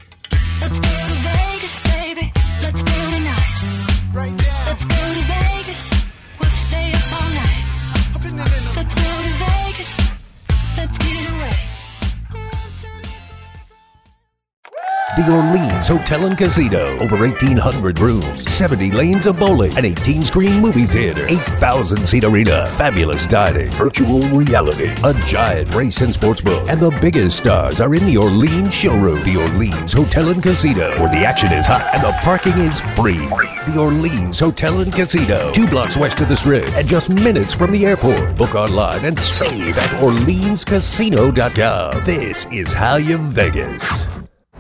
The 15.16 15.28
Orleans 15.28 15.88
Hotel 15.88 16.26
and 16.26 16.38
Casino. 16.38 16.96
Over 17.00 17.18
1,800 17.18 17.98
rooms, 17.98 18.48
70 18.48 18.92
lanes 18.92 19.26
of 19.26 19.40
bowling, 19.40 19.76
an 19.76 19.84
18 19.84 20.22
screen 20.22 20.62
movie 20.62 20.86
theater, 20.86 21.26
8,000 21.26 22.06
seat 22.06 22.22
arena, 22.22 22.64
fabulous 22.68 23.26
dining, 23.26 23.72
virtual 23.72 24.20
reality, 24.28 24.92
a 25.02 25.12
giant 25.26 25.74
race 25.74 26.00
and 26.00 26.14
sports 26.14 26.40
book, 26.40 26.64
and 26.68 26.78
the 26.78 26.96
biggest 27.00 27.38
stars 27.38 27.80
are 27.80 27.92
in 27.92 28.06
the 28.06 28.16
Orleans 28.16 28.72
showroom. 28.72 29.20
The 29.24 29.36
Orleans 29.50 29.92
Hotel 29.92 30.28
and 30.28 30.40
Casino, 30.40 30.90
where 31.00 31.11
the 31.11 31.24
action 31.24 31.52
is 31.52 31.66
hot 31.66 31.90
and 31.92 32.04
the 32.04 32.12
parking 32.22 32.58
is 32.58 32.80
free. 32.80 33.26
The 33.66 33.80
Orleans 33.80 34.38
Hotel 34.38 34.78
and 34.78 34.92
Casino, 34.92 35.50
two 35.52 35.66
blocks 35.66 35.96
west 35.96 36.20
of 36.20 36.28
the 36.28 36.36
strip 36.36 36.68
and 36.76 36.86
just 36.86 37.11
minutes 37.11 37.52
from 37.52 37.72
the 37.72 37.84
airport. 37.84 38.36
Book 38.36 38.54
online 38.54 39.04
and 39.04 39.18
save 39.18 39.76
at 39.76 39.90
OrleansCasino.com. 40.00 42.04
This 42.06 42.46
is 42.52 42.72
how 42.72 42.94
you 42.94 43.18
Vegas. 43.18 44.08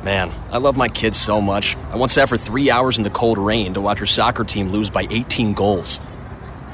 Man, 0.02 0.32
I 0.50 0.56
love 0.56 0.78
my 0.78 0.88
kids 0.88 1.18
so 1.18 1.42
much. 1.42 1.76
I 1.92 1.96
once 1.96 2.14
sat 2.14 2.28
for 2.28 2.38
three 2.38 2.70
hours 2.70 2.96
in 2.96 3.04
the 3.04 3.10
cold 3.10 3.36
rain 3.36 3.74
to 3.74 3.82
watch 3.82 3.98
her 3.98 4.06
soccer 4.06 4.44
team 4.44 4.68
lose 4.68 4.88
by 4.88 5.06
18 5.10 5.52
goals. 5.52 6.00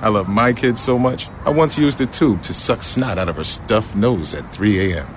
I 0.01 0.11
love 0.11 0.29
my 0.29 0.53
kids 0.53 0.81
so 0.81 0.97
much, 0.99 1.29
I 1.45 1.51
once 1.51 1.79
used 1.79 2.01
a 2.01 2.07
tube 2.07 2.43
to 2.43 2.55
suck 2.55 2.83
snot 2.83 3.19
out 3.19 3.29
of 3.29 3.37
her 3.37 3.45
stuffed 3.45 3.97
nose 3.97 4.35
at 4.35 4.53
3 4.53 4.93
a.m. 4.93 5.09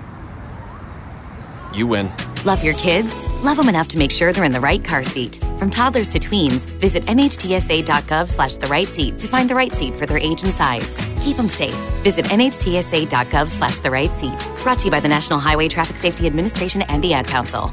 You 1.72 1.86
win. 1.86 2.10
Love 2.44 2.64
your 2.64 2.74
kids? 2.74 3.28
Love 3.44 3.58
them 3.58 3.68
enough 3.68 3.86
to 3.88 3.98
make 3.98 4.10
sure 4.10 4.32
they're 4.32 4.44
in 4.44 4.50
the 4.50 4.60
right 4.60 4.82
car 4.82 5.04
seat. 5.04 5.36
From 5.58 5.70
toddlers 5.70 6.08
to 6.10 6.18
tweens, 6.18 6.64
visit 6.80 7.04
nhtsa.gov 7.04 8.28
slash 8.28 8.56
the 8.56 8.66
right 8.66 8.88
seat 8.88 9.20
to 9.20 9.28
find 9.28 9.48
the 9.48 9.54
right 9.54 9.72
seat 9.72 9.94
for 9.94 10.06
their 10.06 10.18
age 10.18 10.42
and 10.42 10.52
size. 10.52 11.00
Keep 11.20 11.36
them 11.36 11.48
safe. 11.48 11.76
Visit 12.02 12.24
nhtsa.gov 12.24 13.50
slash 13.50 13.78
the 13.78 13.90
right 13.90 14.12
seat. 14.12 14.50
Brought 14.62 14.80
to 14.80 14.86
you 14.86 14.90
by 14.90 15.00
the 15.00 15.08
National 15.08 15.38
Highway 15.38 15.68
Traffic 15.68 15.98
Safety 15.98 16.26
Administration 16.26 16.82
and 16.82 17.04
the 17.04 17.12
Ad 17.12 17.28
Council. 17.28 17.72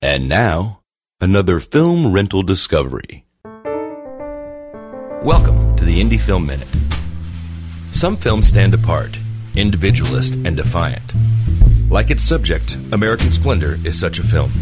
And 0.00 0.28
now, 0.28 0.82
another 1.20 1.58
film 1.58 2.12
rental 2.12 2.44
discovery. 2.44 3.24
Welcome 5.24 5.74
to 5.74 5.84
the 5.84 6.00
Indie 6.00 6.20
Film 6.20 6.46
Minute. 6.46 6.68
Some 7.90 8.16
films 8.16 8.46
stand 8.46 8.74
apart, 8.74 9.18
individualist 9.56 10.34
and 10.34 10.56
defiant. 10.56 11.02
Like 11.90 12.12
its 12.12 12.22
subject, 12.22 12.76
American 12.92 13.32
Splendor 13.32 13.76
is 13.84 13.98
such 13.98 14.20
a 14.20 14.22
film. 14.22 14.52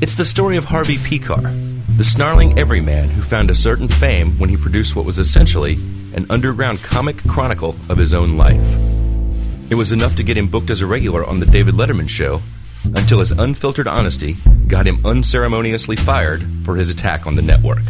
It's 0.00 0.16
the 0.16 0.24
story 0.24 0.56
of 0.56 0.64
Harvey 0.64 0.96
Pekar, 0.96 1.54
the 1.96 2.02
snarling 2.02 2.58
everyman 2.58 3.10
who 3.10 3.22
found 3.22 3.52
a 3.52 3.54
certain 3.54 3.86
fame 3.86 4.36
when 4.40 4.50
he 4.50 4.56
produced 4.56 4.96
what 4.96 5.06
was 5.06 5.20
essentially 5.20 5.74
an 6.14 6.26
underground 6.30 6.82
comic 6.82 7.18
chronicle 7.28 7.76
of 7.88 7.96
his 7.96 8.12
own 8.12 8.36
life. 8.36 8.76
It 9.70 9.76
was 9.76 9.92
enough 9.92 10.16
to 10.16 10.24
get 10.24 10.36
him 10.36 10.48
booked 10.48 10.70
as 10.70 10.80
a 10.80 10.86
regular 10.86 11.24
on 11.24 11.38
The 11.38 11.46
David 11.46 11.76
Letterman 11.76 12.08
Show 12.08 12.42
until 12.96 13.20
his 13.20 13.32
unfiltered 13.32 13.86
honesty 13.86 14.36
got 14.66 14.86
him 14.86 15.04
unceremoniously 15.04 15.96
fired 15.96 16.46
for 16.64 16.76
his 16.76 16.90
attack 16.90 17.26
on 17.26 17.34
the 17.34 17.42
network. 17.42 17.82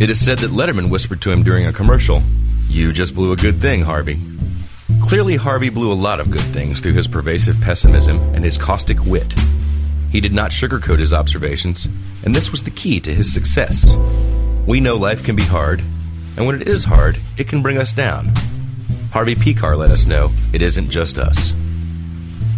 It 0.00 0.10
is 0.10 0.24
said 0.24 0.38
that 0.38 0.50
Letterman 0.50 0.90
whispered 0.90 1.20
to 1.22 1.30
him 1.30 1.42
during 1.42 1.66
a 1.66 1.72
commercial, 1.72 2.22
You 2.68 2.92
just 2.92 3.14
blew 3.14 3.32
a 3.32 3.36
good 3.36 3.60
thing, 3.60 3.82
Harvey. 3.82 4.20
Clearly, 5.02 5.36
Harvey 5.36 5.68
blew 5.68 5.92
a 5.92 5.94
lot 5.94 6.20
of 6.20 6.30
good 6.30 6.40
things 6.40 6.80
through 6.80 6.94
his 6.94 7.08
pervasive 7.08 7.60
pessimism 7.60 8.18
and 8.34 8.44
his 8.44 8.58
caustic 8.58 9.04
wit. 9.04 9.34
He 10.10 10.20
did 10.20 10.32
not 10.32 10.50
sugarcoat 10.50 10.98
his 10.98 11.12
observations, 11.12 11.86
and 12.24 12.34
this 12.34 12.50
was 12.50 12.62
the 12.62 12.70
key 12.70 13.00
to 13.00 13.14
his 13.14 13.32
success. 13.32 13.94
We 14.66 14.80
know 14.80 14.96
life 14.96 15.24
can 15.24 15.36
be 15.36 15.44
hard, 15.44 15.80
and 16.36 16.46
when 16.46 16.60
it 16.60 16.68
is 16.68 16.84
hard, 16.84 17.18
it 17.36 17.48
can 17.48 17.62
bring 17.62 17.78
us 17.78 17.92
down. 17.92 18.32
Harvey 19.12 19.34
Pekar 19.34 19.76
let 19.76 19.90
us 19.90 20.06
know 20.06 20.30
it 20.52 20.62
isn't 20.62 20.90
just 20.90 21.18
us. 21.18 21.52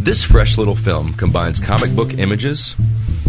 This 0.00 0.24
fresh 0.24 0.56
little 0.56 0.74
film 0.74 1.12
combines 1.12 1.60
comic 1.60 1.94
book 1.94 2.14
images, 2.14 2.74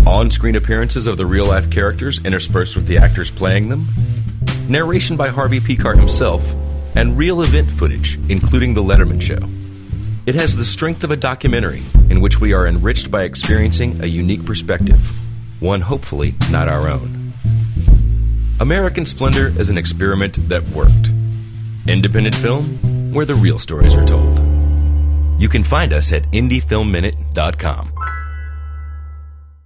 on 0.08 0.32
screen 0.32 0.56
appearances 0.56 1.06
of 1.06 1.18
the 1.18 1.26
real 1.26 1.46
life 1.46 1.70
characters 1.70 2.24
interspersed 2.24 2.78
with 2.78 2.88
the 2.88 2.98
actors 2.98 3.30
playing 3.30 3.68
them, 3.68 3.88
narration 4.70 5.18
by 5.18 5.28
Harvey 5.28 5.60
Pekar 5.60 5.98
himself, 5.98 6.50
and 6.96 7.18
real 7.18 7.42
event 7.42 7.70
footage, 7.70 8.18
including 8.30 8.74
The 8.74 8.82
Letterman 8.82 9.22
Show. 9.22 9.50
It 10.26 10.36
has 10.36 10.56
the 10.56 10.64
strength 10.64 11.04
of 11.04 11.12
a 11.12 11.18
documentary 11.18 11.84
in 12.10 12.22
which 12.22 12.40
we 12.40 12.54
are 12.54 12.66
enriched 12.66 13.12
by 13.12 13.24
experiencing 13.24 14.02
a 14.02 14.08
unique 14.08 14.46
perspective, 14.46 15.12
one 15.60 15.82
hopefully 15.82 16.36
not 16.52 16.70
our 16.70 16.88
own. 16.88 17.34
American 18.62 19.06
Splendor 19.06 19.48
is 19.60 19.70
an 19.70 19.78
experiment 19.78 20.48
that 20.48 20.66
worked. 20.70 21.10
Independent 21.86 22.36
film 22.36 23.14
where 23.14 23.26
the 23.26 23.36
real 23.36 23.60
stories 23.60 23.94
are 23.94 24.08
told. 24.08 24.51
You 25.42 25.50
can 25.50 25.64
find 25.64 25.92
us 25.92 26.12
at 26.12 26.30
indiefilmminute.com. 26.30 27.94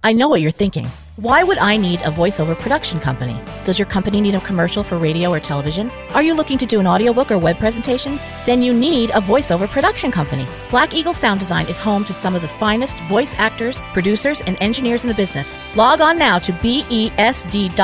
I 0.02 0.14
know 0.14 0.26
what 0.26 0.40
you're 0.40 0.50
thinking. 0.50 0.86
Why 1.16 1.42
would 1.42 1.58
I 1.58 1.76
need 1.76 2.00
a 2.00 2.10
voiceover 2.10 2.58
production 2.58 2.98
company? 2.98 3.38
Does 3.66 3.78
your 3.78 3.84
company 3.84 4.22
need 4.22 4.34
a 4.34 4.40
commercial 4.40 4.82
for 4.82 4.96
radio 4.96 5.30
or 5.30 5.38
television? 5.38 5.90
Are 6.14 6.22
you 6.22 6.32
looking 6.32 6.56
to 6.58 6.64
do 6.64 6.80
an 6.80 6.86
audiobook 6.86 7.30
or 7.30 7.36
web 7.36 7.58
presentation? 7.58 8.18
Then 8.46 8.62
you 8.62 8.72
need 8.72 9.10
a 9.10 9.20
voiceover 9.20 9.68
production 9.68 10.10
company. 10.10 10.46
Black 10.70 10.94
Eagle 10.94 11.12
Sound 11.12 11.40
Design 11.40 11.66
is 11.66 11.78
home 11.78 12.04
to 12.04 12.14
some 12.14 12.34
of 12.34 12.40
the 12.40 12.48
finest 12.48 12.98
voice 13.00 13.34
actors, 13.36 13.78
producers, 13.92 14.40
and 14.40 14.56
engineers 14.62 15.04
in 15.04 15.08
the 15.08 15.14
business. 15.14 15.54
Log 15.76 16.00
on 16.00 16.16
now 16.16 16.38
to 16.38 16.52
besd.us 16.52 17.76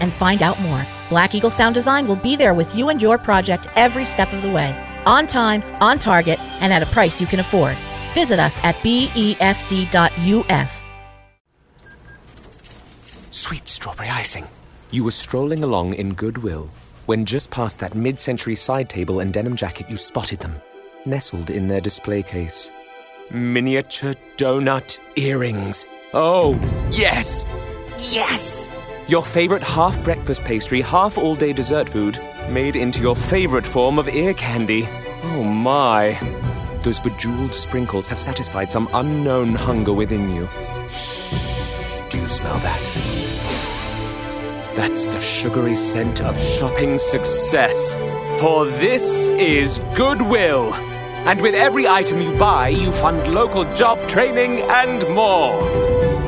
and 0.00 0.12
find 0.12 0.42
out 0.42 0.60
more. 0.60 0.82
Black 1.08 1.34
Eagle 1.34 1.50
Sound 1.50 1.74
Design 1.74 2.06
will 2.06 2.16
be 2.16 2.36
there 2.36 2.52
with 2.52 2.74
you 2.74 2.90
and 2.90 3.00
your 3.00 3.16
project 3.16 3.68
every 3.74 4.04
step 4.04 4.34
of 4.34 4.42
the 4.42 4.50
way. 4.50 4.85
On 5.06 5.26
time, 5.26 5.62
on 5.80 5.98
target, 5.98 6.38
and 6.60 6.72
at 6.72 6.82
a 6.82 6.86
price 6.86 7.20
you 7.20 7.26
can 7.26 7.40
afford. 7.40 7.76
Visit 8.12 8.38
us 8.38 8.58
at 8.62 8.74
besd.us. 8.76 10.82
Sweet 13.30 13.68
strawberry 13.68 14.08
icing. 14.08 14.46
You 14.90 15.04
were 15.04 15.10
strolling 15.10 15.62
along 15.62 15.94
in 15.94 16.14
goodwill 16.14 16.70
when 17.06 17.24
just 17.24 17.50
past 17.50 17.78
that 17.78 17.94
mid 17.94 18.18
century 18.18 18.56
side 18.56 18.88
table 18.88 19.20
and 19.20 19.32
denim 19.32 19.56
jacket 19.56 19.88
you 19.88 19.96
spotted 19.96 20.40
them, 20.40 20.56
nestled 21.04 21.50
in 21.50 21.68
their 21.68 21.80
display 21.80 22.22
case. 22.22 22.70
Miniature 23.30 24.14
donut 24.36 24.98
earrings. 25.16 25.86
Oh, 26.14 26.58
yes! 26.90 27.44
Yes! 27.98 28.68
Your 29.08 29.24
favorite 29.24 29.62
half 29.62 30.02
breakfast 30.02 30.42
pastry, 30.42 30.80
half 30.80 31.16
all 31.16 31.36
day 31.36 31.52
dessert 31.52 31.88
food, 31.88 32.18
made 32.50 32.74
into 32.74 33.00
your 33.00 33.14
favorite 33.14 33.64
form 33.64 34.00
of 34.00 34.08
ear 34.08 34.34
candy. 34.34 34.88
Oh 35.22 35.44
my. 35.44 36.18
Those 36.82 36.98
bejeweled 36.98 37.54
sprinkles 37.54 38.08
have 38.08 38.18
satisfied 38.18 38.72
some 38.72 38.88
unknown 38.92 39.54
hunger 39.54 39.92
within 39.92 40.28
you. 40.28 40.48
Shh. 40.88 42.00
Do 42.10 42.18
you 42.18 42.26
smell 42.26 42.58
that? 42.58 42.82
That's 44.74 45.06
the 45.06 45.20
sugary 45.20 45.76
scent 45.76 46.20
of 46.20 46.40
shopping 46.40 46.98
success. 46.98 47.94
For 48.40 48.66
this 48.66 49.28
is 49.28 49.78
Goodwill. 49.94 50.74
And 50.74 51.40
with 51.40 51.54
every 51.54 51.86
item 51.86 52.20
you 52.20 52.36
buy, 52.36 52.70
you 52.70 52.90
fund 52.90 53.32
local 53.32 53.72
job 53.74 54.08
training 54.08 54.62
and 54.62 55.08
more. 55.14 55.62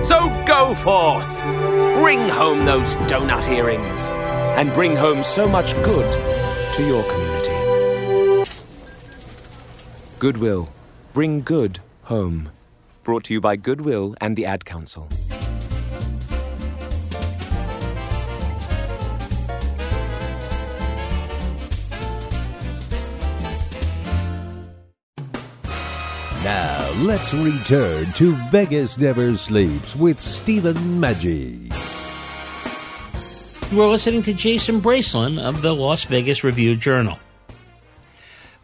So 0.05 0.29
go 0.47 0.77
forth. 0.77 1.78
Bring 1.99 2.29
home 2.29 2.65
those 2.65 2.95
donut 3.11 3.49
earrings. 3.53 4.09
And 4.57 4.73
bring 4.73 4.95
home 4.95 5.25
so 5.25 5.49
much 5.49 5.75
good 5.83 6.09
to 6.75 6.87
your 6.87 7.03
community. 7.11 8.49
Goodwill. 10.21 10.69
Bring 11.13 11.41
good 11.41 11.81
home. 12.05 12.51
Brought 13.03 13.25
to 13.25 13.35
you 13.35 13.41
by 13.41 13.57
Goodwill 13.57 14.15
and 14.21 14.37
the 14.37 14.47
Ad 14.47 14.65
Council. 14.65 15.09
Now, 26.45 26.93
let's 26.99 27.35
return 27.35 28.13
to 28.13 28.37
Vegas 28.53 28.99
Never 28.99 29.37
Sleeps 29.37 29.97
with 29.97 30.21
Stephen 30.21 30.77
Maggi. 31.01 31.68
We're 33.71 33.87
listening 33.87 34.23
to 34.23 34.33
Jason 34.33 34.81
Bracelin 34.81 35.39
of 35.39 35.61
the 35.61 35.75
Las 35.75 36.05
Vegas 36.05 36.43
Review 36.43 36.75
Journal. 36.75 37.19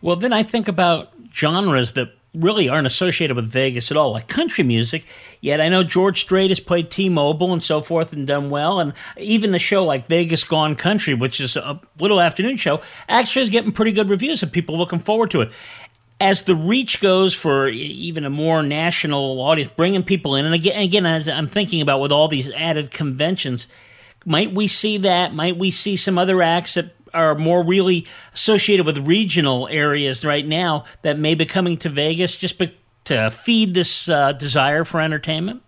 Well, 0.00 0.16
then 0.16 0.32
I 0.32 0.44
think 0.44 0.66
about 0.66 1.12
genres 1.30 1.92
that 1.92 2.14
really 2.32 2.70
aren't 2.70 2.86
associated 2.86 3.36
with 3.36 3.44
Vegas 3.44 3.90
at 3.90 3.98
all, 3.98 4.12
like 4.12 4.28
country 4.28 4.64
music. 4.64 5.04
Yet 5.42 5.60
I 5.60 5.68
know 5.68 5.84
George 5.84 6.22
Strait 6.22 6.50
has 6.50 6.58
played 6.58 6.90
T-Mobile 6.90 7.52
and 7.52 7.62
so 7.62 7.82
forth 7.82 8.14
and 8.14 8.26
done 8.26 8.48
well, 8.48 8.80
and 8.80 8.94
even 9.18 9.52
the 9.52 9.58
show 9.58 9.84
like 9.84 10.06
Vegas 10.06 10.42
Gone 10.42 10.74
Country, 10.74 11.12
which 11.12 11.38
is 11.38 11.54
a 11.54 11.78
little 12.00 12.18
afternoon 12.18 12.56
show, 12.56 12.80
actually 13.06 13.42
is 13.42 13.50
getting 13.50 13.72
pretty 13.72 13.92
good 13.92 14.08
reviews 14.08 14.42
and 14.42 14.50
people 14.50 14.78
looking 14.78 15.00
forward 15.00 15.30
to 15.32 15.42
it. 15.42 15.52
As 16.18 16.44
the 16.44 16.56
reach 16.56 17.02
goes 17.02 17.34
for 17.34 17.68
even 17.68 18.24
a 18.24 18.30
more 18.30 18.62
national 18.62 19.38
audience, 19.42 19.70
bringing 19.76 20.02
people 20.02 20.34
in, 20.34 20.46
and 20.46 20.54
again, 20.54 20.80
again, 20.80 21.04
as 21.04 21.28
I'm 21.28 21.46
thinking 21.46 21.82
about 21.82 22.00
with 22.00 22.10
all 22.10 22.26
these 22.26 22.48
added 22.52 22.90
conventions, 22.90 23.66
might 24.24 24.52
we 24.52 24.68
see 24.68 24.98
that? 24.98 25.34
Might 25.34 25.56
we 25.56 25.70
see 25.70 25.96
some 25.96 26.18
other 26.18 26.42
acts 26.42 26.74
that 26.74 26.94
are 27.12 27.34
more 27.34 27.64
really 27.64 28.06
associated 28.34 28.84
with 28.84 28.98
regional 28.98 29.68
areas 29.68 30.24
right 30.24 30.46
now 30.46 30.84
that 31.02 31.18
may 31.18 31.34
be 31.34 31.46
coming 31.46 31.76
to 31.78 31.88
Vegas 31.88 32.36
just 32.36 32.58
be- 32.58 32.76
to 33.04 33.30
feed 33.30 33.74
this 33.74 34.08
uh, 34.08 34.32
desire 34.32 34.84
for 34.84 35.00
entertainment? 35.00 35.62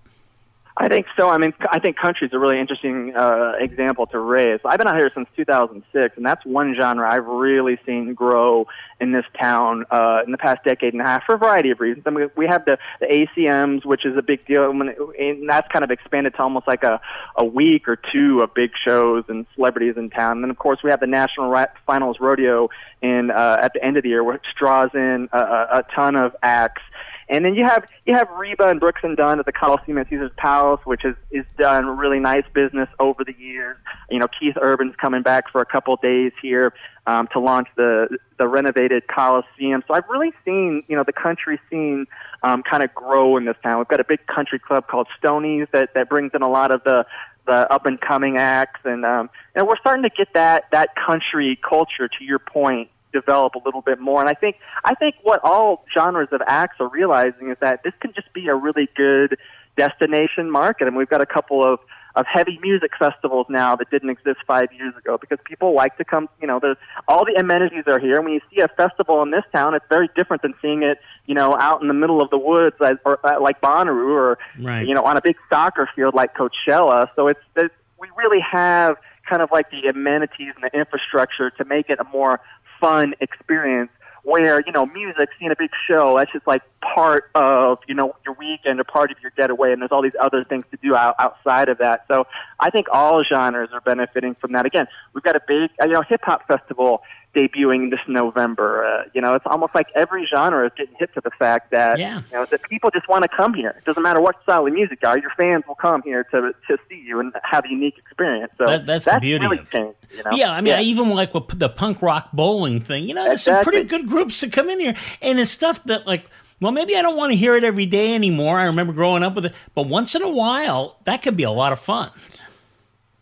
I 0.79 0.89
think 0.89 1.07
so. 1.19 1.31
I 1.31 1.39
mean, 1.39 1.55
I 1.71 1.79
think 1.79 1.97
country 1.97 2.27
is 2.27 2.35
a 2.35 2.39
really 2.39 2.61
interesting 2.61 3.15
uh, 3.17 3.53
example 3.59 4.07
to 4.09 4.19
raise. 4.19 4.61
I've 4.63 4.77
been 4.77 4.87
out 4.87 4.99
here 4.99 5.11
since 5.15 5.27
2006, 5.35 6.17
and 6.19 6.27
that's 6.27 6.45
one 6.45 6.75
genre 6.75 7.11
I've 7.11 7.25
really 7.25 7.79
seen 7.87 8.13
grow 8.13 8.67
in 9.01 9.13
this 9.13 9.25
town 9.41 9.87
uh, 9.91 10.21
in 10.27 10.33
the 10.33 10.39
past 10.39 10.65
decade 10.65 10.93
and 10.93 11.01
a 11.01 11.07
half 11.07 11.25
for 11.25 11.37
a 11.37 11.39
variety 11.39 11.71
of 11.71 11.81
reasons. 11.81 12.05
I 12.07 12.11
mean, 12.11 12.31
we 12.37 12.47
have 12.47 12.67
the, 12.67 12.77
the 13.01 13.07
ACMs, 13.07 13.87
which 13.87 14.05
is 14.05 14.19
a 14.19 14.23
big 14.23 14.47
deal, 14.47 14.71
and 14.71 15.49
that's 15.49 15.67
kind 15.73 15.83
of 15.83 15.91
expanded 15.91 16.35
to 16.35 16.43
almost 16.43 16.69
like 16.69 16.85
a, 16.85 17.01
a 17.37 17.45
week 17.45 17.89
or 17.89 17.97
two 17.97 18.43
of 18.43 18.53
big 18.53 18.73
shows 18.87 19.25
and 19.29 19.47
celebrities 19.55 19.95
in 19.97 20.11
town. 20.11 20.33
And 20.33 20.45
then, 20.45 20.51
of 20.51 20.59
course, 20.59 20.81
we 20.85 20.91
have 20.91 21.01
the 21.01 21.07
National 21.07 21.55
Finals 21.87 22.19
Rodeo 22.21 22.69
in 23.01 23.31
uh, 23.31 23.61
at 23.63 23.73
the 23.73 23.83
end 23.83 23.97
of 23.97 24.03
the 24.03 24.11
year, 24.11 24.23
which 24.23 24.45
draws 24.59 24.91
in 24.93 25.31
a, 25.33 25.39
a 25.39 25.85
ton 25.95 26.17
of 26.17 26.37
acts. 26.43 26.83
And 27.29 27.45
then 27.45 27.55
you 27.57 27.65
have 27.65 27.87
you 28.05 28.15
have 28.15 28.29
Reba 28.31 28.69
and 28.69 28.79
Brooks 28.79 29.01
and 29.03 29.17
Dunn 29.17 29.41
at 29.41 29.47
the 29.47 29.53
Coliseum 29.53 29.99
at 29.99 30.09
Caesar's 30.09 30.31
Palace, 30.37 30.81
which 30.85 31.03
has 31.03 31.15
is 31.33 31.45
done 31.59 31.97
really 31.97 32.21
nice 32.21 32.45
business 32.55 32.89
over 33.01 33.25
the 33.25 33.35
years. 33.37 33.77
You 34.11 34.21
know, 34.21 34.29
Keith 34.29 34.55
Urban's 34.63 34.95
coming 34.97 35.23
back 35.23 35.51
for 35.51 35.61
a 35.61 35.67
couple 35.67 35.97
days 35.97 36.33
here 36.41 36.73
um, 37.07 37.27
to 37.33 37.41
launch 37.41 37.67
the 37.77 38.17
the 38.39 38.47
renovated 38.47 39.09
Coliseum. 39.09 39.83
So 39.89 39.95
I've 39.95 40.09
really 40.09 40.33
seen 40.45 40.85
you 40.87 40.97
know 40.97 41.03
the 41.05 41.13
country 41.13 41.59
scene 41.69 42.07
um, 42.45 42.63
kind 42.63 42.85
of 42.85 42.95
grow 42.95 43.37
in 43.37 43.45
this 43.45 43.57
town. 43.63 43.79
We've 43.79 43.89
got 43.89 44.01
a 44.01 44.05
big 44.05 44.25
country 44.29 44.61
club 44.61 44.87
called 44.87 45.09
Stoney's 45.19 45.67
that 45.73 45.95
that 45.95 46.09
brings 46.09 46.31
in 46.33 46.43
a 46.43 46.49
lot 46.49 46.71
of 46.71 46.85
the 46.85 47.07
the 47.47 47.73
up 47.73 47.87
and 47.87 48.01
coming 48.01 48.37
acts, 48.37 48.81
and 48.85 49.05
um, 49.05 49.31
and 49.55 49.67
we're 49.67 49.79
starting 49.79 50.03
to 50.05 50.11
get 50.11 50.29
that 50.35 50.65
that 50.71 50.91
country 50.95 51.59
culture. 51.69 52.09
To 52.09 52.25
your 52.25 52.39
point, 52.39 52.91
develop 53.21 53.55
a 53.55 53.63
little 53.67 53.85
bit 53.91 53.99
more. 54.09 54.21
And 54.23 54.29
I 54.29 54.35
think 54.43 54.55
I 54.85 54.95
think 54.95 55.15
what 55.23 55.41
all 55.51 55.85
genres 55.95 56.29
of 56.33 56.41
acts 56.47 56.77
are 56.81 56.91
realizing 57.01 57.51
is 57.51 57.59
that 57.61 57.77
this 57.85 57.95
can 58.03 58.13
just 58.19 58.31
be 58.33 58.45
a 58.49 58.55
really 58.67 58.89
good 58.97 59.31
destination 59.77 60.51
market. 60.51 60.85
And 60.89 60.97
we've 60.97 61.09
got 61.17 61.23
a 61.29 61.31
couple 61.37 61.61
of 61.73 61.79
of 62.21 62.25
heavy 62.27 62.59
music 62.63 62.93
festivals 62.99 63.47
now 63.51 63.77
that 63.77 63.91
didn't 63.91 64.09
exist 64.09 64.39
five 64.47 64.69
years 64.79 64.95
ago 64.97 65.19
because 65.23 65.39
people 65.45 65.75
like 65.75 65.95
to 65.99 66.05
come. 66.13 66.25
You 66.41 66.47
know, 66.47 66.59
there's 66.65 66.79
all 67.09 67.27
the 67.31 67.37
amenities 67.39 67.85
are 67.87 67.99
here. 68.07 68.17
And 68.17 68.25
When 68.25 68.35
you 68.35 68.41
see 68.51 68.61
a 68.63 68.69
festival 68.69 69.23
in 69.23 69.31
this 69.31 69.45
town, 69.55 69.75
it's 69.75 69.85
very 69.91 70.09
different 70.17 70.41
than 70.43 70.55
seeing 70.63 70.83
it, 70.83 70.97
you 71.27 71.35
know, 71.35 71.55
out 71.61 71.83
in 71.83 71.89
the 71.89 71.95
middle 72.03 72.23
of 72.23 72.31
the 72.31 72.39
woods 72.39 72.77
like, 72.81 72.97
or 73.05 73.15
uh, 73.27 73.39
like 73.49 73.61
Bonnaroo, 73.61 74.15
or 74.25 74.39
Right. 74.59 74.87
you 74.89 74.95
know, 74.95 75.03
on 75.03 75.19
a 75.19 75.21
big 75.21 75.37
soccer 75.51 75.89
field 75.95 76.15
like 76.15 76.31
Coachella. 76.35 77.09
So 77.17 77.29
it's, 77.29 77.45
it's 77.55 77.75
we 78.01 78.09
really 78.17 78.41
have 78.41 78.97
kind 79.29 79.43
of 79.43 79.51
like 79.53 79.71
the 79.71 79.89
amenities 79.89 80.53
and 80.57 80.65
the 80.65 80.79
infrastructure 80.79 81.51
to 81.51 81.65
make 81.65 81.91
it 81.91 81.99
a 82.01 82.05
more 82.05 82.41
fun 82.87 83.15
experience 83.21 83.91
where 84.23 84.61
you 84.67 84.73
know 84.73 84.87
music 84.87 85.29
seeing 85.39 85.51
a 85.51 85.57
big 85.57 85.71
show 85.89 86.17
that's 86.17 86.33
just 86.33 86.47
like 86.47 86.63
part 86.81 87.31
of 87.35 87.79
you 87.89 87.95
know 87.95 88.15
your 88.25 88.35
weekend 88.39 88.79
or 88.81 88.85
part 88.85 89.11
of 89.11 89.17
your 89.23 89.33
getaway 89.37 89.73
and 89.73 89.81
there's 89.81 89.91
all 89.93 90.03
these 90.03 90.19
other 90.21 90.45
things 90.45 90.65
to 90.71 90.79
do 90.83 90.95
out, 90.95 91.15
outside 91.19 91.69
of 91.69 91.79
that. 91.79 92.05
So 92.09 92.27
i 92.61 92.71
think 92.71 92.87
all 92.93 93.23
genres 93.25 93.71
are 93.73 93.81
benefiting 93.81 94.35
from 94.41 94.53
that. 94.53 94.67
Again 94.67 94.87
we've 95.15 95.25
got 95.25 95.37
a 95.37 95.41
big 95.47 95.71
you 95.81 95.89
know 95.89 96.03
hip 96.03 96.21
hop 96.25 96.47
festival 96.47 97.03
debuting 97.37 97.91
this 97.91 98.01
november 98.09 98.85
uh, 98.87 99.03
you 99.15 99.21
know 99.21 99.35
it's 99.35 99.45
almost 99.47 99.75
like 99.75 99.87
every 99.95 100.27
genre 100.27 100.65
is 100.67 100.73
getting 100.77 100.95
hit 100.99 101.13
to 101.15 101.21
the 101.21 101.31
fact 101.39 101.71
that 101.71 101.99
Yeah. 101.99 102.23
you 102.31 102.37
know 102.39 102.45
that 102.47 102.63
people 102.63 102.91
just 102.91 103.09
want 103.09 103.23
to 103.23 103.29
come 103.29 103.53
here 103.55 103.71
it 103.79 103.85
doesn't 103.85 104.03
matter 104.03 104.21
what 104.21 104.43
style 104.43 104.67
of 104.67 104.73
music 104.73 104.99
you 105.03 105.09
are 105.09 105.19
your 105.19 105.33
fans 105.37 105.65
will 105.69 105.75
come 105.75 106.01
here 106.03 106.25
to 106.33 106.53
to 106.69 106.79
see 106.89 107.03
you 107.07 107.21
and 107.21 107.33
have 107.43 107.65
a 107.65 107.69
unique 107.69 107.99
experience 107.99 108.53
so 108.59 108.67
That- 108.67 108.87
that's 108.87 109.05
the 109.05 109.19
beauty 109.21 109.45
really 109.45 109.59
of 109.59 109.65
it. 109.67 109.71
changed 109.77 109.99
you 110.17 110.23
know 110.25 110.31
Yeah, 110.33 110.51
I 110.53 110.61
mean, 110.63 110.75
I 110.75 110.83
even 110.83 111.11
like 111.11 111.35
what 111.35 111.49
the 111.59 111.69
punk 111.69 112.01
rock 112.01 112.29
bowling 112.33 112.81
thing. 112.81 113.09
You 113.09 113.15
know, 113.15 113.25
there's 113.29 113.43
some 113.43 113.63
pretty 113.63 113.85
good 113.85 114.07
groups 114.07 114.41
that 114.41 114.53
come 114.53 114.71
in 114.71 114.79
here, 114.81 114.95
and 115.21 115.39
it's 115.41 115.51
stuff 115.51 115.83
that 115.85 116.07
like. 116.07 116.25
Well, 116.59 116.73
maybe 116.73 116.97
I 116.97 117.03
don't 117.03 117.19
want 117.19 117.33
to 117.33 117.37
hear 117.37 117.55
it 117.55 117.65
every 117.65 117.85
day 117.85 118.15
anymore. 118.15 118.59
I 118.59 118.65
remember 118.65 118.95
growing 118.95 119.23
up 119.23 119.35
with 119.35 119.45
it, 119.47 119.53
but 119.75 119.89
once 119.89 120.15
in 120.15 120.23
a 120.23 120.31
while, 120.31 120.97
that 121.05 121.21
could 121.23 121.37
be 121.37 121.43
a 121.43 121.51
lot 121.51 121.71
of 121.75 121.79
fun. 121.81 122.09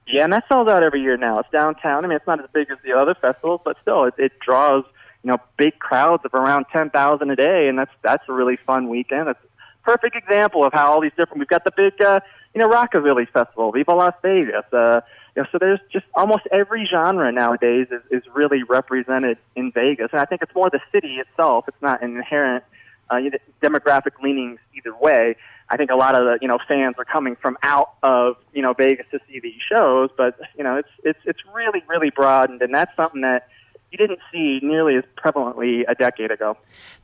Yeah, 0.07 0.25
and 0.25 0.33
that 0.33 0.45
sells 0.49 0.69
out 0.69 0.83
every 0.83 1.01
year 1.01 1.17
now. 1.17 1.39
It's 1.39 1.49
downtown. 1.51 2.05
I 2.05 2.09
mean, 2.09 2.17
it's 2.17 2.27
not 2.27 2.41
as 2.41 2.47
big 2.53 2.71
as 2.71 2.79
the 2.85 2.93
other 2.93 3.15
festivals, 3.15 3.63
but 3.65 3.77
still, 3.81 4.05
it, 4.05 4.15
it 4.19 4.39
draws 4.39 4.85
you 5.23 5.31
know 5.31 5.39
big 5.57 5.79
crowds 5.79 6.25
of 6.25 6.35
around 6.35 6.67
ten 6.73 6.91
thousand 6.91 7.31
a 7.31 7.37
day, 7.37 7.69
and 7.69 7.79
that's 7.79 7.91
that's 8.03 8.23
a 8.29 8.33
really 8.33 8.59
fun 8.67 8.89
weekend. 8.89 9.29
It's 9.29 9.41
a 9.43 9.85
perfect 9.85 10.15
example 10.15 10.65
of 10.65 10.73
how 10.73 10.93
all 10.93 11.01
these 11.01 11.13
different. 11.17 11.39
We've 11.39 11.49
got 11.49 11.65
the 11.65 11.73
big 11.75 12.01
uh, 12.03 12.21
you 12.55 12.61
know 12.61 12.69
Rockabilly 12.69 13.29
Festival, 13.31 13.73
Viva 13.73 13.95
Las 13.95 14.15
Vegas. 14.23 14.65
Uh, 14.73 15.01
you 15.35 15.43
know, 15.43 15.49
so 15.51 15.59
there's 15.59 15.81
just 15.91 16.05
almost 16.15 16.43
every 16.53 16.87
genre 16.87 17.33
nowadays 17.33 17.89
is, 17.91 18.03
is 18.11 18.23
really 18.35 18.63
represented 18.63 19.39
in 19.57 19.73
Vegas, 19.73 20.09
and 20.13 20.21
I 20.21 20.27
think 20.27 20.43
it's 20.43 20.55
more 20.55 20.69
the 20.71 20.81
city 20.93 21.17
itself. 21.17 21.65
It's 21.67 21.81
not 21.81 22.03
an 22.03 22.17
inherent 22.17 22.63
uh, 23.11 23.17
demographic 23.63 24.23
leanings 24.23 24.59
either 24.77 24.95
way. 24.95 25.37
I 25.71 25.77
think 25.77 25.91
a 25.91 25.97
lot 25.97 26.15
of 26.15 26.25
the 26.25 26.39
you 26.43 26.49
know 26.49 26.59
fans 26.69 26.97
are 26.99 27.05
coming 27.05 27.37
from 27.37 27.57
out 27.63 27.95
of 28.03 28.37
you 28.53 28.63
know 28.63 28.75
Vegas 28.75 29.07
to 29.11 29.19
see 29.29 29.41
these 29.41 29.61
shows, 29.69 30.11
but 30.17 30.39
you 30.57 30.65
know 30.65 30.77
it's 30.77 30.89
it's 31.03 31.21
it's 31.25 31.41
really 31.55 31.83
really 31.89 32.11
broadened, 32.11 32.63
and 32.63 32.75
that's 32.75 32.95
something 32.97 33.23
that 33.23 33.49
you 33.95 33.99
didn't 33.99 34.19
see 34.33 34.59
nearly 34.61 34.97
as 34.97 35.05
prevalently 35.17 35.85
a 35.87 35.95
decade 35.95 36.33
ago. 36.33 36.57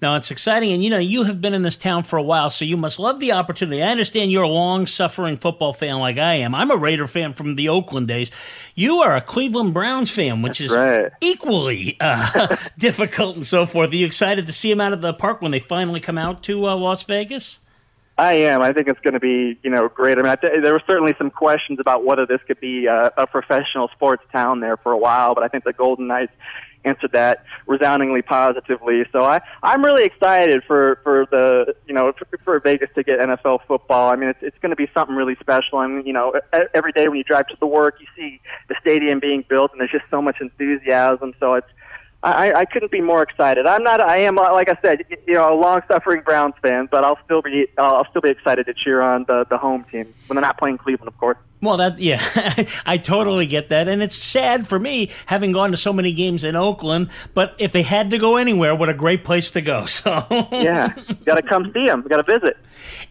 Now 0.03 0.17
it's 0.17 0.31
exciting, 0.31 0.73
and 0.73 0.83
you 0.83 0.91
know 0.91 0.99
you 0.99 1.23
have 1.23 1.41
been 1.41 1.55
in 1.55 1.63
this 1.63 1.77
town 1.77 2.03
for 2.03 2.17
a 2.17 2.23
while, 2.23 2.51
so 2.51 2.65
you 2.65 2.77
must 2.77 2.99
love 2.99 3.21
the 3.21 3.33
opportunity. 3.33 3.83
I 3.83 3.91
understand 3.91 4.33
you're 4.33 4.43
a 4.43 4.49
long-suffering 4.49 5.37
football 5.37 5.73
fan 5.73 6.01
like 6.01 6.19
I 6.19 6.35
am. 6.35 6.55
I'm 6.55 6.71
a 6.71 6.77
Raider 6.77 7.07
fan 7.07 7.33
from 7.33 7.55
the 7.55 7.69
Oakland 7.69 8.09
days. 8.09 8.31
You 8.75 8.97
are 8.99 9.15
a 9.15 9.21
Cleveland 9.21 9.73
Browns 9.73 10.11
fan, 10.11 10.43
which 10.43 10.61
is 10.61 10.73
right. 10.73 11.13
equally 11.21 11.97
uh, 12.01 12.57
difficult 12.79 13.37
and 13.37 13.47
so 13.47 13.67
forth. 13.67 13.93
Are 13.93 13.97
you 13.97 14.07
excited 14.07 14.47
to 14.47 14.53
see 14.53 14.69
them 14.69 14.81
out 14.81 14.93
of 14.93 15.01
the 15.01 15.15
park 15.15 15.41
when 15.41 15.53
they 15.53 15.61
finally 15.61 16.01
come 16.01 16.19
out 16.19 16.43
to 16.45 16.67
uh, 16.67 16.75
Las 16.75 17.05
Vegas? 17.05 17.61
I 18.21 18.35
am. 18.35 18.61
I 18.61 18.75
think 18.75 18.87
it's 18.87 19.01
going 19.01 19.15
to 19.15 19.21
be, 19.21 19.59
you 19.63 19.71
know, 19.71 19.89
great. 19.89 20.19
I 20.19 20.21
mean, 20.21 20.31
I 20.31 20.37
th- 20.37 20.63
there 20.63 20.75
were 20.75 20.83
certainly 20.87 21.15
some 21.17 21.31
questions 21.31 21.79
about 21.81 22.05
whether 22.05 22.27
this 22.27 22.41
could 22.47 22.61
be 22.61 22.85
a, 22.85 23.11
a 23.17 23.27
professional 23.27 23.89
sports 23.89 24.23
town 24.31 24.61
there 24.61 24.77
for 24.77 24.93
a 24.93 24.99
while, 24.99 25.35
but 25.35 25.43
I 25.43 25.49
think 25.49 25.65
the 25.65 25.73
Golden 25.73 26.07
Knights 26.07 26.33
answered 26.85 27.13
that 27.13 27.45
resoundingly 27.67 28.21
positively. 28.21 29.05
So 29.11 29.25
I, 29.25 29.41
I'm 29.63 29.83
really 29.83 30.05
excited 30.05 30.63
for, 30.67 31.01
for 31.03 31.29
the, 31.31 31.75
you 31.87 31.95
know, 31.95 32.13
for, 32.13 32.27
for 32.45 32.61
Vegas 32.61 32.91
to 32.95 33.03
get 33.03 33.21
NFL 33.21 33.61
football. 33.67 34.13
I 34.13 34.17
mean, 34.17 34.29
it's, 34.29 34.41
it's 34.43 34.59
going 34.61 34.71
to 34.71 34.77
be 34.77 34.91
something 34.93 35.17
really 35.17 35.37
special. 35.41 35.81
Mean, 35.89 36.07
you 36.07 36.13
know, 36.13 36.35
every 36.75 36.93
day 36.93 37.09
when 37.09 37.17
you 37.17 37.25
drive 37.25 37.47
to 37.47 37.57
the 37.59 37.67
work, 37.67 37.97
you 38.01 38.07
see 38.15 38.39
the 38.69 38.75
stadium 38.83 39.19
being 39.19 39.47
built, 39.49 39.73
and 39.73 39.81
there's 39.81 39.93
just 39.93 40.05
so 40.11 40.21
much 40.21 40.43
enthusiasm. 40.43 41.33
So 41.41 41.55
it's, 41.55 41.69
I, 42.23 42.53
I 42.53 42.65
couldn't 42.67 42.93
be 42.93 43.01
more 43.01 43.23
excited. 43.23 43.65
I'm 43.65 43.83
not. 43.83 44.01
I 44.01 44.19
am, 44.19 44.37
like 44.37 44.69
I 44.69 44.77
said, 44.83 45.05
you 45.27 45.35
know, 45.35 45.55
a 45.55 45.57
long-suffering 45.59 46.21
Browns 46.23 46.55
fan, 46.61 46.87
but 46.91 47.03
I'll 47.03 47.19
still 47.25 47.41
be. 47.41 47.67
I'll 47.79 48.07
still 48.11 48.21
be 48.21 48.29
excited 48.29 48.67
to 48.67 48.75
cheer 48.75 49.01
on 49.01 49.25
the 49.25 49.47
the 49.49 49.57
home 49.57 49.85
team 49.91 50.13
when 50.27 50.35
they're 50.35 50.43
not 50.43 50.59
playing 50.59 50.77
Cleveland, 50.77 51.09
of 51.09 51.17
course. 51.17 51.39
Well, 51.63 51.79
that 51.79 51.99
yeah, 51.99 52.21
I 52.87 52.99
totally 52.99 53.47
get 53.47 53.71
that, 53.71 53.89
and 53.89 54.03
it's 54.03 54.17
sad 54.17 54.69
for 54.69 54.79
me 54.79 55.11
having 55.27 55.53
gone 55.53 55.71
to 55.71 55.79
so 55.79 55.95
many 55.95 56.13
games 56.13 56.45
in 56.45 56.57
Oakland. 56.57 57.09
But 57.33 57.55
if 57.59 57.73
they 57.73 57.83
had 57.83 58.11
to 58.11 58.19
go 58.19 58.37
anywhere, 58.37 58.75
what 58.75 58.91
a 58.91 58.95
great 58.95 59.25
place 59.25 59.51
to 59.53 59.63
go! 59.63 59.87
So 60.01 60.25
yeah, 60.53 60.95
got 61.25 61.35
to 61.37 61.43
come 61.43 61.73
see 61.75 61.85
them. 61.87 62.03
Got 62.03 62.27
to 62.27 62.39
visit. 62.39 62.57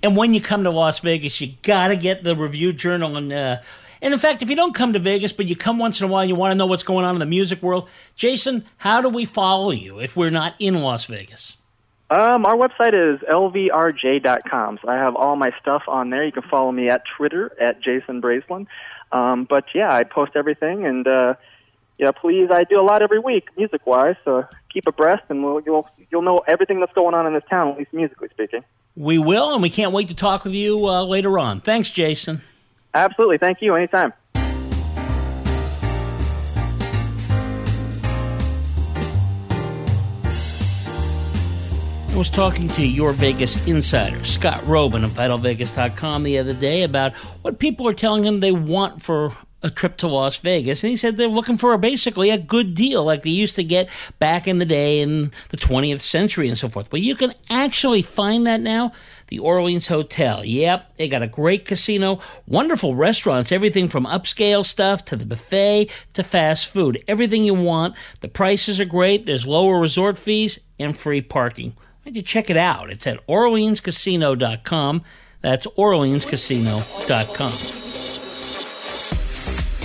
And 0.01 0.15
when 0.15 0.33
you 0.33 0.41
come 0.41 0.63
to 0.63 0.71
Las 0.71 0.99
Vegas, 0.99 1.39
you 1.41 1.53
got 1.61 1.89
to 1.89 1.95
get 1.95 2.23
the 2.23 2.35
Review 2.35 2.73
Journal 2.73 3.17
and. 3.17 3.33
Uh, 3.33 3.57
and 4.01 4.13
in 4.13 4.19
fact, 4.19 4.41
if 4.41 4.49
you 4.49 4.55
don't 4.55 4.73
come 4.73 4.93
to 4.93 4.99
Vegas, 4.99 5.33
but 5.33 5.47
you 5.47 5.55
come 5.55 5.77
once 5.77 5.99
in 5.99 6.07
a 6.07 6.11
while 6.11 6.21
and 6.21 6.29
you 6.29 6.35
want 6.35 6.51
to 6.51 6.55
know 6.55 6.65
what's 6.65 6.83
going 6.83 7.05
on 7.05 7.15
in 7.15 7.19
the 7.19 7.25
music 7.25 7.61
world, 7.61 7.87
Jason, 8.15 8.65
how 8.77 9.01
do 9.01 9.09
we 9.09 9.25
follow 9.25 9.71
you 9.71 9.99
if 9.99 10.15
we're 10.15 10.29
not 10.29 10.55
in 10.59 10.81
Las 10.81 11.05
Vegas? 11.05 11.57
Um, 12.09 12.45
our 12.45 12.55
website 12.55 12.93
is 12.95 13.19
lvrj.com. 13.21 14.79
So 14.81 14.89
I 14.89 14.95
have 14.95 15.15
all 15.15 15.35
my 15.35 15.51
stuff 15.61 15.83
on 15.87 16.09
there. 16.09 16.25
You 16.25 16.31
can 16.31 16.43
follow 16.43 16.71
me 16.71 16.89
at 16.89 17.03
Twitter 17.17 17.55
at 17.61 17.81
Jason 17.81 18.19
Bracelin. 18.19 18.65
Um, 19.11 19.45
but 19.47 19.65
yeah, 19.75 19.93
I 19.93 20.03
post 20.03 20.31
everything, 20.35 20.85
and 20.85 21.07
uh, 21.07 21.33
yeah, 21.97 22.11
please, 22.11 22.49
I 22.51 22.63
do 22.63 22.79
a 22.79 22.83
lot 22.83 23.01
every 23.01 23.19
week, 23.19 23.49
music 23.57 23.85
wise. 23.85 24.15
So 24.23 24.45
keep 24.71 24.87
abreast, 24.87 25.23
and 25.29 25.43
we'll, 25.43 25.61
you'll 25.61 25.87
you'll 26.11 26.21
know 26.21 26.41
everything 26.47 26.79
that's 26.79 26.93
going 26.93 27.15
on 27.15 27.25
in 27.27 27.33
this 27.33 27.43
town, 27.49 27.69
at 27.69 27.77
least 27.77 27.93
musically 27.93 28.29
speaking. 28.29 28.63
We 28.95 29.17
will, 29.17 29.53
and 29.53 29.61
we 29.61 29.69
can't 29.69 29.91
wait 29.93 30.07
to 30.09 30.15
talk 30.15 30.43
with 30.43 30.53
you 30.53 30.87
uh, 30.87 31.03
later 31.03 31.39
on. 31.39 31.59
Thanks, 31.59 31.89
Jason. 31.89 32.41
Absolutely, 32.93 33.37
thank 33.37 33.61
you. 33.61 33.75
Anytime. 33.75 34.13
I 42.09 42.17
was 42.17 42.29
talking 42.29 42.67
to 42.69 42.85
your 42.85 43.13
Vegas 43.13 43.65
insider, 43.65 44.25
Scott 44.25 44.61
Roeben 44.63 45.05
of 45.05 45.11
VitalVegas.com, 45.11 46.23
the 46.23 46.39
other 46.39 46.53
day 46.53 46.83
about 46.83 47.13
what 47.43 47.59
people 47.59 47.87
are 47.87 47.93
telling 47.93 48.25
him 48.25 48.39
they 48.39 48.51
want 48.51 49.01
for 49.01 49.31
a 49.61 49.69
trip 49.69 49.97
to 49.97 50.07
Las 50.07 50.37
Vegas. 50.37 50.83
And 50.83 50.91
he 50.91 50.97
said 50.97 51.17
they're 51.17 51.27
looking 51.27 51.57
for 51.57 51.73
a, 51.73 51.77
basically 51.77 52.29
a 52.29 52.37
good 52.37 52.75
deal 52.75 53.03
like 53.03 53.23
they 53.23 53.29
used 53.29 53.55
to 53.55 53.63
get 53.63 53.89
back 54.17 54.47
in 54.47 54.59
the 54.59 54.65
day 54.65 55.01
in 55.01 55.31
the 55.49 55.57
20th 55.57 55.99
century 55.99 56.47
and 56.47 56.57
so 56.57 56.69
forth. 56.69 56.89
But 56.89 57.01
you 57.01 57.15
can 57.15 57.33
actually 57.49 58.01
find 58.01 58.47
that 58.47 58.61
now. 58.61 58.91
The 59.29 59.39
Orleans 59.39 59.87
Hotel. 59.87 60.43
Yep, 60.43 60.97
they 60.97 61.07
got 61.07 61.21
a 61.21 61.27
great 61.27 61.65
casino, 61.65 62.19
wonderful 62.47 62.95
restaurants, 62.95 63.51
everything 63.51 63.87
from 63.87 64.05
upscale 64.05 64.65
stuff 64.65 65.05
to 65.05 65.15
the 65.15 65.25
buffet 65.25 65.89
to 66.13 66.23
fast 66.23 66.67
food. 66.67 67.03
Everything 67.07 67.45
you 67.45 67.53
want. 67.53 67.95
The 68.21 68.27
prices 68.27 68.79
are 68.79 68.85
great. 68.85 69.25
There's 69.25 69.47
lower 69.47 69.79
resort 69.79 70.17
fees 70.17 70.59
and 70.79 70.97
free 70.97 71.21
parking. 71.21 71.69
Why 71.69 72.05
don't 72.05 72.15
you 72.15 72.21
check 72.21 72.49
it 72.49 72.57
out? 72.57 72.91
It's 72.91 73.07
at 73.07 73.25
OrleansCasino.com. 73.27 75.03
That's 75.41 75.67
OrleansCasino.com. 75.67 77.53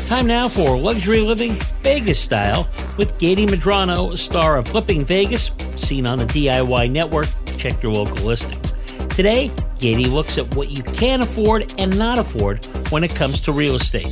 Time 0.09 0.27
now 0.27 0.49
for 0.49 0.77
Luxury 0.77 1.21
Living 1.21 1.59
Vegas 1.83 2.21
Style 2.21 2.69
with 2.99 3.17
Gady 3.19 3.49
Medrano, 3.49 4.13
a 4.13 4.19
star 4.19 4.59
of 4.59 4.69
Flipping 4.69 5.05
Vegas, 5.05 5.51
seen 5.77 6.07
on 6.07 6.19
the 6.19 6.27
DIY 6.27 6.91
network. 6.91 7.27
Check 7.57 7.83
your 7.83 7.93
local 7.93 8.27
listings. 8.27 8.74
Today, 9.15 9.49
Gady 9.77 10.11
looks 10.11 10.39
at 10.39 10.57
what 10.57 10.71
you 10.71 10.83
can 10.83 11.23
afford 11.23 11.73
and 11.79 11.97
not 11.97 12.19
afford 12.19 12.67
when 12.91 13.05
it 13.05 13.15
comes 13.15 13.41
to 13.43 13.53
real 13.53 13.77
estate. 13.77 14.09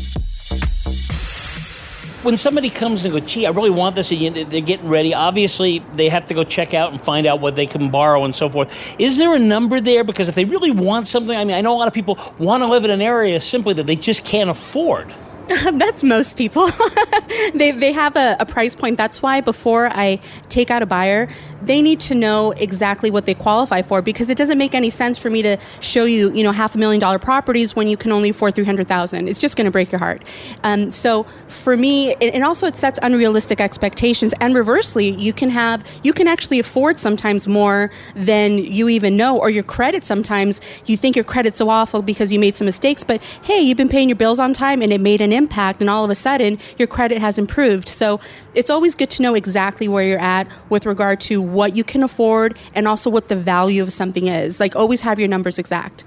When 2.22 2.36
somebody 2.36 2.70
comes 2.70 3.04
and 3.04 3.12
goes, 3.12 3.28
gee, 3.28 3.44
I 3.44 3.50
really 3.50 3.70
want 3.70 3.96
this, 3.96 4.12
and 4.12 4.36
they're 4.36 4.60
getting 4.60 4.88
ready, 4.88 5.12
obviously 5.12 5.84
they 5.96 6.08
have 6.08 6.26
to 6.26 6.34
go 6.34 6.44
check 6.44 6.72
out 6.72 6.92
and 6.92 7.02
find 7.02 7.26
out 7.26 7.40
what 7.40 7.56
they 7.56 7.66
can 7.66 7.90
borrow 7.90 8.22
and 8.22 8.32
so 8.32 8.48
forth. 8.48 8.72
Is 8.96 9.18
there 9.18 9.34
a 9.34 9.40
number 9.40 9.80
there? 9.80 10.04
Because 10.04 10.28
if 10.28 10.36
they 10.36 10.44
really 10.44 10.70
want 10.70 11.08
something, 11.08 11.36
I 11.36 11.44
mean, 11.44 11.56
I 11.56 11.62
know 11.62 11.74
a 11.74 11.78
lot 11.78 11.88
of 11.88 11.94
people 11.94 12.16
want 12.38 12.62
to 12.62 12.68
live 12.68 12.84
in 12.84 12.90
an 12.90 13.02
area 13.02 13.40
simply 13.40 13.74
that 13.74 13.88
they 13.88 13.96
just 13.96 14.24
can't 14.24 14.50
afford. 14.50 15.12
That's 15.74 16.02
most 16.02 16.36
people. 16.36 16.68
they, 17.54 17.72
they 17.72 17.92
have 17.92 18.16
a, 18.16 18.36
a, 18.40 18.46
price 18.46 18.74
point. 18.74 18.96
That's 18.96 19.22
why 19.22 19.40
before 19.40 19.88
I 19.88 20.20
take 20.48 20.70
out 20.70 20.82
a 20.82 20.86
buyer, 20.86 21.28
they 21.62 21.80
need 21.80 22.00
to 22.00 22.14
know 22.14 22.52
exactly 22.52 23.10
what 23.10 23.26
they 23.26 23.34
qualify 23.34 23.82
for 23.82 24.02
because 24.02 24.30
it 24.30 24.36
doesn't 24.36 24.58
make 24.58 24.74
any 24.74 24.90
sense 24.90 25.18
for 25.18 25.30
me 25.30 25.42
to 25.42 25.56
show 25.80 26.04
you, 26.04 26.32
you 26.32 26.42
know, 26.42 26.52
half 26.52 26.74
a 26.74 26.78
million 26.78 27.00
dollar 27.00 27.18
properties 27.18 27.74
when 27.76 27.88
you 27.88 27.96
can 27.96 28.12
only 28.12 28.30
afford 28.30 28.54
300,000. 28.54 29.28
It's 29.28 29.38
just 29.38 29.56
going 29.56 29.64
to 29.64 29.70
break 29.70 29.92
your 29.92 29.98
heart. 29.98 30.22
Um, 30.64 30.90
so 30.90 31.24
for 31.48 31.76
me, 31.76 32.14
and 32.14 32.44
also 32.44 32.66
it 32.66 32.76
sets 32.76 32.98
unrealistic 33.02 33.60
expectations. 33.60 34.34
And 34.40 34.54
reversely, 34.54 35.10
you 35.10 35.32
can 35.32 35.50
have, 35.50 35.84
you 36.02 36.12
can 36.12 36.28
actually 36.28 36.58
afford 36.58 36.98
sometimes 36.98 37.46
more 37.46 37.90
than 38.14 38.58
you 38.58 38.88
even 38.88 39.16
know, 39.16 39.38
or 39.38 39.50
your 39.50 39.62
credit 39.62 40.04
sometimes 40.04 40.60
you 40.86 40.96
think 40.96 41.16
your 41.16 41.24
credit's 41.24 41.58
so 41.58 41.68
awful 41.68 42.02
because 42.02 42.32
you 42.32 42.38
made 42.38 42.56
some 42.56 42.66
mistakes, 42.66 43.04
but 43.04 43.22
hey, 43.42 43.60
you've 43.60 43.76
been 43.76 43.88
paying 43.88 44.08
your 44.08 44.16
bills 44.16 44.40
on 44.40 44.52
time 44.52 44.82
and 44.82 44.92
it 44.92 45.00
made 45.00 45.20
an 45.20 45.31
impact 45.32 45.80
and 45.80 45.90
all 45.90 46.04
of 46.04 46.10
a 46.10 46.14
sudden 46.14 46.58
your 46.78 46.86
credit 46.86 47.18
has 47.18 47.38
improved. 47.38 47.88
So 47.88 48.20
it's 48.54 48.70
always 48.70 48.94
good 48.94 49.10
to 49.10 49.22
know 49.22 49.34
exactly 49.34 49.88
where 49.88 50.04
you're 50.04 50.20
at 50.20 50.46
with 50.68 50.86
regard 50.86 51.20
to 51.22 51.40
what 51.40 51.74
you 51.74 51.84
can 51.84 52.02
afford 52.02 52.58
and 52.74 52.86
also 52.86 53.10
what 53.10 53.28
the 53.28 53.36
value 53.36 53.82
of 53.82 53.92
something 53.92 54.26
is. 54.26 54.60
Like 54.60 54.76
always 54.76 55.00
have 55.00 55.18
your 55.18 55.28
numbers 55.28 55.58
exact. 55.58 56.04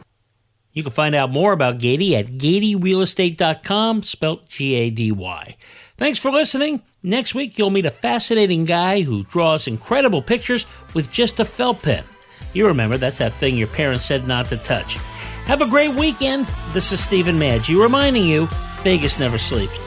You 0.71 0.83
can 0.83 0.91
find 0.91 1.15
out 1.15 1.31
more 1.31 1.53
about 1.53 1.79
Gady 1.79 2.11
at 2.13 2.37
GadyRealEstate.com, 2.37 4.03
spelled 4.03 4.49
G 4.49 4.75
A 4.75 4.89
D 4.89 5.09
Y. 5.09 5.55
Thanks 5.97 6.19
for 6.19 6.29
listening. 6.29 6.81
Next 7.01 7.33
week, 7.33 7.57
you'll 7.57 7.69
meet 7.69 7.85
a 7.85 7.91
fascinating 7.91 8.65
guy 8.65 9.01
who 9.01 9.23
draws 9.23 9.67
incredible 9.67 10.21
pictures 10.21 10.65
with 10.93 11.09
just 11.09 11.39
a 11.39 11.45
felt 11.45 11.81
pen. 11.81 12.03
You 12.51 12.67
remember, 12.67 12.97
that's 12.97 13.19
that 13.19 13.33
thing 13.35 13.55
your 13.55 13.69
parents 13.69 14.05
said 14.05 14.27
not 14.27 14.47
to 14.47 14.57
touch. 14.57 14.95
Have 15.45 15.61
a 15.61 15.67
great 15.67 15.93
weekend. 15.93 16.47
This 16.73 16.91
is 16.91 17.01
Stephen 17.01 17.39
Maggi 17.39 17.81
reminding 17.81 18.25
you 18.25 18.49
Vegas 18.85 19.17
never 19.17 19.39
sleeps. 19.39 19.79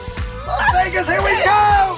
Vegas, 0.73 1.09
here 1.09 1.23
we 1.23 1.31
go! 1.45 1.97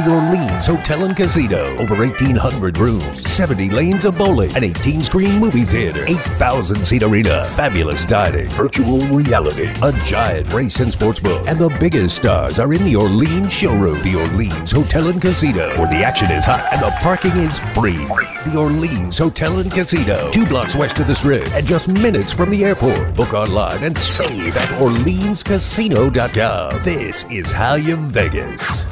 The 0.00 0.10
Orleans 0.10 0.66
Hotel 0.66 1.04
and 1.04 1.14
Casino. 1.14 1.76
Over 1.76 1.94
1,800 1.94 2.78
rooms, 2.78 3.30
70 3.30 3.68
lanes 3.68 4.06
of 4.06 4.16
bowling, 4.16 4.50
an 4.56 4.64
18 4.64 5.02
screen 5.02 5.38
movie 5.38 5.64
theater, 5.64 6.02
8,000 6.06 6.86
seat 6.86 7.02
arena, 7.02 7.44
fabulous 7.44 8.06
dining, 8.06 8.48
virtual 8.50 9.00
reality, 9.08 9.68
a 9.82 9.92
giant 10.06 10.50
race 10.54 10.80
and 10.80 10.90
sports 10.90 11.20
book, 11.20 11.46
and 11.46 11.58
the 11.58 11.68
biggest 11.78 12.16
stars 12.16 12.58
are 12.58 12.72
in 12.72 12.82
the 12.84 12.96
Orleans 12.96 13.52
showroom. 13.52 14.00
The 14.00 14.16
Orleans 14.16 14.72
Hotel 14.72 15.08
and 15.08 15.20
Casino, 15.20 15.76
where 15.76 15.88
the 15.88 16.02
action 16.02 16.30
is 16.30 16.46
hot 16.46 16.66
and 16.72 16.80
the 16.80 16.92
parking 17.00 17.36
is 17.36 17.58
free. 17.58 18.06
The 18.46 18.56
Orleans 18.56 19.18
Hotel 19.18 19.58
and 19.58 19.70
Casino, 19.70 20.30
two 20.30 20.46
blocks 20.46 20.74
west 20.74 20.98
of 21.00 21.08
the 21.08 21.14
strip 21.14 21.46
and 21.52 21.66
just 21.66 21.88
minutes 21.88 22.32
from 22.32 22.48
the 22.48 22.64
airport. 22.64 23.14
Book 23.14 23.34
online 23.34 23.84
and 23.84 23.98
save 23.98 24.56
at 24.56 24.68
OrleansCasino.com. 24.80 26.84
This 26.84 27.30
is 27.30 27.52
how 27.52 27.74
you 27.74 27.96
Vegas. 27.96 28.86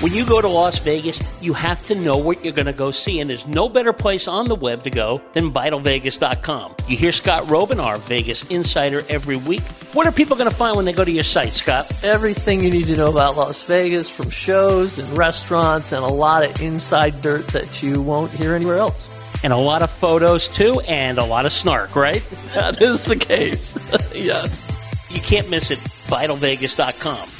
When 0.00 0.14
you 0.14 0.24
go 0.24 0.40
to 0.40 0.48
Las 0.48 0.78
Vegas, 0.78 1.20
you 1.42 1.52
have 1.52 1.84
to 1.84 1.94
know 1.94 2.16
what 2.16 2.42
you're 2.42 2.54
going 2.54 2.64
to 2.64 2.72
go 2.72 2.90
see, 2.90 3.20
and 3.20 3.28
there's 3.28 3.46
no 3.46 3.68
better 3.68 3.92
place 3.92 4.28
on 4.28 4.48
the 4.48 4.54
web 4.54 4.82
to 4.84 4.90
go 4.90 5.20
than 5.34 5.52
VitalVegas.com. 5.52 6.74
You 6.88 6.96
hear 6.96 7.12
Scott 7.12 7.42
Roeben, 7.44 7.84
our 7.84 7.98
Vegas 7.98 8.50
insider, 8.50 9.02
every 9.10 9.36
week. 9.36 9.60
What 9.92 10.06
are 10.06 10.12
people 10.12 10.36
going 10.36 10.48
to 10.48 10.56
find 10.56 10.74
when 10.74 10.86
they 10.86 10.94
go 10.94 11.04
to 11.04 11.10
your 11.10 11.22
site, 11.22 11.52
Scott? 11.52 12.02
Everything 12.02 12.64
you 12.64 12.70
need 12.70 12.86
to 12.86 12.96
know 12.96 13.10
about 13.10 13.36
Las 13.36 13.62
Vegas, 13.64 14.08
from 14.08 14.30
shows 14.30 14.98
and 14.98 15.06
restaurants, 15.18 15.92
and 15.92 16.02
a 16.02 16.08
lot 16.08 16.44
of 16.44 16.62
inside 16.62 17.20
dirt 17.20 17.46
that 17.48 17.82
you 17.82 18.00
won't 18.00 18.32
hear 18.32 18.54
anywhere 18.54 18.78
else. 18.78 19.06
And 19.44 19.52
a 19.52 19.58
lot 19.58 19.82
of 19.82 19.90
photos, 19.90 20.48
too, 20.48 20.80
and 20.88 21.18
a 21.18 21.24
lot 21.24 21.44
of 21.44 21.52
snark, 21.52 21.94
right? 21.94 22.22
That 22.54 22.80
is 22.80 23.04
the 23.04 23.16
case. 23.16 23.76
yes. 24.14 24.66
You 25.10 25.20
can't 25.20 25.50
miss 25.50 25.70
it. 25.70 25.78
VitalVegas.com. 25.78 27.39